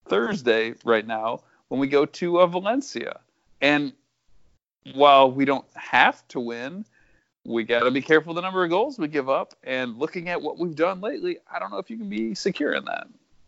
[0.08, 3.20] Thursday right now when we go to uh, Valencia.
[3.62, 3.94] And
[4.94, 6.86] while we don't have to win,
[7.46, 9.54] we got to be careful the number of goals we give up.
[9.64, 12.74] And looking at what we've done lately, I don't know if you can be secure
[12.74, 13.08] in that.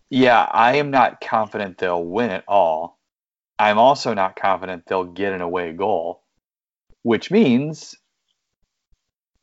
[0.10, 2.98] Yeah, I am not confident they'll win it all.
[3.60, 6.22] I'm also not confident they'll get an away goal,
[7.02, 7.96] which means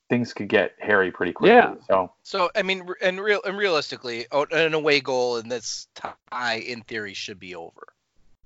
[0.08, 1.54] things could get hairy pretty quickly.
[1.54, 1.74] Yeah.
[1.88, 6.62] So So I mean, and real and realistically, oh, an away goal in this tie,
[6.66, 7.88] in theory, should be over.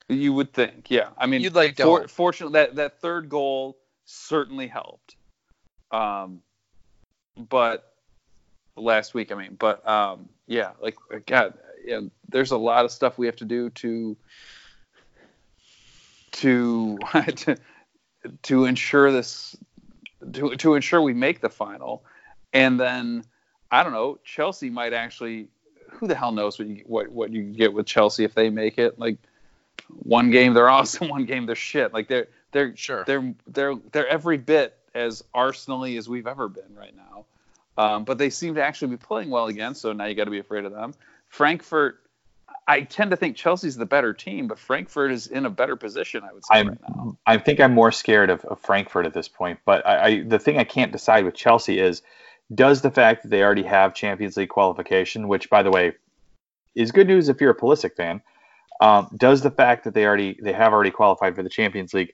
[0.08, 1.10] You would think, yeah.
[1.18, 5.16] I mean, You'd like to for, fortunately, that that third goal certainly helped.
[5.90, 6.40] Um,
[7.36, 7.92] but
[8.76, 13.18] last week, I mean, but um, yeah, like God, yeah, there's a lot of stuff
[13.18, 14.16] we have to do to
[16.32, 16.98] to
[17.36, 17.56] to,
[18.42, 19.56] to ensure this
[20.32, 22.04] to to ensure we make the final,
[22.52, 23.24] and then
[23.70, 25.48] I don't know, Chelsea might actually.
[25.92, 28.78] Who the hell knows what you what what you get with Chelsea if they make
[28.78, 28.98] it?
[28.98, 29.16] Like
[29.88, 31.94] one game they're awesome, one game they're shit.
[31.94, 33.04] Like they're they're Sure.
[33.04, 37.24] they're they're they're every bit as arsenally as we've ever been right now.
[37.76, 40.30] Um, but they seem to actually be playing well again, so now you got to
[40.30, 40.94] be afraid of them.
[41.28, 42.00] Frankfurt,
[42.66, 46.22] I tend to think Chelsea's the better team, but Frankfurt is in a better position,
[46.22, 47.16] I would say I'm right now.
[47.26, 49.60] I think I'm more scared of, of Frankfurt at this point.
[49.64, 52.02] But I, I the thing I can't decide with Chelsea is
[52.54, 55.92] does the fact that they already have Champions League qualification, which by the way
[56.74, 58.20] is good news if you're a Pulisic fan,
[58.80, 62.12] um, does the fact that they already they have already qualified for the Champions League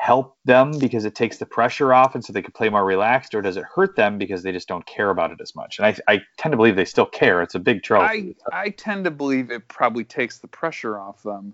[0.00, 3.34] help them because it takes the pressure off and so they can play more relaxed,
[3.34, 5.78] or does it hurt them because they just don't care about it as much?
[5.78, 7.42] And I, I tend to believe they still care.
[7.42, 8.34] It's a big trophy.
[8.50, 11.52] I, I tend to believe it probably takes the pressure off them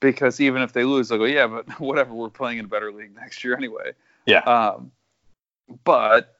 [0.00, 2.92] because even if they lose, they'll go, yeah, but whatever, we're playing in a better
[2.92, 3.92] league next year anyway.
[4.26, 4.40] Yeah.
[4.40, 4.90] Um,
[5.84, 6.34] but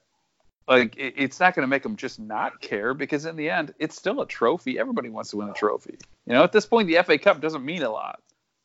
[0.66, 3.72] like it, it's not going to make them just not care because in the end,
[3.78, 4.76] it's still a trophy.
[4.76, 5.98] Everybody wants to win a trophy.
[6.26, 8.20] You know, at this point, the FA Cup doesn't mean a lot,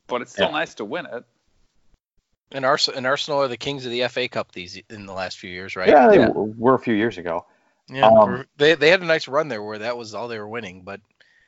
[0.07, 0.53] but it's still Yeah.
[0.53, 1.23] nice to win it.
[2.52, 5.38] And Arsenal, and Arsenal are the kings of the FA Cup these in the last
[5.38, 5.89] few years, right?
[5.89, 6.30] Yeah, they Yeah.
[6.34, 7.45] were a few years ago.
[7.89, 10.47] Yeah, Um, they they had a nice run there where that was all they were
[10.47, 11.02] winning, but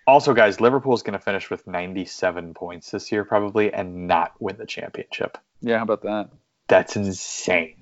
[0.07, 4.57] Also, guys, Liverpool's going to finish with 97 points this year, probably, and not win
[4.57, 5.37] the championship.
[5.61, 6.29] Yeah, how about that?
[6.67, 7.75] That's insane.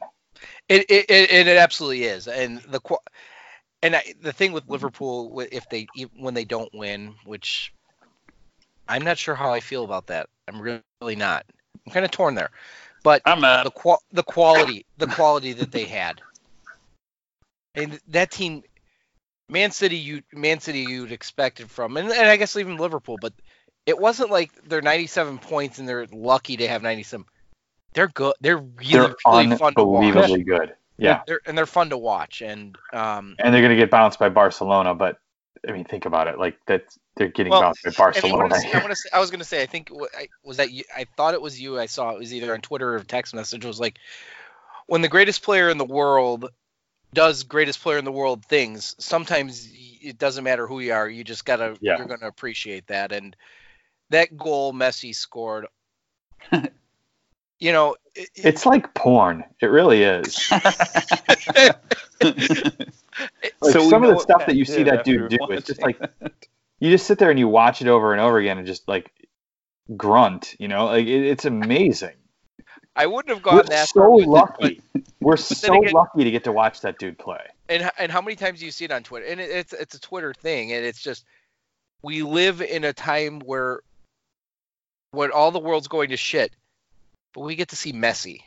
[0.67, 2.27] it it, it, it absolutely is.
[2.27, 2.97] And the qu-
[3.81, 7.73] and I, the thing with Liverpool, wi- if they e- when they don't win, which
[8.87, 10.29] I'm not sure how I feel about that.
[10.47, 11.45] I'm really not.
[11.85, 12.51] I'm kind of torn there.
[13.03, 13.63] But I'm not.
[13.63, 16.21] the qual the quality the quality that they had
[17.75, 18.63] and that team
[19.47, 23.17] man city you man city you'd expect it from and, and i guess even liverpool
[23.17, 23.33] but
[23.85, 27.25] it wasn't like they're 97 points and they're lucky to have 97
[27.93, 30.73] they're good they're really They're really fun to watch unbelievably good.
[30.97, 31.21] Yeah.
[31.25, 34.29] they're, and they're fun to watch and um And they're going to get bounced by
[34.29, 35.17] Barcelona, but
[35.67, 36.37] I mean, think about it.
[36.39, 36.85] Like, that
[37.15, 38.37] they're getting Well, bounced by and I, Barcelona.
[38.37, 41.05] wanna say, I, say, I was gonna say I think I, was that you, I
[41.17, 43.67] thought it was you I saw it was either on Twitter or text message it
[43.67, 43.99] was like
[44.87, 46.49] when the greatest player in the world
[47.13, 49.69] does greatest player in the world things sometimes
[50.01, 51.97] it doesn't matter who you are you just gotta Yeah.
[51.97, 53.35] you're gonna appreciate that and
[54.09, 55.67] that goal Messi scored
[57.59, 59.43] you know it, it- It's like porn.
[59.61, 60.49] It really is.
[63.61, 65.99] Like So some of the stuff that you see that dude do, it's just like
[66.79, 69.11] you just sit there and you watch it over and over again and just like
[69.97, 70.55] grunt.
[70.59, 72.13] You know, like it, it's amazing.
[72.95, 74.81] I wouldn't have gone We're that so far with it, but- lucky.
[75.19, 77.41] We're so again- lucky to get to watch that dude play.
[77.67, 79.25] and and how many times do you see it on Twitter?
[79.25, 81.25] And it, it's it's a Twitter thing, and it's just
[82.01, 83.81] we live in a time where
[85.11, 86.51] when all the world's going to shit,
[87.33, 88.41] but we get to see Messi,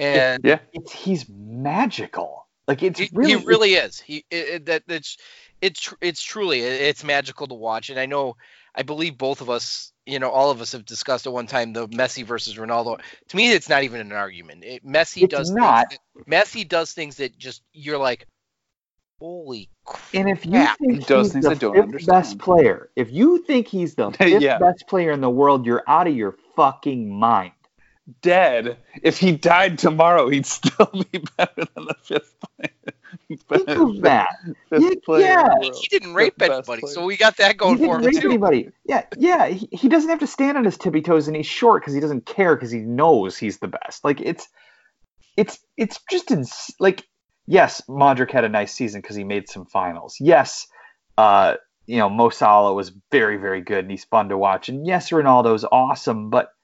[0.00, 0.58] and yeah.
[0.72, 2.46] It's he's magical.
[2.68, 4.00] Like it's he, really, he really is.
[4.00, 5.16] He it, it, that that's
[5.60, 8.36] it's tr- it's truly it- it's magical to watch, and I know
[8.74, 11.72] I believe both of us, you know, all of us have discussed at one time
[11.72, 13.00] the Messi versus Ronaldo.
[13.28, 14.64] To me, it's not even an argument.
[14.64, 15.88] It, Messi It's does not.
[15.90, 18.26] Things that, Messi does things that just you're like,
[19.20, 20.00] holy crap.
[20.14, 22.16] And if you think he does he's things the I don't fifth understand.
[22.16, 24.58] best player, if you think he's the fifth Yeah.
[24.58, 27.52] best player in the world, you're out of your fucking mind.
[28.20, 28.78] Dead.
[29.02, 32.70] If he died tomorrow, he'd still be better than the fifth player.
[33.48, 34.34] Think of that.
[34.70, 35.70] Fifth Yeah, yeah.
[35.80, 38.22] he, didn't rape The anybody, so we got that going he for didn't him rape
[38.22, 38.28] too.
[38.28, 38.70] anybody.
[38.84, 39.46] Yeah, yeah.
[39.48, 42.00] He, he doesn't have to stand on his tippy toes, and he's short because he
[42.00, 44.04] doesn't care because he knows he's the best.
[44.04, 44.48] Like it's,
[45.36, 47.06] it's, it's just ins- like
[47.46, 50.16] yes, Modric had a nice season because he made some finals.
[50.20, 50.66] Yes,
[51.16, 51.54] uh,
[51.86, 54.68] you know Mo Salah was very, very good and he's fun to watch.
[54.68, 56.54] And yes, Ronaldo's awesome, but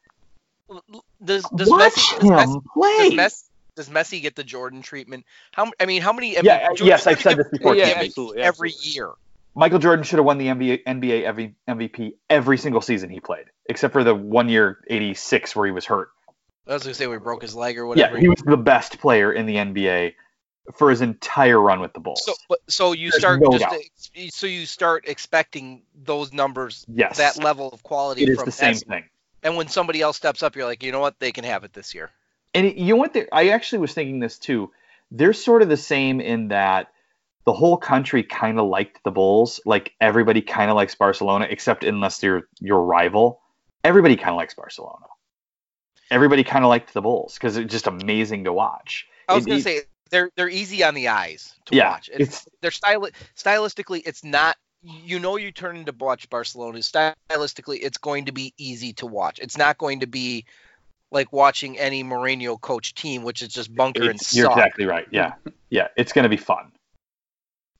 [1.25, 3.11] Does does watch Messi, him does Messi, play.
[3.11, 3.45] does Messi
[3.77, 5.25] does Messi get the Jordan treatment?
[5.53, 6.35] How I mean, how many?
[6.35, 8.91] Yeah, Jordan yes, I've said this before, Yeah, Jordan absolutely, every absolutely.
[8.95, 9.11] year.
[9.55, 13.47] Michael Jordan should have won the NBA, NBA every MVP every single season he played,
[13.67, 16.11] except for the one year '86 where he was hurt.
[16.67, 18.17] I was gonna say we broke his leg or whatever.
[18.17, 20.15] Yeah, he was the best player in the NBA
[20.77, 22.25] for his entire run with the Bulls.
[22.25, 22.35] so,
[22.69, 27.69] so you There's start no just so you start expecting those numbers, yes, that level
[27.71, 29.05] of quality it is from the same thing.
[29.43, 31.73] And when somebody else steps up, you're like, you know what, they can have it
[31.73, 32.11] this year.
[32.55, 33.17] And it- you know what?
[33.33, 34.71] I actually was thinking this too.
[35.11, 36.89] They're sort of the same in that
[37.45, 39.61] the whole country kind of liked the Bulls.
[39.65, 43.41] Like everybody kind of likes Barcelona, except unless they're your rival.
[43.85, 45.07] Everybody kind of likes Barcelona.
[46.11, 49.07] Everybody kind of liked the Bulls because it's just amazing to watch.
[49.29, 49.81] I was It- gonna it- say
[50.11, 52.11] they're they're easy on the eyes to Yeah, watch.
[52.13, 54.57] It's, it's they're styli- stylistically, it's not.
[54.83, 56.79] You know, you turn into watch Barcelona.
[56.79, 59.41] Stylistically, it's going to be easy to watch.
[59.41, 60.45] It's not going to be
[61.11, 64.57] like watching any Mourinho coach team, which is just bunker and it's- you're suck.
[64.57, 65.07] exactly right.
[65.11, 65.33] Yeah,
[65.71, 66.71] yeah, it's gonna be fun.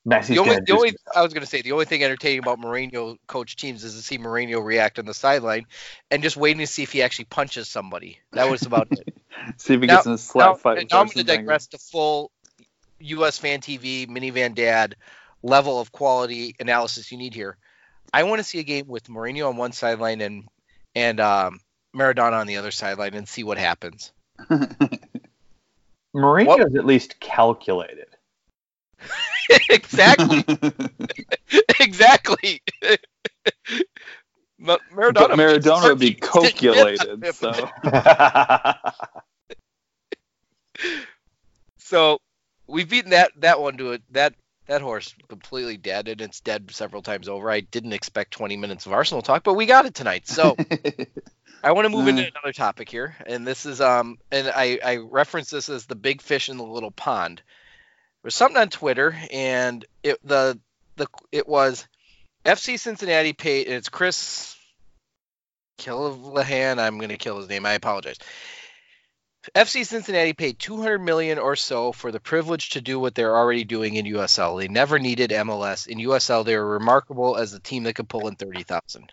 [0.07, 2.61] Messi's the only, the only I was going to say the only thing entertaining about
[2.61, 5.67] Mourinho coach teams is to see Mourinho react on the sideline
[6.11, 8.19] and just waiting to see if he actually punches somebody.
[8.33, 9.15] That was about it.
[9.57, 10.79] See if he Now- gets in a slap now, fight.
[10.79, 12.31] with now I'm going to digress to full
[13.01, 13.39] U.S.
[13.39, 14.97] Fan TV minivan dad
[15.43, 17.57] level of quality analysis you need here.
[18.13, 20.49] I want to see a game with Mourinho on one sideline and
[20.95, 21.61] and um,
[21.95, 24.13] Maradona on the other sideline and see what happens.
[26.15, 28.08] Mourinho's at least calculated.
[29.71, 30.47] exactly,
[31.81, 32.63] exactly.
[34.59, 37.01] Ma- Maradona, But Maradona would be calculated.
[37.23, 37.27] calculated.
[37.27, 37.71] So
[41.79, 42.19] So
[42.67, 44.03] we've beaten that that one to it.
[44.11, 44.35] That
[44.67, 47.51] that horse completely dead, and it's dead several times over.
[47.51, 50.29] I didn't expect 20 minutes of Arsenal talk, but we got it tonight.
[50.29, 50.59] So
[51.63, 52.27] I want to move into Uh.
[52.27, 56.21] another topic here, and this is um, and I I reference this as the big
[56.23, 57.43] fish in the little pond.
[58.29, 60.61] There's something on Twitter, and it the
[60.97, 61.89] the it was
[62.45, 63.69] FC Cincinnati paid.
[63.69, 64.55] And it's Chris
[65.79, 66.79] Killahan.
[66.79, 67.65] I'm gonna kill his name.
[67.65, 68.19] I apologize.
[69.55, 73.65] FC Cincinnati paid 200 million or so for the privilege to do what they're already
[73.65, 74.61] doing in USL.
[74.61, 75.87] They never needed MLS.
[75.87, 79.11] In USL, they were remarkable as a team that could pull in 30,000.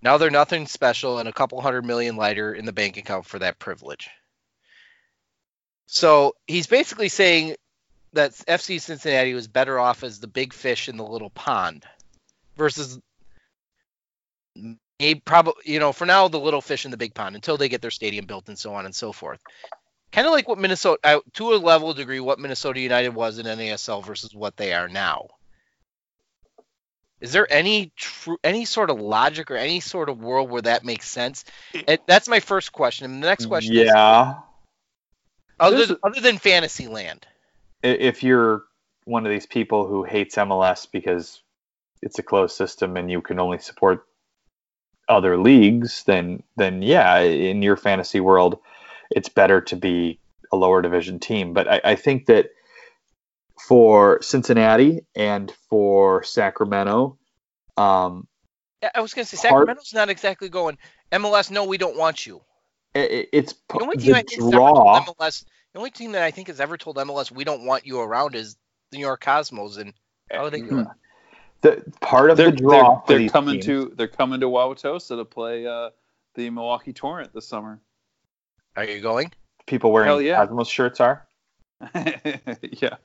[0.00, 3.40] Now they're nothing special and a couple hundred million lighter in the bank account for
[3.40, 4.08] that privilege.
[5.84, 7.56] So he's basically saying
[8.14, 11.84] that FC Cincinnati was better off as the big fish in the little pond
[12.56, 12.98] versus
[15.00, 17.68] a probably you know for now the little fish in the big pond until they
[17.68, 19.40] get their stadium built and so on and so forth.
[20.12, 23.46] Kind of like what Minnesota, uh, to a level degree, what Minnesota United was in
[23.46, 25.26] NASL versus what they are now.
[27.20, 30.84] Is there any true, any sort of logic or any sort of world where that
[30.84, 31.44] makes sense?
[31.88, 33.06] And that's my first question.
[33.06, 34.34] And the next question is, Yeah.
[35.58, 37.33] other, other than Fantasyland, I-
[37.84, 38.64] If you're
[39.04, 41.42] one of these people who hates MLS because
[42.02, 44.04] it's a closed system and you can only support
[45.08, 48.58] other leagues, then then yeah, in your fantasy world,
[49.10, 50.18] it's better to be
[50.50, 51.52] a lower division team.
[51.52, 52.46] But I, I think that
[53.68, 57.18] for Cincinnati and for Sacramento,
[57.76, 58.26] um,
[58.94, 60.78] I- was going to say Part- Sacramento's not exactly going
[61.12, 61.50] MLS.
[61.50, 62.40] No, we don't want you.
[62.96, 65.04] i- i- it's The only the team I think has ever told draw.
[65.06, 65.44] MLS,
[65.74, 68.34] the only team that I think has ever told MLS we don't want you around
[68.34, 68.56] is
[68.90, 69.92] the New York Cosmos, and
[70.30, 70.86] how are they doing?
[71.60, 75.16] The part of They're, the draw they're, they're coming teams- to they're coming to Wauwatosa
[75.16, 75.90] to play uh,
[76.34, 77.80] the Milwaukee Torrent this summer.
[78.76, 79.32] Are you going?
[79.66, 80.44] people wearing Hell yeah.
[80.44, 81.26] Cosmos shirts are.
[81.94, 82.96] yeah,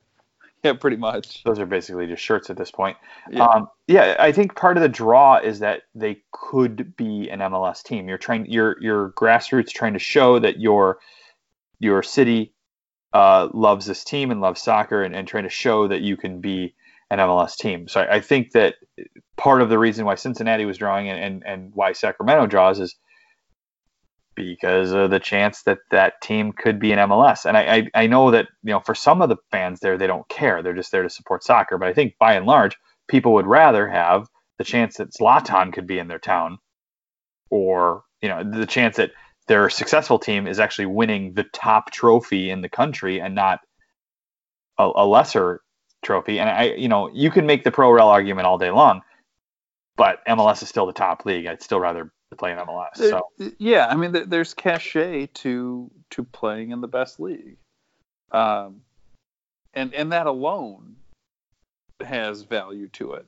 [0.63, 1.43] yeah, pretty much.
[1.43, 2.97] Those are basically just shirts at this point.
[3.29, 3.45] Yeah.
[3.45, 7.83] Um, yeah, I think part of the draw is that they could be an MLS
[7.83, 8.07] team.
[8.07, 10.99] You're trying, your your grassroots trying to show that your
[11.79, 12.53] your city
[13.13, 16.41] uh, loves this team and loves soccer, and, and trying to show that you can
[16.41, 16.75] be
[17.09, 17.87] an MLS team.
[17.87, 18.75] So I, I think that
[19.37, 22.95] part of the reason why Cincinnati was drawing and, and, and why Sacramento draws is
[24.35, 27.45] because of the chance that that team could be an MLS.
[27.45, 30.07] And I, I, I know that, you know, for some of the fans there, they
[30.07, 30.61] don't care.
[30.61, 31.77] They're just there to support soccer.
[31.77, 32.77] But I think by and large,
[33.09, 36.57] people would rather have the chance that Zlatan could be in their town
[37.49, 39.11] or, you know, the chance that
[39.49, 43.59] their successful team is actually winning the top trophy in the country and not
[44.77, 45.61] a, a lesser
[46.03, 46.39] trophy.
[46.39, 49.01] And I, you know, you can make the pro rel argument all day long,
[49.97, 51.47] but MLS is still the top league.
[51.47, 52.95] I'd still rather play in MLS.
[52.95, 53.27] So
[53.57, 57.57] yeah, I mean, there's cachet to to playing in the best league,
[58.31, 58.81] um,
[59.73, 60.95] and and that alone
[62.05, 63.25] has value to it.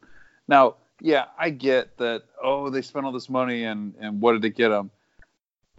[0.48, 2.26] Now, yeah, I get that.
[2.42, 4.92] Oh, they spent all this money, and and what did it get them?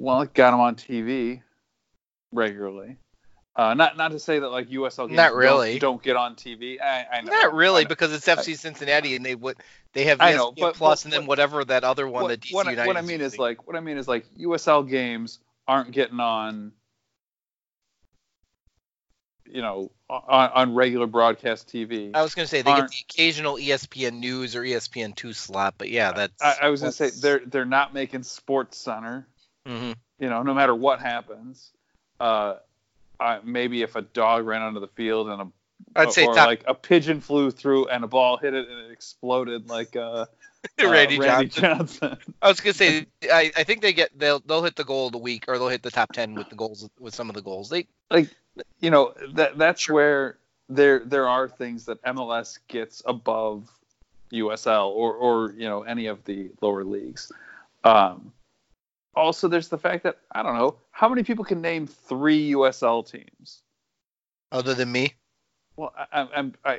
[0.03, 1.43] Well, it got them on TV
[2.33, 2.97] regularly.
[3.55, 5.79] Uh, not not to say that like USL games Not don't- really.
[5.79, 6.81] don't, get on TV.
[6.81, 9.59] I, I know, Not really, I because it's FC Cincinnati, and they would
[9.93, 12.41] they have I know, but- Plus, but- and then whatever that other one what, that
[12.41, 12.89] DC what, I- United.
[12.89, 15.39] what I mean is like what I mean is like USL games
[15.69, 16.73] aren't getting on
[19.47, 22.11] you know on, on regular broadcast TV.
[22.13, 25.75] I was going to say they get the occasional ESPN News or ESPN Two slot,
[25.79, 26.43] but yeah, that's.
[26.43, 29.29] I, I was gonna say they're they're not making Sports Center.
[29.67, 29.95] Mhm.
[30.19, 31.71] You know, no matter what happens.
[32.21, 32.57] Uh,
[33.19, 35.49] I, maybe if a dog ran onto the field and a
[35.95, 38.79] I'd say or top like a pigeon flew through and a ball hit it and
[38.87, 40.27] it exploded like uh, uh,
[40.81, 42.01] Randy, Randy Johnson.
[42.01, 42.19] Johnson.
[42.43, 45.07] I was going to say I, I think they get they'll they'll hit the goal
[45.07, 47.35] of the week or they'll hit the top ten with the goals with some of
[47.35, 47.69] the goals.
[47.69, 48.29] They like
[48.81, 50.39] you know that that's where
[50.69, 53.71] there there are things that MLS gets above
[54.33, 57.31] USL or or you know any of the lower leagues.
[57.85, 58.33] Um,
[59.15, 63.09] also, there's the fact that I don't know how many people can name three USL
[63.09, 63.63] teams.
[64.51, 65.15] other than me.
[65.77, 66.73] Well, I, I'm- I'm I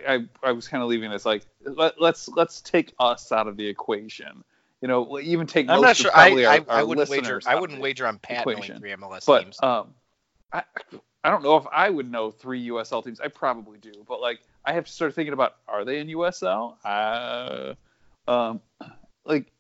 [0.44, 3.58] I, I was kind of leaving this like let, let's let's take us out of
[3.58, 4.44] the equation.
[4.82, 5.70] You know, even take.
[5.70, 6.12] I'm most not sure.
[6.14, 7.42] I, probably I, our- I wouldn't wager.
[7.46, 8.80] I wouldn't wager on Pat knowing equation.
[8.80, 9.60] three MLS but teams.
[9.64, 9.94] um,
[10.52, 10.64] I
[11.24, 13.20] I don't know if I would know three USL teams.
[13.22, 16.76] I probably do, but like I have to start thinking about are they in USL?
[16.86, 17.74] Uh,
[18.30, 18.62] um,
[19.26, 19.52] like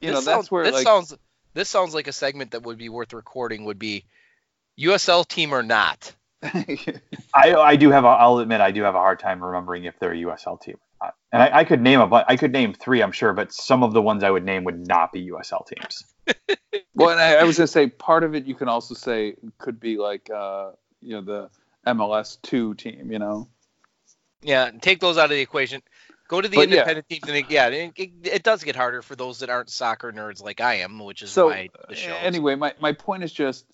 [0.00, 1.14] you know This that's where this like sounds
[1.56, 3.64] this sounds like a segment that would be worth recording.
[3.64, 4.04] Would be
[4.78, 6.12] USL team or not.
[6.42, 9.98] I, I do have a, I'll admit I do have a hard time remembering if
[9.98, 11.14] they're a USL team or not.
[11.32, 13.82] And I, I could name a bu- I could name three, I'm sure, but some
[13.82, 16.04] of the ones I would name would not be USL teams.
[16.94, 19.80] well, and I, I was gonna say part of it you can also say could
[19.80, 21.50] be like uh, you know the
[21.86, 23.10] MLS two team.
[23.10, 23.48] You know,
[24.42, 25.82] Yeah, take those out of the equation.
[26.28, 26.76] Go to the But yeah.
[26.76, 27.92] independent teams, and it, yeah, it,
[28.24, 31.30] it, does get harder for those that aren't soccer nerds like I am, which is
[31.30, 32.14] so why uh, the show.
[32.16, 33.64] anyway, my, my point is just,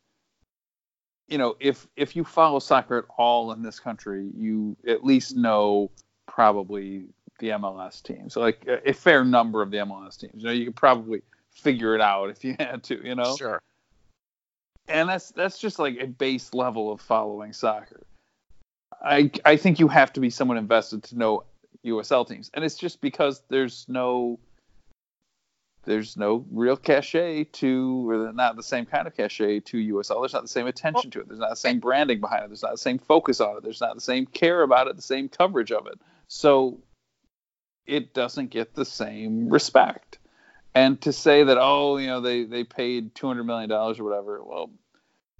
[1.28, 5.34] you know, if if you follow soccer at all in this country, you at least
[5.34, 5.90] know
[6.26, 7.07] probably
[7.38, 10.42] the MLS teams, like a, a fair number of the MLS teams.
[10.42, 13.03] You know, you could probably figure it out if you had to.
[13.03, 13.62] You know, Sure.
[14.88, 18.03] and that's that's just like a base level of following soccer.
[19.03, 21.44] I I think you have to be someone invested to know
[21.85, 24.39] USL teams, and it's just because there's no
[25.85, 30.22] there's no real cachet to, or not the same kind of cachet to USL.
[30.22, 31.28] There's not the same attention to it.
[31.28, 32.49] There's not the same branding behind it.
[32.49, 33.64] There's not the same focus on it.
[33.64, 34.95] There's not the same care about it.
[34.95, 35.99] The same coverage of it.
[36.28, 36.78] So
[37.85, 40.18] it doesn't get the same respect.
[40.74, 44.43] And to say that oh you know they they paid 200 million dollars or whatever,
[44.43, 44.70] well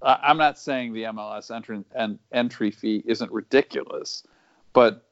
[0.01, 4.23] I'm not saying the MLS entry and entry fee isn't ridiculous,
[4.73, 5.07] but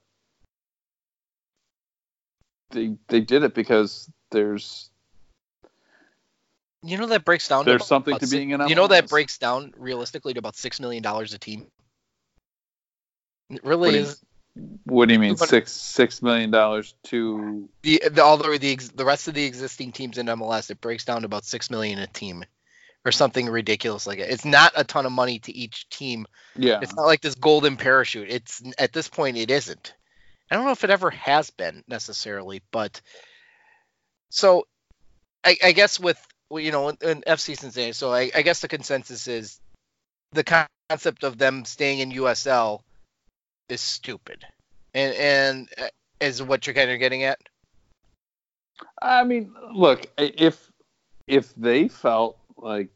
[2.72, 4.90] they they did it because there's
[6.84, 7.66] You know that breaks down.
[7.66, 11.04] There's something to being an You know that breaks down realistically to about six million
[11.04, 11.68] dollars a team.
[13.50, 14.22] It really you- is.
[14.86, 18.90] what do you mean six six million dollars to The, the all the the, ex-
[18.90, 22.00] the rest of the existing teams in MLS it breaks down to about six million
[22.00, 22.44] a team,
[23.06, 24.30] or something ridiculous like it.
[24.30, 26.26] It's not a ton of money to each team.
[26.56, 28.30] yeah It's not like this golden parachute.
[28.30, 29.94] It's at this point it isn't.
[30.52, 33.00] I don't know if it ever has been necessarily, but
[34.30, 34.68] so
[35.46, 36.20] I, I guess with
[36.52, 39.62] you know in, FC Cincinnati, so I, I guess the consensus is
[40.34, 42.82] the concept of them staying in USL
[43.70, 44.44] is stupid,
[44.94, 45.88] and and uh,
[46.20, 47.40] is what you're kind of getting at.
[49.02, 50.70] I mean, look, if
[51.28, 52.90] if they felt like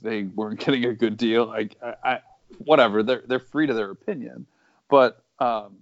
[0.00, 2.20] they weren't getting a good deal, like I, I
[2.64, 4.46] whatever, they're they're free to their opinion.
[4.88, 5.80] But um,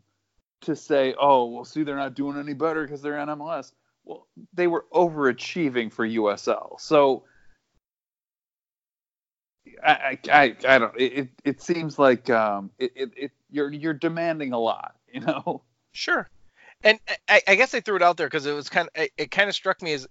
[0.66, 3.72] to say, oh, well, see, they're not doing any better because they're on MLS.
[4.04, 7.24] Well, they were overachieving for USL, so
[9.84, 10.94] I I, I, don't.
[10.96, 15.20] It, it it seems like um, it, it, it you're you're demanding a lot, you
[15.20, 15.62] know.
[15.92, 16.28] Sure.
[16.84, 19.12] And I, I guess I threw it out there because it was kind of it,
[19.16, 20.06] it kind of struck me as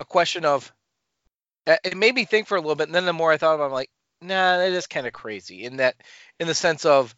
[0.00, 0.72] a question of
[1.66, 3.54] uh, it made me think for a little bit, and then the more I thought
[3.54, 5.64] about, it, I'm like, nah, that is kind of crazy.
[5.64, 5.96] In that,
[6.38, 7.14] in the sense of,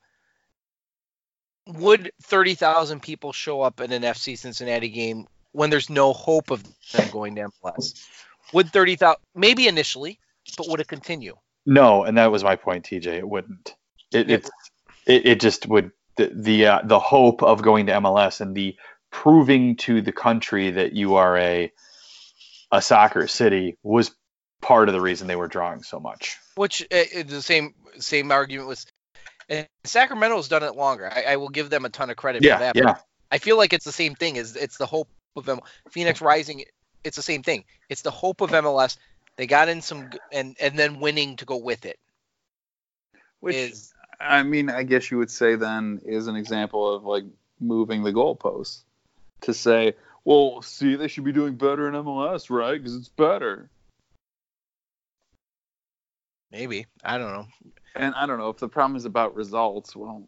[1.78, 6.50] would thirty thousand people show up in an FC Cincinnati game when there's no hope
[6.50, 6.62] of
[6.92, 8.06] them going to MLS?
[8.52, 10.18] Would thirty thousand maybe initially,
[10.56, 11.36] but would it continue?
[11.66, 13.06] No, and that was my point, TJ.
[13.06, 13.74] It wouldn't.
[14.12, 14.50] It it's
[15.06, 18.76] it, it just would the the uh, the hope of going to MLS and the
[19.10, 21.72] proving to the country that you are a
[22.70, 24.10] a soccer city was
[24.60, 26.36] part of the reason they were drawing so much.
[26.56, 28.86] Which uh, uh, the same same argument was.
[29.48, 31.10] And Sacramento's done it longer.
[31.10, 32.76] I, I will give them a ton of credit Yeah, for that.
[32.76, 32.82] yeah.
[32.84, 34.36] but I feel like it's the same thing.
[34.36, 35.60] Is it's the hope of them.
[35.90, 36.64] Phoenix Rising.
[37.04, 37.64] It's the same thing.
[37.88, 38.96] It's the hope of MLS.
[39.36, 41.98] They got in some and and then winning to go with it.
[43.40, 47.24] Which Is I mean, I guess you would say then is an example of like
[47.60, 48.82] moving the goalposts
[49.42, 49.94] to say,
[50.24, 52.76] well, see, they should be doing better in MLS, right?
[52.76, 53.70] Because it's better.
[56.50, 57.46] maybe I don't know.
[57.98, 59.94] And I don't know if the problem is about results.
[59.96, 60.26] Well,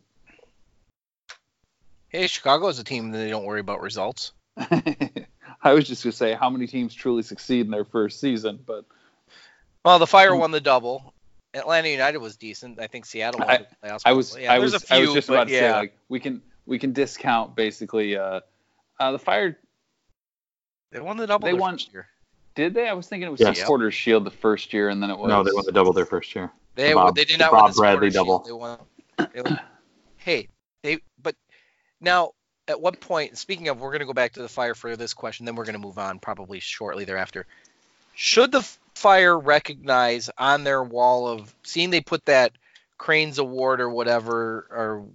[2.08, 4.32] Hey, Chicago's a team that they don't worry about results.
[5.62, 8.84] I was just gonna say how many teams truly succeed in their first season, but
[9.84, 11.14] Well, the Fire won the double.
[11.54, 12.80] Atlanta United was decent.
[12.80, 14.02] I think Seattle won I- the playoffs.
[14.04, 14.36] I was.
[14.36, 15.60] Yeah, I was a few, I was just about to yeah.
[15.60, 18.40] say like we can we can discount basically uh,
[18.98, 19.56] uh the fire
[20.90, 21.46] they won the double.
[21.46, 22.08] they their won- first year.
[22.56, 22.88] did they?
[22.88, 23.60] I was thinking it was Yes.
[23.60, 26.06] Supporters Shield the first year and then it was No, they won the double their
[26.06, 26.50] first year.
[26.80, 28.38] They The Bob- they did not Bob Bradley double.
[28.38, 28.78] They won.
[29.34, 29.60] They won.
[30.16, 30.48] hey,
[30.82, 31.36] they but
[32.00, 32.30] now
[32.68, 33.36] at what point?
[33.36, 35.44] Speaking of, we're going to go back to the fire for this question.
[35.44, 37.44] Then we're going to move on probably shortly thereafter.
[38.14, 42.52] Should the fire recognize on their wall of seeing they put that
[42.96, 45.06] Cranes Award or whatever or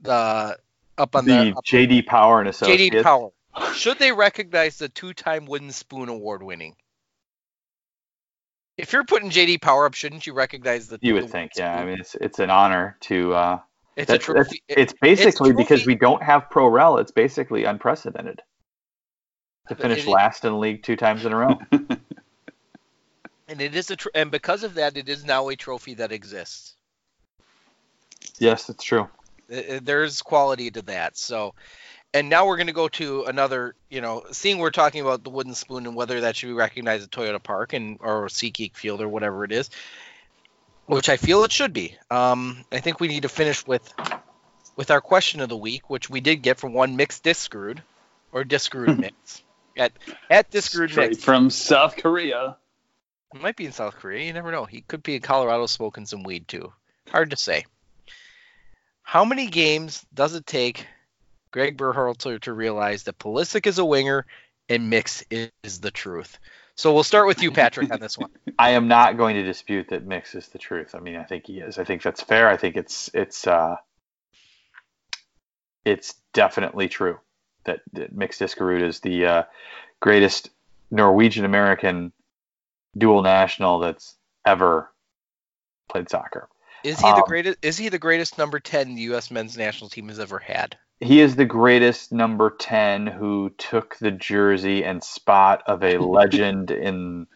[0.00, 0.58] the
[0.96, 2.96] up on The the up- JD Power and Associates.
[2.96, 3.30] JD Power?
[3.74, 6.76] Should they recognize the two-time Wooden Spoon Award winning?
[8.78, 10.98] If you're putting JD Power up, shouldn't you recognize the?
[11.00, 11.80] You the would think, Wooden yeah.
[11.80, 13.34] I mean, it's it's an honor to.
[13.34, 13.58] Uh,
[13.96, 14.62] it's a that's, that's- trophy.
[14.68, 16.98] it's basically because we don't have pro rel.
[16.98, 18.42] It's basically unprecedented
[19.68, 21.58] to finish it- last in the league two times in a row.
[23.48, 26.12] and it is a tr- and because of that, it is now a trophy that
[26.12, 26.76] exists.
[28.38, 29.08] yes, it's true.
[29.50, 31.16] Uh, There's quality to that.
[31.16, 31.54] So,
[32.16, 33.74] and now we're going to go to another.
[33.90, 37.04] You know, seeing we're talking about the wooden spoon and whether that should be recognized
[37.04, 39.68] at Toyota Park and or SeatGeek Field or whatever it is,
[40.86, 41.94] which I feel it should be.
[42.10, 43.92] Um, I think we need to finish with
[44.76, 47.80] with our question of the week, which we did get from one mixed Diskerud
[48.32, 49.42] or Diskerud mix
[49.76, 49.92] at
[50.30, 51.22] at Straight mix.
[51.22, 52.56] from South Korea.
[53.34, 54.24] It might be in South Korea.
[54.24, 54.64] You never know.
[54.64, 56.72] He could be in Colorado smoking some weed too.
[57.10, 57.66] Hard to say.
[59.02, 60.86] How many games does it take
[61.50, 64.26] Greg Berhalter to realize that Pulisic is a winger
[64.68, 66.38] and Mix is the truth?
[66.74, 68.30] So we'll start with you, Patrick, on this one.
[68.58, 70.94] I am not going to dispute that Mix is the truth.
[70.94, 71.78] I mean, I think he is.
[71.78, 72.48] I think that's fair.
[72.48, 73.76] I think it's it's uh,
[75.84, 77.18] it's definitely true
[77.64, 79.42] that, that Mix Diskerud is the uh,
[80.00, 80.50] greatest
[80.90, 82.12] Norwegian American
[82.96, 84.92] dual national that's ever
[85.88, 86.48] played soccer.
[86.84, 87.58] Is he the Um, greatest?
[87.62, 89.30] Is he the greatest number ten the U.S.
[89.30, 90.76] men's national team has ever had?
[91.00, 96.70] He is the greatest number 10 who took the jersey and spot of a legend
[96.70, 97.26] in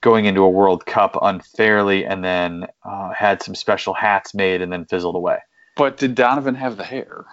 [0.00, 4.72] going into a World Cup unfairly and then uh, had some special hats made and
[4.72, 5.38] then fizzled away.
[5.76, 7.24] But did Donovan have the hair?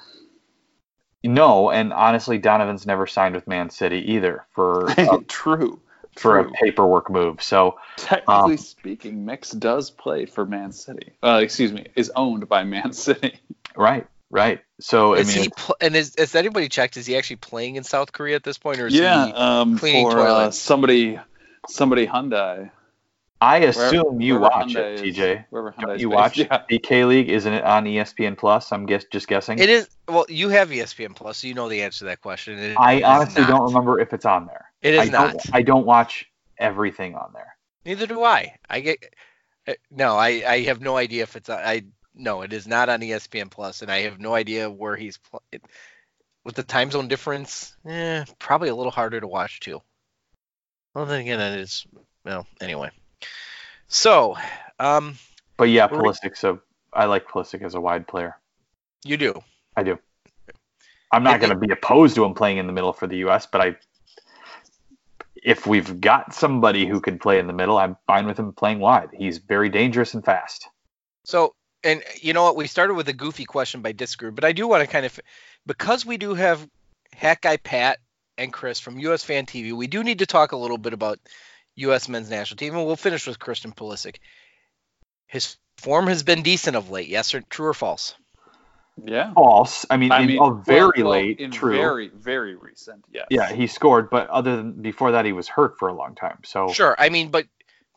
[1.23, 5.79] No, and honestly, Donovan's never signed with Man City either for a, True.
[6.15, 7.43] for a paperwork move.
[7.43, 11.13] So Technically Um, speaking, Mix does play for Man City.
[11.21, 13.39] Uh, excuse me, is owned by Man City.
[13.75, 14.61] right, right.
[14.79, 16.97] So I Is mean, he pl- and is has anybody checked?
[16.97, 19.33] Is he actually playing in South Korea at this point, or is yeah, he?
[19.33, 21.19] um, cleaning for uh, somebody,
[21.67, 22.71] somebody Hyundai.
[23.43, 25.45] I Wherever- assume you wherever watch Hyundai it, is- TJ.
[25.49, 26.15] Wherever Don't you based.
[26.15, 26.63] watch Yeah.
[26.69, 27.29] BK League?
[27.29, 28.71] Isn't it on ESPN Plus?
[28.71, 29.57] I'm guess just guessing.
[29.59, 29.89] It is.
[30.07, 32.59] Well, you have ESPN Plus, so you know the answer to that question.
[32.59, 34.65] It I is honestly don't remember if it's on there.
[34.83, 35.31] It is I not.
[35.31, 36.25] Don't, I don't watch
[36.59, 37.55] everything on there.
[37.83, 38.57] Neither do I.
[38.69, 38.97] I get
[39.67, 40.15] uh, no.
[40.17, 41.83] I I have no idea if it's on- I
[42.15, 42.41] no.
[42.41, 45.63] It is not on ESPN Plus, and I have no idea where he's pl- it,
[46.43, 47.75] with the time zone difference.
[47.85, 49.81] Eh, probably a little harder to watch too.
[50.93, 51.85] Well, then again, it is.
[52.25, 52.91] Well, anyway.
[53.87, 54.37] So,
[54.79, 55.17] um,
[55.57, 56.61] But yeah, Were So
[56.93, 58.37] I like Pulisic as a wide player.
[59.03, 59.41] you do.
[59.75, 59.99] I do.
[61.11, 63.45] I'm not going to be opposed to him playing in the middle for the U.S.,
[63.45, 63.75] but I,
[65.35, 68.79] if we've got somebody who can play in the middle, I'm fine with him playing
[68.79, 69.09] wide.
[69.13, 70.69] He's very dangerous and fast.
[71.25, 71.53] So,
[71.83, 72.55] and you know what?
[72.55, 75.19] We started with a goofy question by Discrew, but I do want to kind of,
[75.65, 76.67] because we do have
[77.13, 77.99] Hack Guy Pat
[78.37, 81.19] and Chris from US Fan TV, we do need to talk a little bit about
[81.75, 82.09] U.S.
[82.09, 84.17] men's national team, and we'll finish with Christian Pulisic.
[85.27, 87.07] His form has been decent of late.
[87.07, 88.15] Yes, or true or false?
[89.03, 89.33] Yeah.
[89.33, 89.85] False.
[89.89, 91.39] I mean, I in- mean, oh, very well, well, late.
[91.39, 91.77] in true.
[91.77, 93.03] Very, very recent.
[93.11, 93.27] Yes.
[93.29, 96.39] Yeah, he scored, but other than before that, he was hurt for a long time.
[96.45, 96.95] So Sure.
[96.99, 97.45] I mean, but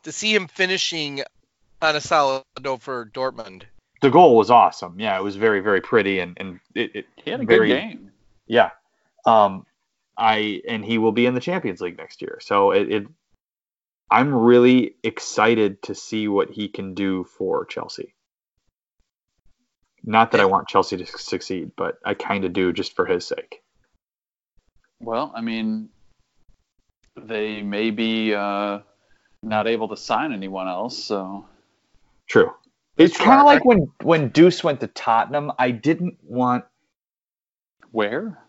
[0.03, 1.21] to see him finishing
[1.81, 3.63] on a solid note for Dortmund,
[4.05, 4.99] the goal was awesome.
[4.99, 7.79] Yeah, it was very, very pretty, and and it, it He had a very, good
[7.79, 8.11] game.
[8.45, 8.69] Yeah.
[9.25, 9.65] Um,
[10.15, 12.37] I and he will be in the Champions League next year.
[12.39, 13.07] So it, it
[14.11, 18.13] I'm really excited to see what he can do for Chelsea.
[20.03, 23.25] Not that I want Chelsea to succeed, but I kind of do just for his
[23.25, 23.63] sake.
[24.99, 25.89] Well, I mean,
[27.19, 28.81] they may be uh,
[29.41, 31.47] not able to sign anyone else, so
[32.27, 32.53] True.
[32.97, 35.51] It's kind of like when when Deuce went to Tottenham.
[35.59, 36.65] I didn't want
[37.91, 38.39] where?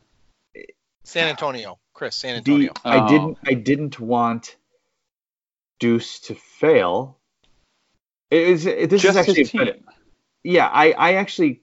[1.03, 2.73] San Antonio, Chris, San the Antonio.
[2.85, 3.09] I Oh.
[3.09, 4.57] didn't I didn't want
[5.81, 7.19] Deuce to fail.
[8.31, 9.85] It is it, this Just is actually his team.
[10.43, 10.67] yeah.
[10.67, 11.63] I I actually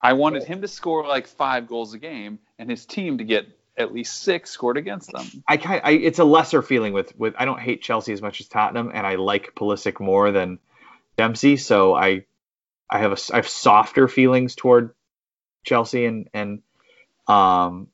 [0.00, 3.46] I wanted him to score like five goals a game, and his team to get
[3.78, 5.26] at least six scored against them.
[5.48, 8.40] I kind I it's a lesser feeling with with I don't hate Chelsea as much
[8.40, 10.58] as Tottenham, and I like Pulisic more than
[11.16, 12.24] Dempsey, so I
[12.88, 14.94] I have a I have softer feelings toward
[15.64, 16.62] Chelsea and and
[17.26, 17.88] um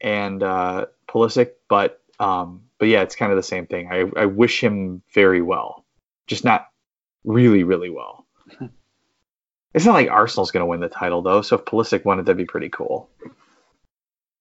[0.00, 3.88] and uh, Pulisic, but um but yeah, it's kind of the same thing.
[3.90, 5.84] I I wish him very well,
[6.26, 6.68] just not
[7.24, 8.26] really really well.
[9.72, 12.24] It's not like Arsenal's going to win the title though, so if Pulisic won it,
[12.24, 13.08] that'd be pretty cool.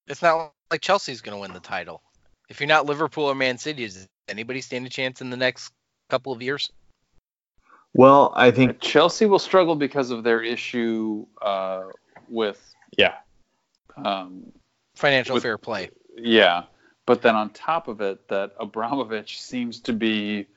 [0.07, 2.01] It's not like Chelsea's going to win the title.
[2.49, 5.71] If you're not Liverpool or Man City, does anybody stand a chance in the next
[6.09, 6.71] couple of years?
[7.93, 11.83] Well, I think Chelsea will struggle because of their issue uh,
[12.27, 12.61] with
[12.97, 13.15] yeah.
[13.97, 14.51] um,
[14.95, 15.89] Financial With- fair play.
[16.15, 16.63] Yeah,
[17.05, 20.47] but then on top of it, that Abramovich seems to be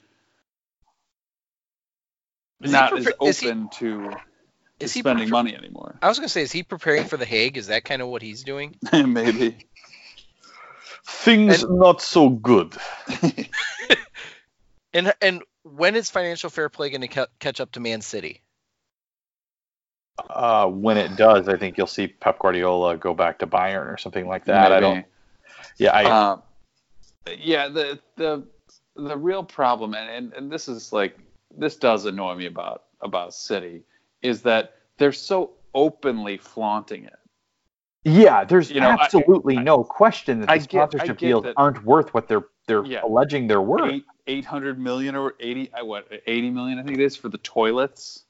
[2.60, 4.16] Is he not as prepa- is he- open to, to
[4.80, 5.98] Is he spending prefer- money anymore.
[6.02, 7.56] I was going to say, is he preparing for the Hague?
[7.56, 8.76] Is that kind of what he's doing?
[8.92, 9.56] Maybe.
[11.06, 12.74] Things not so good.
[14.94, 18.42] And and when is financial fair play going to ca- catch up to Man City?
[20.28, 23.96] Uh, when it does, I think you'll see Pep Guardiola go back to Bayern or
[23.96, 24.70] something like that.
[24.72, 25.04] I don't.
[25.78, 26.04] Yeah, I.
[26.04, 26.42] Um,
[27.38, 28.46] yeah, the the
[28.96, 31.16] the real problem, and, and and this is like
[31.56, 33.82] this does annoy me about about City,
[34.20, 37.18] is that they're so openly flaunting it.
[38.04, 41.26] Yeah, there's You know, absolutely I- no question that the I get- I sponsorship get
[41.26, 43.02] deals that- aren't worth what they're they're Yeah.
[43.04, 43.90] alleging they're worth.
[43.90, 47.28] Eight eight hundred million or eighty I what eighty million I think it is for
[47.28, 48.24] the toilets.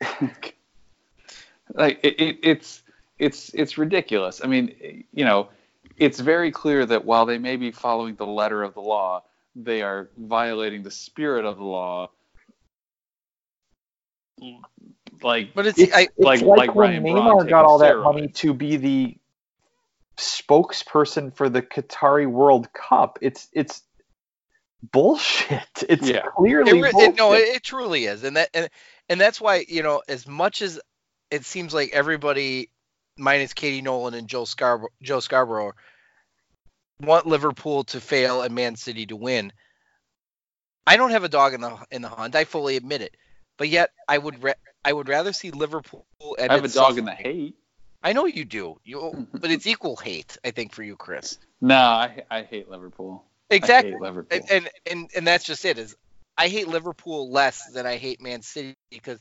[1.74, 2.82] like it, it, it's
[3.18, 4.40] it's it's ridiculous.
[4.44, 5.48] I mean, you know,
[5.96, 9.22] it's very clear that while they may be following the letter of the law,
[9.54, 12.10] they are violating the spirit of the law.
[15.22, 17.78] Like, But it's, It's, I, it's like- like, like when Ryan Neymar taking got all
[17.78, 18.04] that steroids.
[18.04, 19.16] money to be the
[20.18, 23.18] spokesperson for the Qatari World Cup.
[23.22, 23.82] It's it's
[24.82, 25.62] bullshit.
[25.88, 26.22] It's Yeah.
[26.36, 27.10] clearly it, bullshit.
[27.14, 28.68] it, no, it, it truly is, and that and,
[29.08, 30.80] and that's why you know as much as
[31.30, 32.70] it seems like everybody
[33.18, 35.72] minus Katie Nolan and Joe Scarborough, Joe Scarborough
[37.00, 39.52] want Liverpool to fail and Man City to win.
[40.86, 42.34] I don't have a dog in the in the hunt.
[42.36, 43.16] I fully admit it,
[43.58, 44.52] but yet I would ra-
[44.84, 46.06] I would rather see Liverpool.
[46.38, 47.56] I have a dog in the hate.
[48.02, 50.38] I know you do, you, but it's equal hate.
[50.44, 51.38] I think for you, Chris.
[51.60, 53.24] No, I I hate Liverpool.
[53.50, 53.90] Exactly.
[53.90, 54.38] I hate Liverpool.
[54.38, 55.96] and, and and and that's just it is
[56.38, 59.20] i hate liverpool less than i hate man city because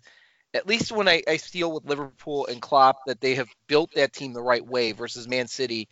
[0.53, 4.14] at least when I, I deal with liverpool and klopp that they have built that
[4.14, 5.88] team the right way versus man city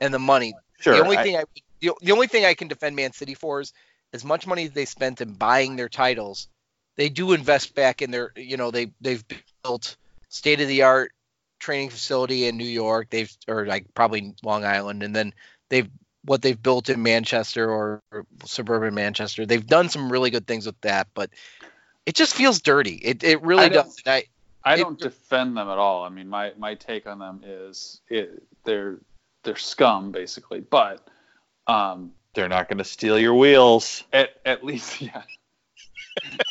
[0.00, 0.94] and the money sure.
[0.94, 1.44] the only I- thing i
[1.80, 3.72] the, the only thing i can defend man city for is
[4.12, 6.48] as much money as they spent in buying their titles
[6.96, 9.24] they do invest back in their you know they they've
[9.62, 9.96] built
[10.28, 11.12] state of the art
[11.58, 15.32] training facility in new york they've or like probably long island and then
[15.70, 15.88] they've
[16.24, 19.44] what they've built in Manchester or, or suburban Manchester.
[19.46, 21.30] They've done some really good things with that, but
[22.06, 22.94] it just feels dirty.
[22.94, 23.96] It it really I does.
[24.06, 24.24] I,
[24.64, 26.04] I It- don't defend them at all.
[26.04, 28.98] I mean, my, my take on them is it, they're
[29.42, 31.06] they're scum basically, but
[31.66, 34.04] um, they're not going to steal your wheels.
[34.12, 35.22] at at least yeah,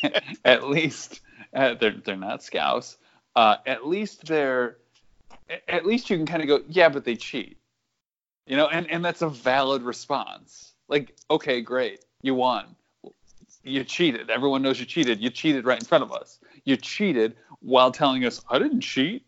[0.46, 1.22] at least
[1.56, 2.98] uh, they're they're not scouse.
[3.36, 4.78] Uh, at least they're
[5.68, 7.58] at least you can kind of go yeah, but they cheat,
[8.46, 10.74] you know, and and that's a valid response.
[10.88, 12.76] Like okay, great, you won.
[13.64, 14.30] You cheated.
[14.30, 15.22] Everyone knows you cheated.
[15.22, 16.40] You cheated right in front of us.
[16.66, 19.26] You cheated while telling us I didn't cheat.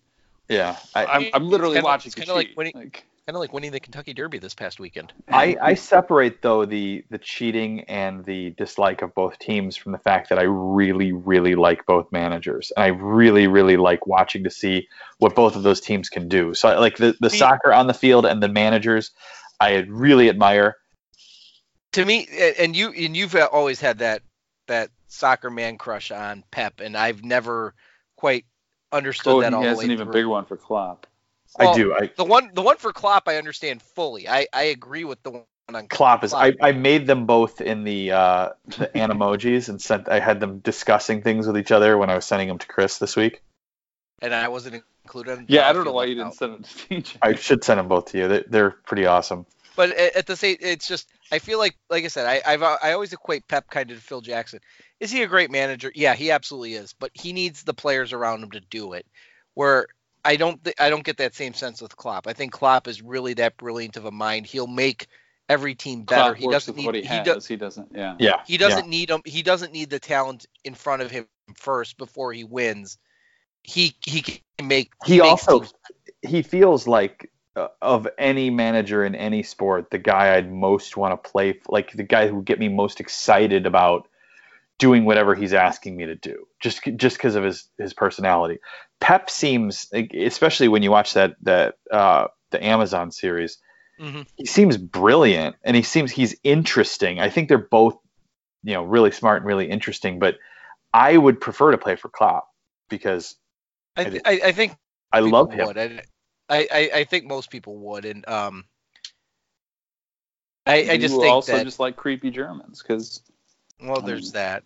[0.50, 3.80] Yeah, I, I'm, I'm literally watching it's kinda like Like, kind of like winning the
[3.80, 5.12] Kentucky Derby this past weekend.
[5.30, 9.98] I, I separate though the the cheating and the dislike of both teams from the
[9.98, 14.52] fact that I really really like both managers and I really really like watching to
[14.52, 14.88] see
[15.18, 16.54] what both of those teams can do.
[16.54, 19.12] So I like the the Me- soccer on the field and the managers
[19.60, 20.78] I really admire.
[21.94, 22.28] To me,
[22.60, 24.22] and you and you've uh, always had that
[24.68, 27.74] that soccer man crush on Pep, and I've never
[28.18, 28.46] quite
[28.92, 30.14] understood oh, that and all he the has way an even through.
[30.14, 31.08] bigger one for Klopp.
[31.57, 31.94] Well, I do.
[31.94, 34.27] I The one the one for Klopp, I understand fully.
[34.27, 37.84] I I agree with the one on Klopp is I, I made them both in
[37.84, 42.10] the uh the animojis and sent I had them discussing things with each other when
[42.10, 43.41] I was sending them to Chris this week.
[44.22, 45.45] and I wasn't included.
[45.48, 46.36] Yeah, I don't know why you didn't out.
[46.36, 47.18] send it to TJ.
[47.22, 48.27] I should send them both to you.
[48.27, 49.45] They, they're pretty awesome.
[49.76, 52.64] But at, at the same, it's just I feel like, like I said, I I've,
[52.64, 54.60] I always equate Pep kind of to Phil Jackson.
[54.99, 55.91] Is he a great manager?
[55.95, 56.94] Yeah, he absolutely is.
[56.94, 59.06] But he needs the players around him to do it.
[59.53, 59.88] Where
[60.26, 62.28] I don't, th- I don't get that same sense with Klopp.
[62.28, 64.46] I think Klopp is really that brilliant of a mind.
[64.46, 65.08] He'll make
[65.48, 66.34] every team better.
[66.34, 67.26] Klopp he works doesn't with need, what he, he, has.
[67.26, 67.90] does, he doesn't.
[67.94, 68.16] Yeah.
[68.20, 68.42] Yeah.
[68.46, 69.22] he doesn't need him.
[69.26, 72.98] He doesn't need the talent in front of him first before he wins.
[73.62, 74.92] He he can make.
[75.06, 75.74] He makes also teams
[76.26, 81.12] he feels like uh, of any manager in any sport, the guy I'd most want
[81.24, 84.08] to play, like the guy who would get me most excited about
[84.78, 88.60] doing whatever he's asking me to do, just just because of his his personality.
[89.00, 89.88] Pep seems,
[90.18, 93.58] especially when you watch that that uh, the Amazon series,
[94.00, 94.26] Mhm.
[94.36, 97.20] he seems brilliant and he seems he's interesting.
[97.20, 97.98] I think they're both,
[98.64, 100.20] you know, really smart and really interesting.
[100.20, 100.36] But
[100.94, 102.48] I would prefer to play for Klopp
[102.90, 103.36] because
[103.98, 104.76] I, th- I, I think
[105.12, 105.68] I love him.
[105.68, 105.78] Would.
[105.78, 106.02] I,
[106.50, 108.66] I, I- I think most people would, and um,
[110.66, 113.22] I, I just you think also that just like creepy Germans because
[113.82, 114.64] well, um, there's that.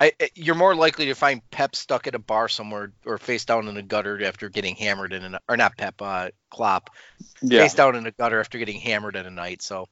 [0.00, 3.68] I, you're more likely to find Pep stuck at a bar somewhere or face down
[3.68, 6.90] in a gutter after getting hammered in an or not Pep, uh, Klopp
[7.40, 9.62] yeah, face down in a gutter after getting hammered in a night.
[9.62, 9.86] So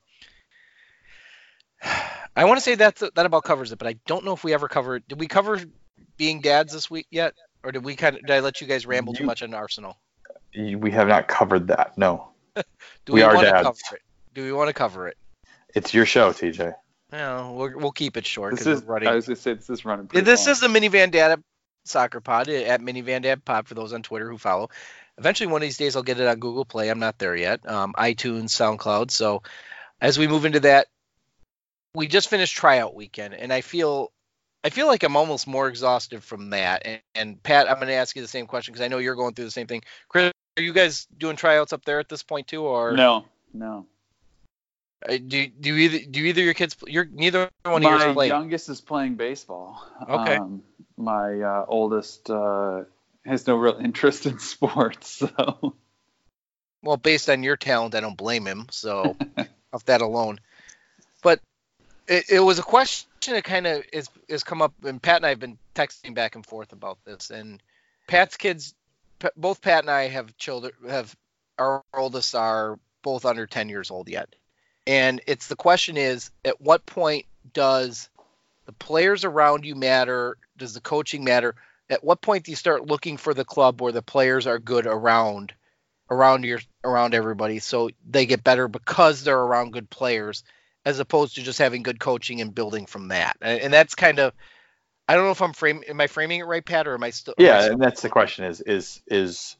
[2.36, 4.52] I want to say that that about covers it, but I don't know if we
[4.54, 5.06] ever covered.
[5.08, 5.60] Did we cover
[6.16, 8.86] being dads this week yet, or did we kind of did I let you guys
[8.86, 9.96] ramble too You- much on Arsenal?
[10.56, 11.96] We have not covered that.
[11.96, 12.28] No.
[13.06, 13.62] Do We are want to dads.
[13.66, 14.02] cover it?
[14.34, 15.16] Do we want to cover it?
[15.76, 16.74] It's your show, TJ.
[17.12, 18.88] No, we'll, we'll keep it short this because is.
[18.88, 19.08] running.
[19.08, 20.06] I was gonna say this is running.
[20.06, 20.52] Pretty this long.
[20.52, 21.42] is the Minivan Dad
[21.84, 24.70] Soccer Pod uh, at Minivan Dad Pod for those on Twitter who follow.
[25.18, 26.88] Eventually, one of these days, I'll get it on Google Play.
[26.88, 27.68] I'm not there yet.
[27.68, 29.10] Um, iTunes, SoundCloud.
[29.10, 29.42] So,
[30.00, 30.86] as we move into that,
[31.94, 34.12] we just finished tryout weekend, and I feel
[34.62, 36.82] I feel like I'm almost more exhausted from that.
[36.84, 39.14] And, and Pat, I'm going to ask you the same question because I know you're
[39.14, 39.82] going through the same thing.
[40.08, 43.24] Chris, are you guys doing tryouts up there at this point too, or No,
[43.54, 43.86] no.
[45.08, 46.76] Uh, do do either do either your kids?
[46.86, 48.28] You're neither one of My yours play.
[48.28, 49.82] youngest is playing baseball.
[50.08, 50.36] Okay.
[50.36, 50.62] Um,
[50.96, 52.82] my uh, oldest uh,
[53.24, 55.74] has no real interest in sports, so
[56.82, 58.66] Well, based on your talent, I don't blame him.
[58.70, 59.16] So
[59.72, 60.38] off that alone,
[61.22, 61.40] but
[62.06, 65.26] it, it was a question that kind of is is come up, and Pat and
[65.26, 67.30] I have been texting back and forth about this.
[67.30, 67.62] And
[68.06, 68.74] Pat's kids,
[69.36, 70.72] both Pat and I have children.
[70.88, 71.16] Have
[71.58, 74.34] our oldest are both under ten years old yet,
[74.90, 78.08] and it's the question is at what point does
[78.66, 80.36] the players around you matter?
[80.58, 81.54] Does the coaching matter?
[81.88, 84.86] At what point do you start looking for the club where the players are good
[84.88, 85.54] around
[86.10, 90.42] around your around everybody so they get better because they're around good players
[90.84, 93.36] as opposed to just having good coaching and building from that.
[93.40, 94.32] And, and that's kind of
[95.06, 97.10] I don't know if I'm framing am I framing it right, Pat, or am I
[97.10, 99.56] still am I Yeah, still- and that's the question is is is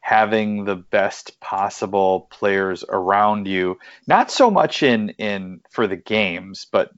[0.00, 6.66] having the best possible players around you, not so much in in for the games,
[6.70, 6.90] but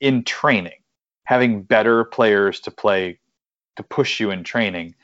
[0.00, 0.80] in training.
[1.24, 3.18] Having better players to play
[3.76, 4.94] to push you in training.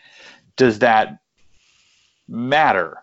[0.56, 1.18] Does that
[2.28, 2.98] matter?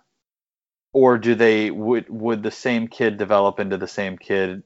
[0.93, 4.63] Or do they would would the same kid develop into the same kid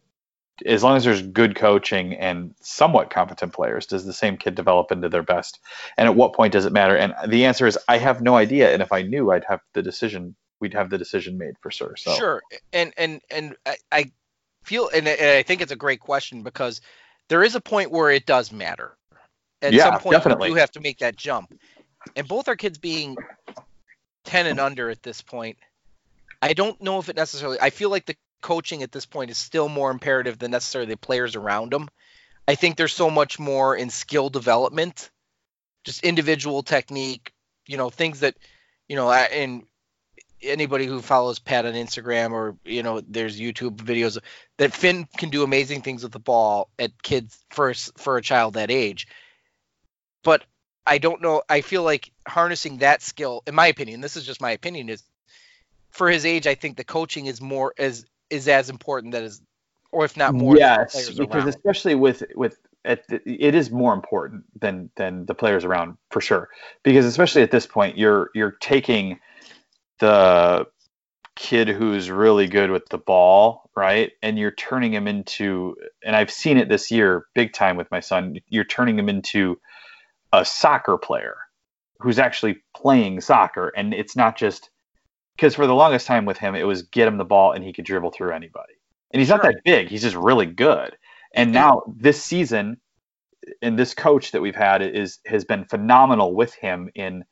[0.65, 4.91] as long as there's good coaching and somewhat competent players, does the same kid develop
[4.91, 5.59] into their best?
[5.97, 6.95] And at what point does it matter?
[6.95, 8.71] And the answer is I have no idea.
[8.73, 10.35] And if I knew, I'd have the decision.
[10.59, 11.95] We'd have the decision made for sure.
[11.95, 14.11] So Sure, and and and I, I
[14.63, 16.81] feel, and, I- and I think it's a great question because
[17.29, 18.95] there is a point where it does matter.
[19.63, 20.49] At Yeah, some point, definitely.
[20.49, 21.53] you have to make that jump.
[22.15, 23.15] And both our kids being
[24.25, 25.57] ten and under at this point,
[26.41, 27.59] I don't know if it necessarily.
[27.61, 30.97] I feel like the coaching at this point is still more imperative than necessarily the
[30.97, 31.89] players around them.
[32.47, 35.09] I think there's so much more in skill development,
[35.83, 37.33] just individual technique,
[37.67, 38.35] you know, things that,
[38.89, 39.63] you know, and
[40.43, 44.17] anybody who follows Pat on Instagram or you know, there's YouTube videos
[44.57, 48.55] that Finn can do amazing things with the ball at kids first for a child
[48.55, 49.07] that age.
[50.23, 50.43] But
[50.85, 51.43] I don't know.
[51.47, 55.03] I feel like harnessing that skill, in my opinion, this is just my opinion, is
[55.91, 56.47] for his age.
[56.47, 59.41] I think the coaching is more as is as important that is,
[59.91, 60.57] or if not more.
[60.57, 61.49] yes, because around.
[61.49, 66.21] especially with with at the, it is more important than than the players around for
[66.21, 66.49] sure.
[66.83, 69.19] Because especially at this point, you're you're taking
[69.99, 70.65] the
[71.35, 74.11] kid who's really good with the ball, right?
[74.21, 77.99] And you're turning him into, and I've seen it this year big time with my
[77.99, 78.37] son.
[78.49, 79.59] You're turning him into
[80.33, 81.35] a soccer player
[81.99, 84.69] who's actually playing soccer, and it's not just
[85.35, 87.73] because for the longest time with him, it was get him the ball and he
[87.73, 88.73] could dribble through anybody.
[89.11, 90.95] And he's not that big; he's just really good.
[91.33, 92.77] And now this season,
[93.61, 97.25] and this coach that we've had is has been phenomenal with him in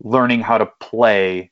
[0.00, 1.50] learning how to play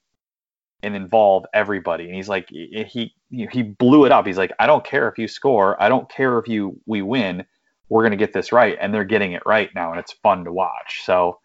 [0.83, 2.05] and involve everybody.
[2.05, 4.27] And he's like, he he blew it up.
[4.27, 7.45] He's like, I don't care if you score, I don't care if you we win,
[7.89, 10.53] we're gonna get this right, and they're getting it right now, and it's fun to
[10.53, 11.03] watch.
[11.05, 11.39] So.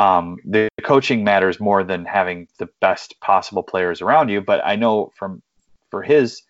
[0.00, 4.76] Um, the coaching matters more than having the best possible players around you, but I
[4.76, 5.42] know from
[5.90, 6.40] for his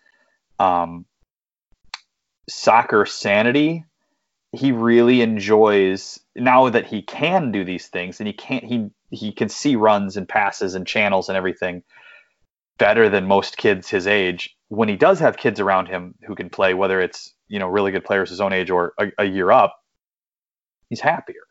[0.57, 1.05] um,
[2.47, 3.83] soccer sanity,
[4.53, 9.33] he really enjoys now that he can do these things and he can't he he
[9.33, 11.83] can see runs and passes and channels and everything
[12.77, 16.49] better than most kids his age when he does have kids around him who can
[16.49, 19.51] play whether it's you know really good players his own age or a, a year
[19.51, 19.77] up
[20.89, 21.43] he's happier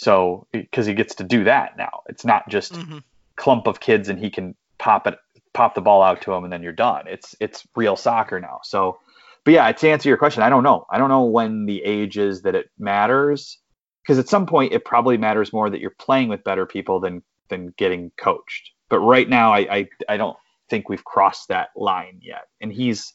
[0.00, 3.02] so because he gets to do that now it's not just Mhm.
[3.36, 5.18] clump of kids and he can pop it
[5.52, 8.60] pop the ball out to him and then you're done it's it's real soccer now
[8.62, 8.98] so
[9.44, 12.16] but yeah to answer your question i don't know i don't know when the age
[12.16, 13.58] is that it matters
[14.02, 17.22] because at some point it probably matters more that you're playing with better people than
[17.48, 20.36] than getting coached but right now i i, I don't
[20.70, 23.12] think we've crossed that line yet and he's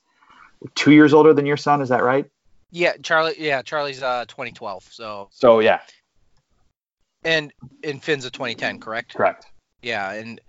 [0.76, 2.26] two years older than your son is that right
[2.72, 3.36] Yeah, Charlie.
[3.38, 4.84] Yeah, Charlie's uh 2012.
[4.92, 5.80] So so yeah
[7.26, 7.52] and
[7.84, 9.16] and Finn's a 2010, correct?
[9.16, 9.48] correct
[9.82, 10.40] Yeah, and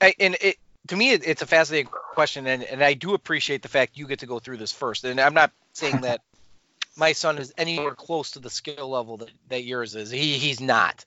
[0.00, 0.56] and it
[0.88, 4.20] to me it's a fascinating question, and and I do appreciate the fact you get
[4.20, 5.04] to go through this first.
[5.04, 6.22] And I'm not saying that
[6.96, 10.10] my son is anywhere close to the skill level that, that yours is.
[10.10, 11.04] He he's not.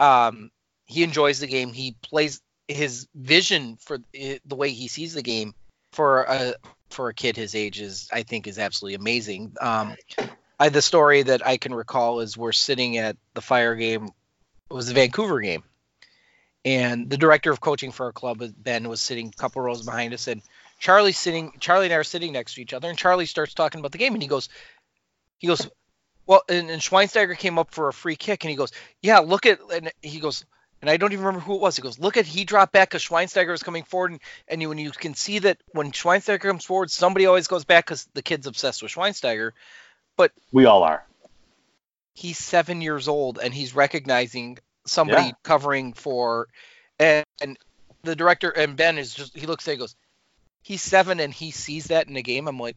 [0.00, 0.50] Um,
[0.86, 1.72] he enjoys the game.
[1.72, 5.54] He plays his vision for the way he sees the game
[5.92, 6.54] for a
[6.90, 9.54] for a kid his age is I think is absolutely amazing.
[9.60, 9.96] Um,
[10.60, 14.10] I, the story that I can recall is we're sitting at the fire game.
[14.70, 15.62] It was the Vancouver game
[16.64, 20.12] and the director of coaching for our club ben was sitting a couple rows behind
[20.12, 20.42] us and
[20.80, 23.78] charlie's sitting charlie and i are sitting next to each other and charlie starts talking
[23.78, 24.48] about the game and he goes
[25.38, 25.68] he goes
[26.26, 29.46] Well, and, and Schweinsteiger came up for a free kick, and he goes, "Yeah, look
[29.46, 30.44] at," and he goes,
[30.82, 31.76] and I don't even remember who it was.
[31.76, 34.68] He goes, "Look at he dropped back because Schweinsteiger was coming forward, and, and you,
[34.68, 38.22] when you can see that when Schweinsteiger comes forward, somebody always goes back because the
[38.22, 39.52] kid's obsessed with Schweinsteiger.
[40.16, 41.04] But we all are.
[42.18, 45.32] He's seven years old, and he's recognizing somebody Yeah.
[45.44, 46.48] covering for,
[46.98, 47.56] and, and
[48.02, 49.94] the director and Ben is just he looks at it, goes,
[50.62, 52.48] he's seven and he sees that in a game.
[52.48, 52.76] I'm like,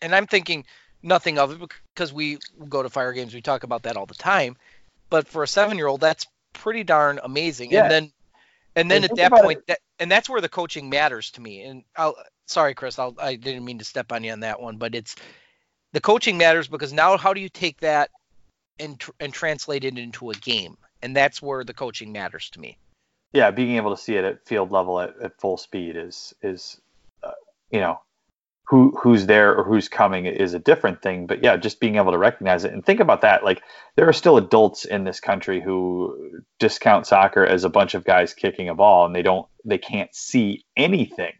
[0.00, 0.64] and I'm thinking
[1.02, 4.14] nothing of it because we go to fire games, we talk about that all the
[4.14, 4.56] time.
[5.10, 7.72] But for a seven year old, that's pretty darn amazing.
[7.72, 7.82] Yeah.
[7.82, 8.12] And then,
[8.74, 11.62] and then And at that point, that, and that's where the coaching matters to me.
[11.62, 14.78] And I'll, sorry, Chris, I'll, I didn't mean to step on you on that one,
[14.78, 15.14] but it's
[15.92, 18.10] the coaching matters because now how do you take that
[18.80, 20.76] and and translate it into a game?
[21.02, 22.78] And that's where the coaching matters to me.
[23.32, 26.80] Yeah, being able to see it at field level at, at full speed is is
[27.22, 27.32] uh,
[27.70, 28.00] you know
[28.70, 31.26] who who's there or who's coming is a different thing.
[31.26, 33.44] But yeah, just being able to recognize it and think about that.
[33.44, 33.62] Like
[33.96, 38.32] there are still adults in this country who discount soccer as a bunch of guys
[38.32, 41.32] kicking a ball and they don't they can't see anything.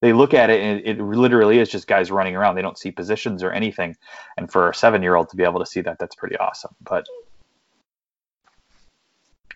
[0.00, 2.54] They look at it and it literally is just guys running around.
[2.54, 3.96] They don't see positions or anything.
[4.36, 6.74] And for a seven year old to be able to see that, that's pretty awesome.
[6.80, 7.06] But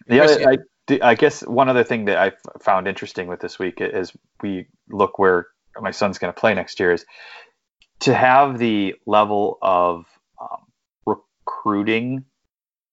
[0.08, 0.58] the other,
[0.90, 4.12] I, I guess one other thing that I found interesting with this week is
[4.42, 5.46] we look where
[5.80, 7.06] my son's going to play next year is
[8.00, 10.06] to have the level of
[10.40, 10.66] um,
[11.06, 12.24] recruiting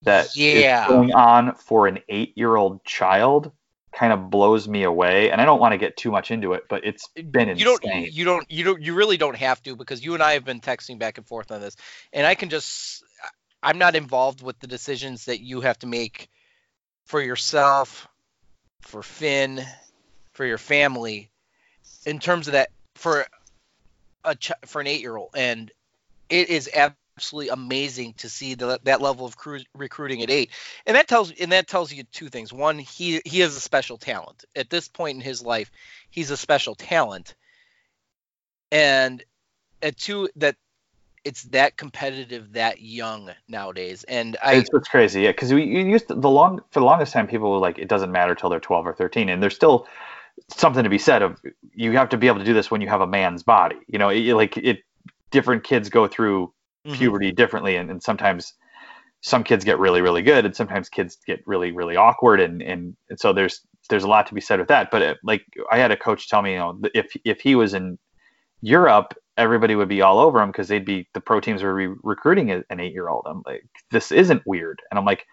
[0.04, 0.88] that is Yeah.
[0.88, 3.52] going on for an eight year old child
[4.00, 5.30] kind of blows me away.
[5.30, 7.84] And I don't want to get too much into it, but it's been you don't
[7.84, 10.62] you don't you don't you really don't have to because you and I have been
[10.62, 11.76] texting back and forth on this
[12.14, 13.04] and I can just
[13.62, 16.30] I'm not involved with the decisions that you have to make
[17.08, 18.08] for yourself
[18.84, 19.66] for Finn
[20.32, 21.30] for your family
[22.06, 23.26] in terms of that for
[24.24, 25.72] a ch- for an 8-year-old and
[26.30, 26.70] it is
[27.20, 30.50] absolutely amazing to see the, that level of cru- recruiting at 8
[30.86, 32.54] and that tells and that tells you two things.
[32.54, 34.46] One he he has a special talent.
[34.56, 35.70] At this point in his life
[36.10, 37.36] he's a special talent.
[38.72, 39.22] And
[39.82, 40.56] at two that
[41.26, 44.06] it's that competitive that young nowadays.
[44.06, 45.32] And i it's what's crazy, yeah.
[45.32, 48.14] Because we used to, the long for the longest time, people were like, it doesn't
[48.14, 49.88] matter till they're twelve or thirteen, and there's still
[50.56, 51.38] something to be said of
[51.76, 53.76] you have to be able to do this when you have a man's body.
[53.88, 54.84] You know, it, like it,
[55.32, 56.54] different kids go through
[56.88, 56.94] Mhm.
[56.94, 58.54] puberty differently, and, and sometimes
[59.22, 62.96] some kids get really really good, and sometimes kids get really really awkward, and and,
[63.10, 64.92] and so there's there's a lot to be said with that.
[64.92, 67.74] But it, like I had a coach tell me, you know, if if he was
[67.74, 67.98] in
[68.62, 71.96] Europe, everybody would be all over him because they'd be the pro teams were re-
[72.04, 73.26] recruiting an eight year old.
[73.28, 75.26] I'm like, this isn't weird, and I'm like,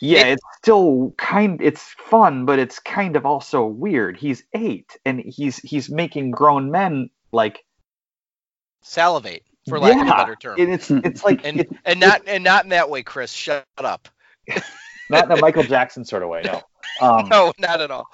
[0.00, 4.16] yeah, It- it's still kind, it's fun, but it's kind of also weird.
[4.18, 7.64] He's eight, and he's he's making grown men like
[8.82, 10.60] salivate for lack of a Yeah, better term.
[10.60, 13.32] And it's it's like and it's and not and not in that way chris.
[13.32, 14.08] Shut up.
[15.10, 16.42] Not in a Michael Jackson sort of way.
[16.42, 16.62] No,
[17.00, 18.06] um, no not at all.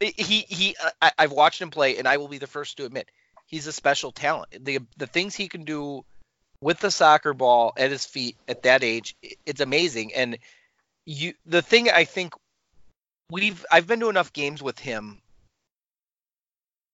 [0.00, 3.08] He he I, i've watched him play and i will be the first to admit
[3.46, 4.48] he's a special talent.
[4.64, 6.04] The the things he can do
[6.60, 9.14] with the soccer ball at his feet at that age
[9.46, 10.14] it's amazing.
[10.14, 10.38] And
[11.06, 12.34] you the thing i think
[13.30, 15.20] we've i've been to enough games with him.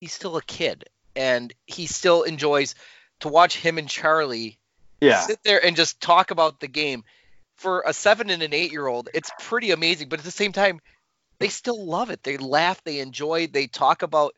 [0.00, 0.84] He's still a kid
[1.16, 2.74] and he still enjoys
[3.20, 4.58] to watch him and charlie
[5.00, 7.04] yeah, sit there and just talk about the game
[7.56, 10.52] for a seven and an eight year old it's pretty amazing but at the same
[10.52, 10.80] time
[11.38, 14.34] they still love it they laugh they enjoy they talk about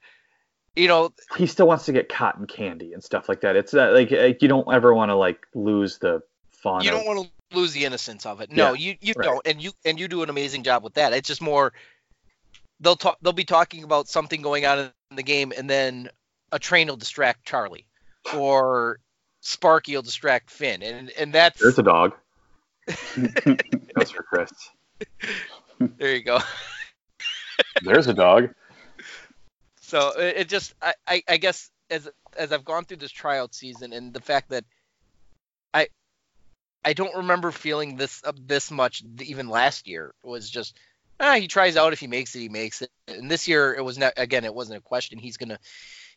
[0.76, 3.56] you know he still wants to get cotton candy and stuff like that.
[3.56, 6.84] It's uh, like uh, you don't ever want to like lose the fun.
[6.84, 9.24] you don't want to lose the innocence of it no you you right.
[9.24, 11.72] don't and you and you do an amazing job with that it's just more
[12.80, 16.08] they'll talk they'll be talking about something going on in the game and then
[16.50, 17.86] a train will distract charlie
[18.34, 18.98] or
[19.40, 22.14] sparky will distract finn and and that's There's a dog.
[22.86, 24.50] That's for Chris.
[25.80, 26.38] there you go
[27.82, 28.50] There's a dog.
[29.80, 33.54] So it, it just I, I I guess as as I've gone through this tryout
[33.54, 34.64] season and the fact that
[35.72, 35.88] I
[36.84, 40.76] I don't remember feeling this uh, this much even last year was just
[41.20, 43.84] ah he tries out if he makes it he makes it and this year it
[43.84, 45.58] was not again it wasn't a question he's gonna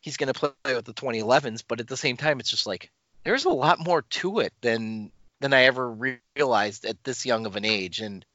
[0.02, 2.92] he's gonna play with the 2011s but at the same time it's just like
[3.24, 5.12] there's a lot more to it than
[5.42, 8.26] than I ever re- realized at this young of an age and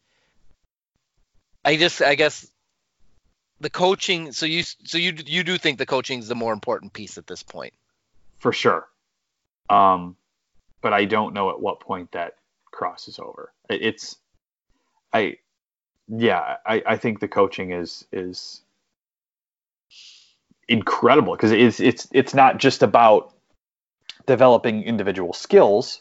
[1.65, 2.47] I just I guess
[3.61, 6.93] the coaching so you so you you do think the coaching is the more important
[6.93, 7.73] piece at this point
[8.45, 8.87] for sure.
[9.71, 10.17] Um,
[10.83, 12.35] but I don't know at what point that
[12.71, 13.55] crosses over.
[13.71, 14.19] It's,
[15.15, 15.39] I,
[16.09, 18.61] yeah, I, I think the coaching is is
[20.69, 23.35] incredible because it's it's it's not just about
[24.27, 26.01] developing individual skills.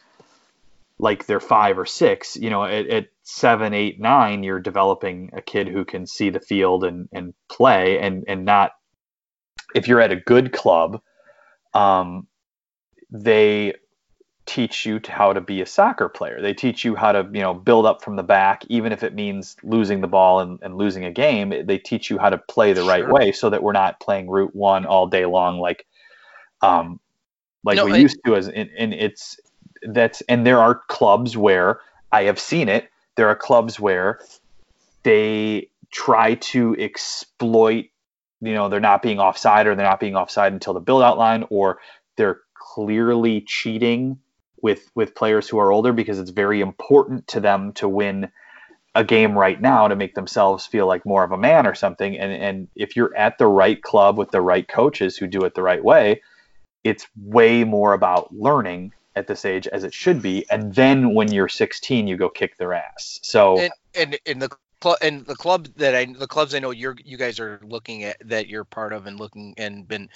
[1.00, 2.36] like they're five or six.
[2.38, 6.40] You know, at, at seven, eight, nine, you're developing a kid who can see the
[6.40, 8.72] field and, and play and, and not
[9.74, 11.02] if you're at a good club,
[11.74, 12.28] um,
[13.10, 13.74] they
[14.46, 16.42] teach you to how to be a soccer player.
[16.42, 19.14] They teach you how to, you know, build up from the back, even if it
[19.14, 21.66] means losing the ball and, and losing a game.
[21.66, 24.56] They teach you how to play the right way so that we're not playing route
[24.56, 25.86] one all day long, like,
[26.62, 27.00] um,
[27.64, 28.36] like No, we I- used to.
[28.36, 29.40] As and, and it's
[29.84, 31.80] that's and there are clubs where
[32.12, 32.90] I have seen it.
[33.16, 34.20] There are clubs where
[35.04, 37.86] they try to exploit
[38.42, 41.18] you know they're not being offside or they're not being offside until the build out
[41.18, 41.80] line or
[42.18, 44.18] they're clearly cheating
[44.64, 48.32] with with players who are older because it's very important to them to win
[48.96, 52.18] a game right now to make themselves feel like more of a man or something.
[52.18, 55.54] And and if you're at the right club with the right coaches who do it
[55.54, 56.22] the right way
[56.84, 60.46] it's way more about learning at this age as it should be.
[60.50, 63.20] And then when you're 16 you go kick their ass.
[63.24, 64.50] So and and and the
[64.82, 68.04] club and the club that I the clubs I know you're you guys are looking
[68.04, 70.10] at that you're part of and looking and been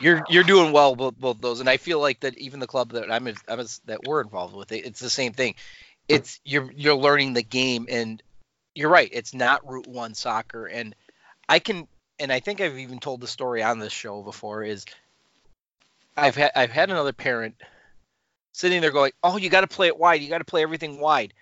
[0.00, 2.92] you're you're doing well both both those and I feel like that even the club
[2.92, 5.54] that I'm, I'm that we're involved with it, it's the same thing.
[6.08, 8.22] It's you're you're learning the game and
[8.74, 9.10] you're right.
[9.12, 10.94] It's not Route One soccer and
[11.48, 11.88] I can
[12.18, 14.84] and I think I've even told the story on this show before is
[16.16, 17.56] I've had I've had another parent
[18.52, 20.20] sitting there going, "Oh, you got to play it wide.
[20.20, 21.32] You got to play everything wide."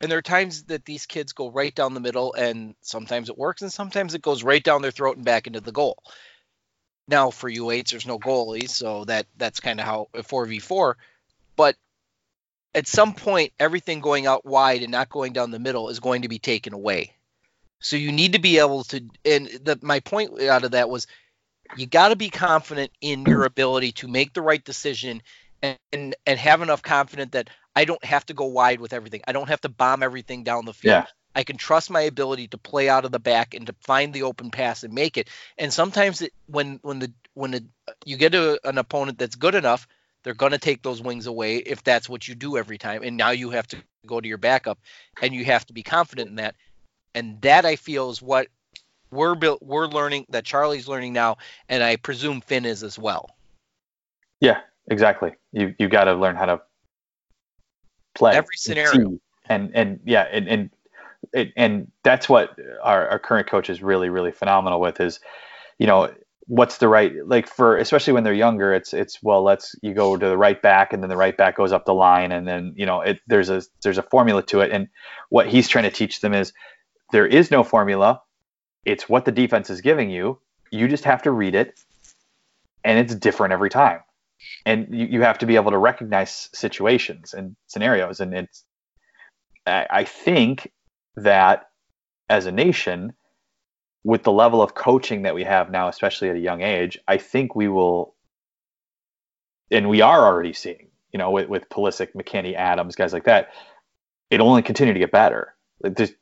[0.00, 3.38] And there are times that these kids go right down the middle, and sometimes it
[3.38, 6.02] works, and sometimes it goes right down their throat and back into the goal.
[7.08, 10.96] Now for U8s, there's no goalies, so that that's kind of how four v four.
[11.54, 11.76] But
[12.74, 16.22] at some point, everything going out wide and not going down the middle is going
[16.22, 17.12] to be taken away.
[17.80, 19.02] So you need to be able to.
[19.24, 21.06] And the, my point out of that was,
[21.76, 25.22] you got to be confident in your ability to make the right decision,
[25.62, 29.22] and, and and have enough confidence that I don't have to go wide with everything.
[29.26, 30.92] I don't have to bomb everything down the field.
[30.92, 31.06] Yeah.
[31.36, 34.22] I can trust my ability to play out of the back and to find the
[34.22, 35.28] open pass and make it.
[35.58, 37.64] And sometimes it, when when the when the,
[38.06, 39.86] you get a, an opponent that's good enough,
[40.22, 43.02] they're going to take those wings away if that's what you do every time.
[43.02, 43.76] And now you have to
[44.06, 44.78] go to your backup,
[45.20, 46.54] and you have to be confident in that.
[47.14, 48.48] And that I feel is what
[49.10, 49.62] we're built.
[49.62, 51.36] We're learning that Charlie's learning now,
[51.68, 53.28] and I presume Finn is as well.
[54.40, 55.34] Yeah, exactly.
[55.52, 56.62] You you got to learn how to
[58.14, 59.10] play Every scenario.
[59.10, 59.20] see.
[59.50, 60.70] and and yeah, and and
[61.32, 65.20] it, and that's what our, our current coach is really really phenomenal with is,
[65.78, 66.12] you know,
[66.46, 68.72] what's the right like for especially when they're younger.
[68.72, 71.56] It's it's well, let's you go to the right back and then the right back
[71.56, 74.60] goes up the line and then you know it there's a there's a formula to
[74.60, 74.88] it and
[75.28, 76.52] what he's trying to teach them is
[77.12, 78.22] there is no formula.
[78.84, 80.38] It's what the defense is giving you.
[80.70, 81.78] You just have to read it,
[82.84, 84.00] and it's different every time
[84.64, 88.64] and you, you have to be able to recognize situations and scenarios and it's
[89.66, 90.70] I, I think
[91.16, 91.68] that
[92.28, 93.12] as a nation
[94.04, 97.16] with the level of coaching that we have now especially at a young age i
[97.16, 98.14] think we will
[99.70, 103.48] and we are already seeing you know with, with Pulisic, McKennie adams guys like that
[104.30, 105.54] it'll only continue to get better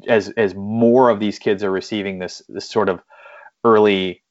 [0.09, 3.01] as as more of these kids are receiving this this sort of
[3.65, 4.23] early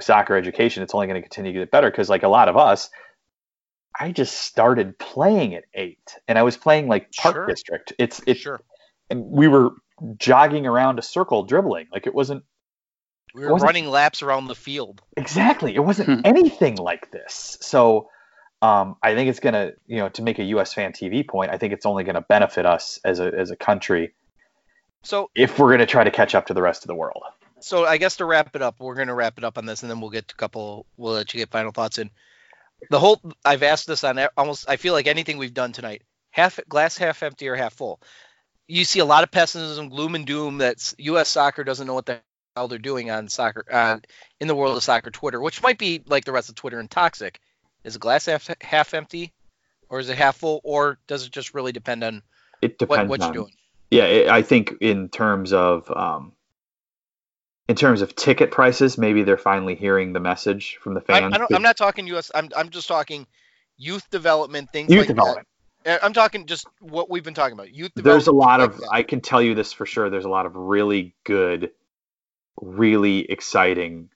[0.00, 2.56] soccer education it's only going to continue to get better because like a lot of
[2.56, 2.90] us
[3.98, 7.46] I just started playing at eight, and I was playing like Park Sure.
[7.46, 7.92] District.
[7.98, 8.60] It's it, sure.
[9.10, 9.70] and we were
[10.16, 11.86] jogging around a circle dribbling.
[11.92, 12.44] Like it wasn't
[13.34, 15.02] We were wasn't- running laps around the field.
[15.16, 15.74] exactly.
[15.74, 16.20] It wasn't Hmm.
[16.24, 17.58] anything like this.
[17.60, 18.08] So
[18.60, 21.58] um, I think it's gonna, you know, to make a US fan TV point, I
[21.58, 24.14] think it's only gonna benefit us as a as a country
[25.04, 27.22] So if we're gonna try to catch up to the rest of the world.
[27.60, 29.90] so I guess to wrap it up, we're gonna wrap it up on this, and
[29.90, 30.86] then we'll get to a couple.
[30.96, 32.10] We'll let you get final thoughts in.
[32.90, 34.68] The whole I've asked this on almost.
[34.68, 38.00] I feel like anything we've done tonight, half glass half empty or half full.
[38.68, 41.28] You see a lot of pessimism, gloom and doom that U.S.
[41.28, 42.20] soccer doesn't know what the
[42.54, 43.98] hell they're doing on soccer uh,
[44.40, 46.90] in the world of soccer Twitter, which might be like the rest of Twitter and
[46.90, 47.40] toxic.
[47.84, 49.32] Is the glass half half empty,
[49.88, 52.22] or is it half full, or does it just really depend on
[52.60, 53.54] It depends what, what on you're doing?
[53.90, 56.32] yeah it, i think in terms of um,
[57.68, 61.38] in terms of ticket prices maybe they're finally hearing the message from the fans I
[61.38, 62.30] don't, I'm not talking U.S.
[62.34, 63.26] I'm I'm just talking
[63.76, 64.90] youth development things.
[64.90, 65.57] youth like development That.
[65.86, 67.72] Uh, I'm talking just what we've been talking about.
[67.72, 68.88] Youth there's a lot of that.
[68.92, 71.70] i can tell you this for sure there's a lot of really good
[72.60, 74.10] really exciting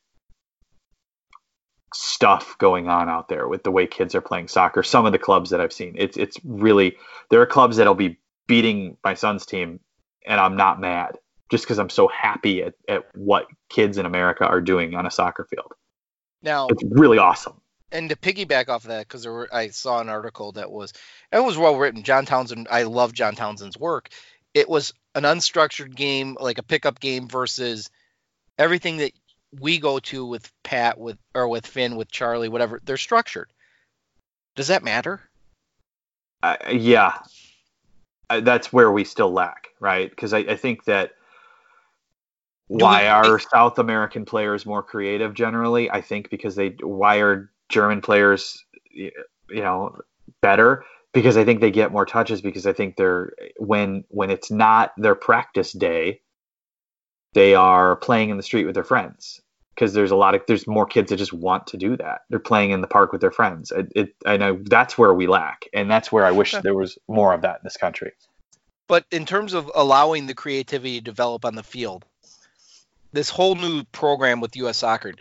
[1.94, 5.18] stuff going on out there with the way kids are playing soccer some of the
[5.18, 6.96] clubs that i've seen it's it's really
[7.30, 9.78] there are clubs that'll be beating my son's team
[10.26, 11.18] and i'm not mad
[11.50, 15.10] just because i'm so happy at, at what kids in america are doing on a
[15.10, 15.72] soccer field
[16.42, 17.61] now it's really awesome
[17.92, 20.92] and to piggyback off of that, because there were I saw an article that was
[21.30, 22.02] it was well written.
[22.02, 24.08] John Townsend, I love John Townsend's work.
[24.54, 27.90] It was an unstructured game, like a pickup game, versus
[28.58, 29.12] everything that
[29.60, 32.80] we go to with Pat, with or with Finn, with Charlie, whatever.
[32.84, 33.50] They're structured.
[34.56, 35.20] Does that matter?
[36.42, 37.18] Uh, yeah,
[38.30, 40.10] uh, that's where we still lack, right?
[40.10, 41.12] Because I, I think that
[42.68, 45.90] why are South American players more creative generally?
[45.90, 49.10] I think because they are German players you
[49.50, 49.98] know
[50.40, 54.50] better because I think they get more touches because I think they're when when it's
[54.50, 56.20] not their practice day
[57.34, 59.40] they are playing in the street with their friends
[59.74, 62.22] because there's a lot of there's more kids that just want to do that.
[62.28, 63.72] They're playing in the park with their friends.
[63.72, 66.98] It, it, I know that's where we lack and that's where I wish there was
[67.08, 68.12] more of that in this country.
[68.86, 72.04] But in terms of allowing the creativity to develop on the field,
[73.12, 74.78] this whole new program with U.S.
[74.78, 75.14] Soccer,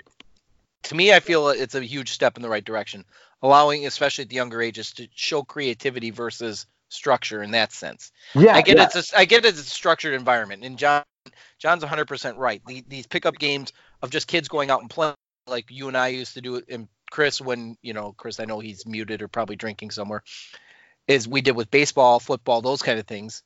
[0.84, 3.06] to me, I feel it's a huge step in the right direction,
[3.41, 8.12] allowing, especially at the younger ages, to show creativity versus structure in that sense.
[8.36, 8.90] yeah I get yeah.
[8.94, 11.03] it's a, I get it's a structured environment, and John
[11.60, 12.62] John's 100% right.
[12.66, 13.72] The, these pickup games
[14.02, 15.14] of just kids going out and playing,
[15.48, 18.45] like you and I used to do it, and Chris, when you know, Chris, I
[18.45, 20.24] know he's muted or probably drinking somewhere,
[21.08, 23.44] is we did with baseball, football, those kind of things.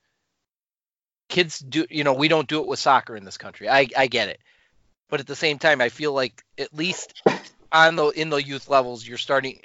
[1.27, 3.67] Kids do, you know, we don't do it with soccer in this country.
[3.67, 4.39] I I get it,
[5.09, 7.13] but at the same time, I feel like at least
[7.71, 9.61] on the in the youth levels, you're starting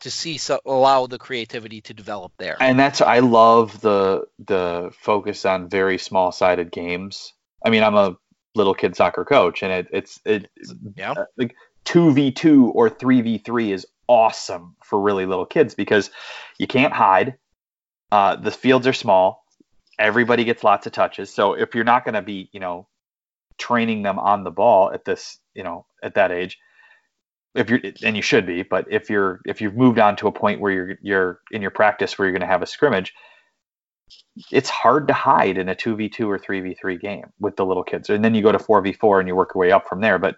[0.00, 2.56] to see so allow the creativity to develop there.
[2.60, 7.32] and that's I love the the focus on very small sided games.
[7.64, 8.16] I mean, I'm a
[8.54, 10.50] little kid soccer coach, and it, it's it
[10.96, 11.12] Yeah.
[11.12, 11.54] uh, like
[11.84, 16.10] two v two or three v three is awesome for really little kids because
[16.58, 17.38] you can't hide.
[18.10, 19.44] Uh, the fields are small.
[19.98, 21.32] Everybody gets lots of touches.
[21.32, 22.88] So if you're not going to be, you know,
[23.58, 26.58] training them on the ball at this, you know, at that age,
[27.54, 30.32] if you're and you should be, but if you're if you've moved on to a
[30.32, 33.12] point where you're you're in your practice where you're going to have a scrimmage,
[34.50, 38.08] it's hard to hide in a 2v2 or 3v3 game with the little kids.
[38.08, 40.18] And then you go to 4v4 and you work your way up from there.
[40.18, 40.36] But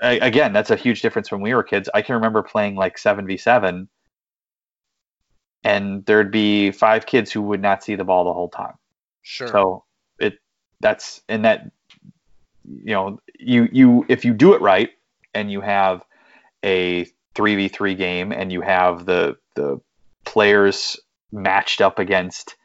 [0.00, 1.88] again, that's a huge difference when we were kids.
[1.92, 3.88] I can remember playing like 7v7
[5.64, 8.74] and there'd be five kids who would not see the ball the whole time.
[9.22, 9.48] Sure.
[9.48, 9.84] So
[10.18, 10.34] it
[10.80, 11.70] that's and that
[12.68, 14.90] you know you you if you do it right
[15.34, 16.02] and you have
[16.64, 19.80] a 3v3 game and you have the the
[20.24, 20.98] players
[21.32, 22.56] matched up against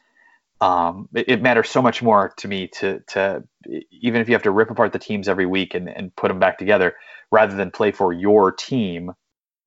[0.62, 3.44] um, it, it matters so much more to me to to
[3.92, 6.40] even if you have to rip apart the teams every week and, and put them
[6.40, 6.96] back together
[7.32, 9.14] rather than play for your team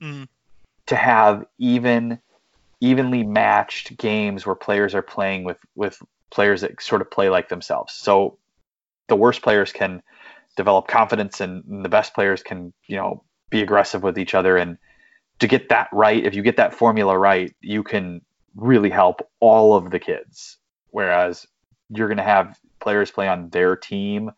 [0.02, 0.28] Mhm.
[0.86, 2.20] to have even
[2.80, 6.00] evenly matched games where players are playing with with
[6.30, 7.94] players that sort of play like themselves.
[7.94, 8.38] So
[9.08, 10.02] the worst players can
[10.56, 14.78] develop confidence and the best players can, you know, be aggressive with each other and
[15.38, 18.22] to get that right, if you get that formula right, you can
[18.54, 20.58] really help all of the kids.
[20.90, 21.46] Whereas
[21.90, 24.30] you're going to have players play on their team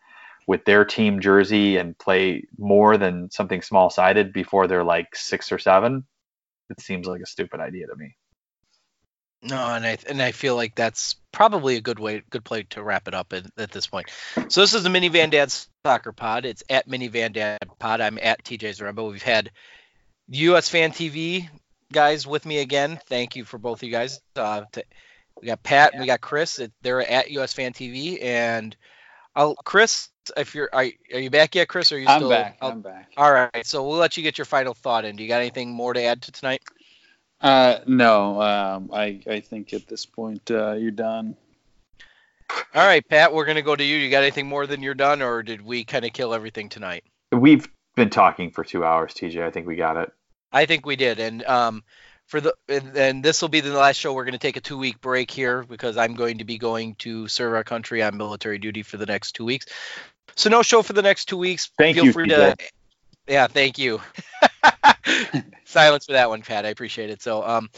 [0.47, 5.51] with their team jersey and play more than something small sided before they're like six
[5.51, 6.05] or seven.
[6.69, 8.15] It seems like a stupid idea to me.
[9.41, 12.83] No, and I and I feel like that's probably a good way, good play to
[12.83, 14.09] wrap it up at, at this point.
[14.49, 15.53] So this is the Mini Van Dad
[15.85, 16.43] Soccer Pod.
[16.45, 18.01] It's at Mini Van Dad Pod.
[18.01, 19.09] I'm at TJ's Zaremba.
[19.09, 19.51] We've had
[20.27, 20.67] U.S.
[20.67, 21.47] Fan TV
[21.91, 22.99] guys with me again.
[23.07, 24.19] Thank you for both of you guys.
[24.35, 24.83] Uh, to,
[25.41, 26.59] we got Pat and we got Chris.
[26.81, 28.21] They're at US Fan TV.
[28.21, 28.75] And
[29.35, 31.91] I'll, Chris, if you're are, are you back yet, Chris?
[31.91, 32.29] Or are you I'm still?
[32.29, 32.57] back.
[32.61, 33.09] I'll- I'm back.
[33.15, 33.65] all right.
[33.65, 35.15] So we'll let you get your final thought in.
[35.15, 36.61] Do you got anything more to add to tonight?
[37.41, 41.35] Uh, no, um, I I think at this point uh, you're done.
[42.75, 43.97] All right, Pat, we're gonna go to you.
[43.97, 47.03] You got anything more than you're done, or did we kind of kill everything tonight?
[47.31, 49.43] We've been talking for two hours, TJ.
[49.43, 50.11] I think we got it.
[50.51, 51.83] I think we did, and um,
[52.27, 54.13] for the and, and this will be the last show.
[54.13, 57.27] We're gonna take a two week break here because I'm going to be going to
[57.27, 59.67] serve our country on military duty for the next two weeks.
[60.35, 61.71] So no show for the next two weeks.
[61.77, 62.55] Thank Feel you, free TJ.
[62.57, 62.69] to.
[63.29, 64.01] Yeah, thank you.
[65.65, 66.65] Silence for that one, Pat.
[66.65, 67.21] I appreciate it.
[67.21, 67.69] So um,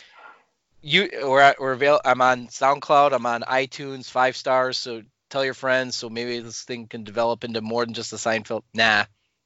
[0.82, 3.12] you we're at, we're avail- I'm on SoundCloud.
[3.12, 4.78] I'm on iTunes, five stars.
[4.78, 5.98] So tell your friends.
[5.98, 8.64] So maybe this thing can develop into more than just the Seinfeld.
[8.74, 9.04] Nah,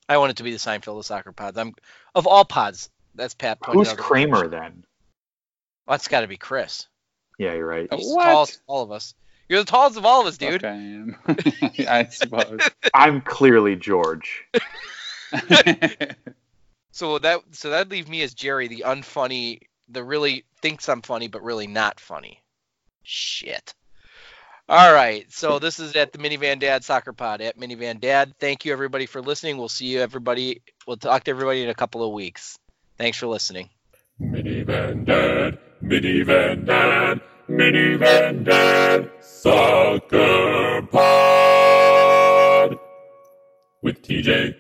[0.07, 1.57] I want it to be the Seinfeld of soccer pods.
[1.57, 1.73] I'm
[2.14, 2.91] of all pods.
[3.15, 3.60] That's Pat.
[3.60, 3.98] pointed Who's out.
[3.98, 4.86] Kramer then?
[5.88, 6.88] Well, that's got to be Chris.
[7.40, 7.91] Yeah, you're right.
[7.91, 8.26] He's What?
[8.26, 9.15] tallest of all of us.
[9.49, 10.64] You're the tallest of all of us, dude.
[10.64, 11.18] Okay, I am.
[11.88, 12.61] I suppose.
[12.94, 14.45] I'm clearly George.
[16.95, 19.60] So that so that leaves me as Jerry, the unfunny,
[19.90, 22.41] the really thinks I'm funny but really not funny.
[23.03, 23.74] Shit.
[24.70, 28.34] All right, so this is at the Minivan Dad Soccer Pod at Minivan Dad.
[28.40, 29.57] Thank you everybody for listening.
[29.57, 30.62] We'll see you everybody.
[30.88, 32.57] We'll talk to everybody in a couple of weeks.
[32.98, 33.70] Thanks for listening.
[34.22, 42.80] Minivan Dad, Minivan Dad, Minivan Dad, Soccer Pod
[43.82, 44.56] with TJ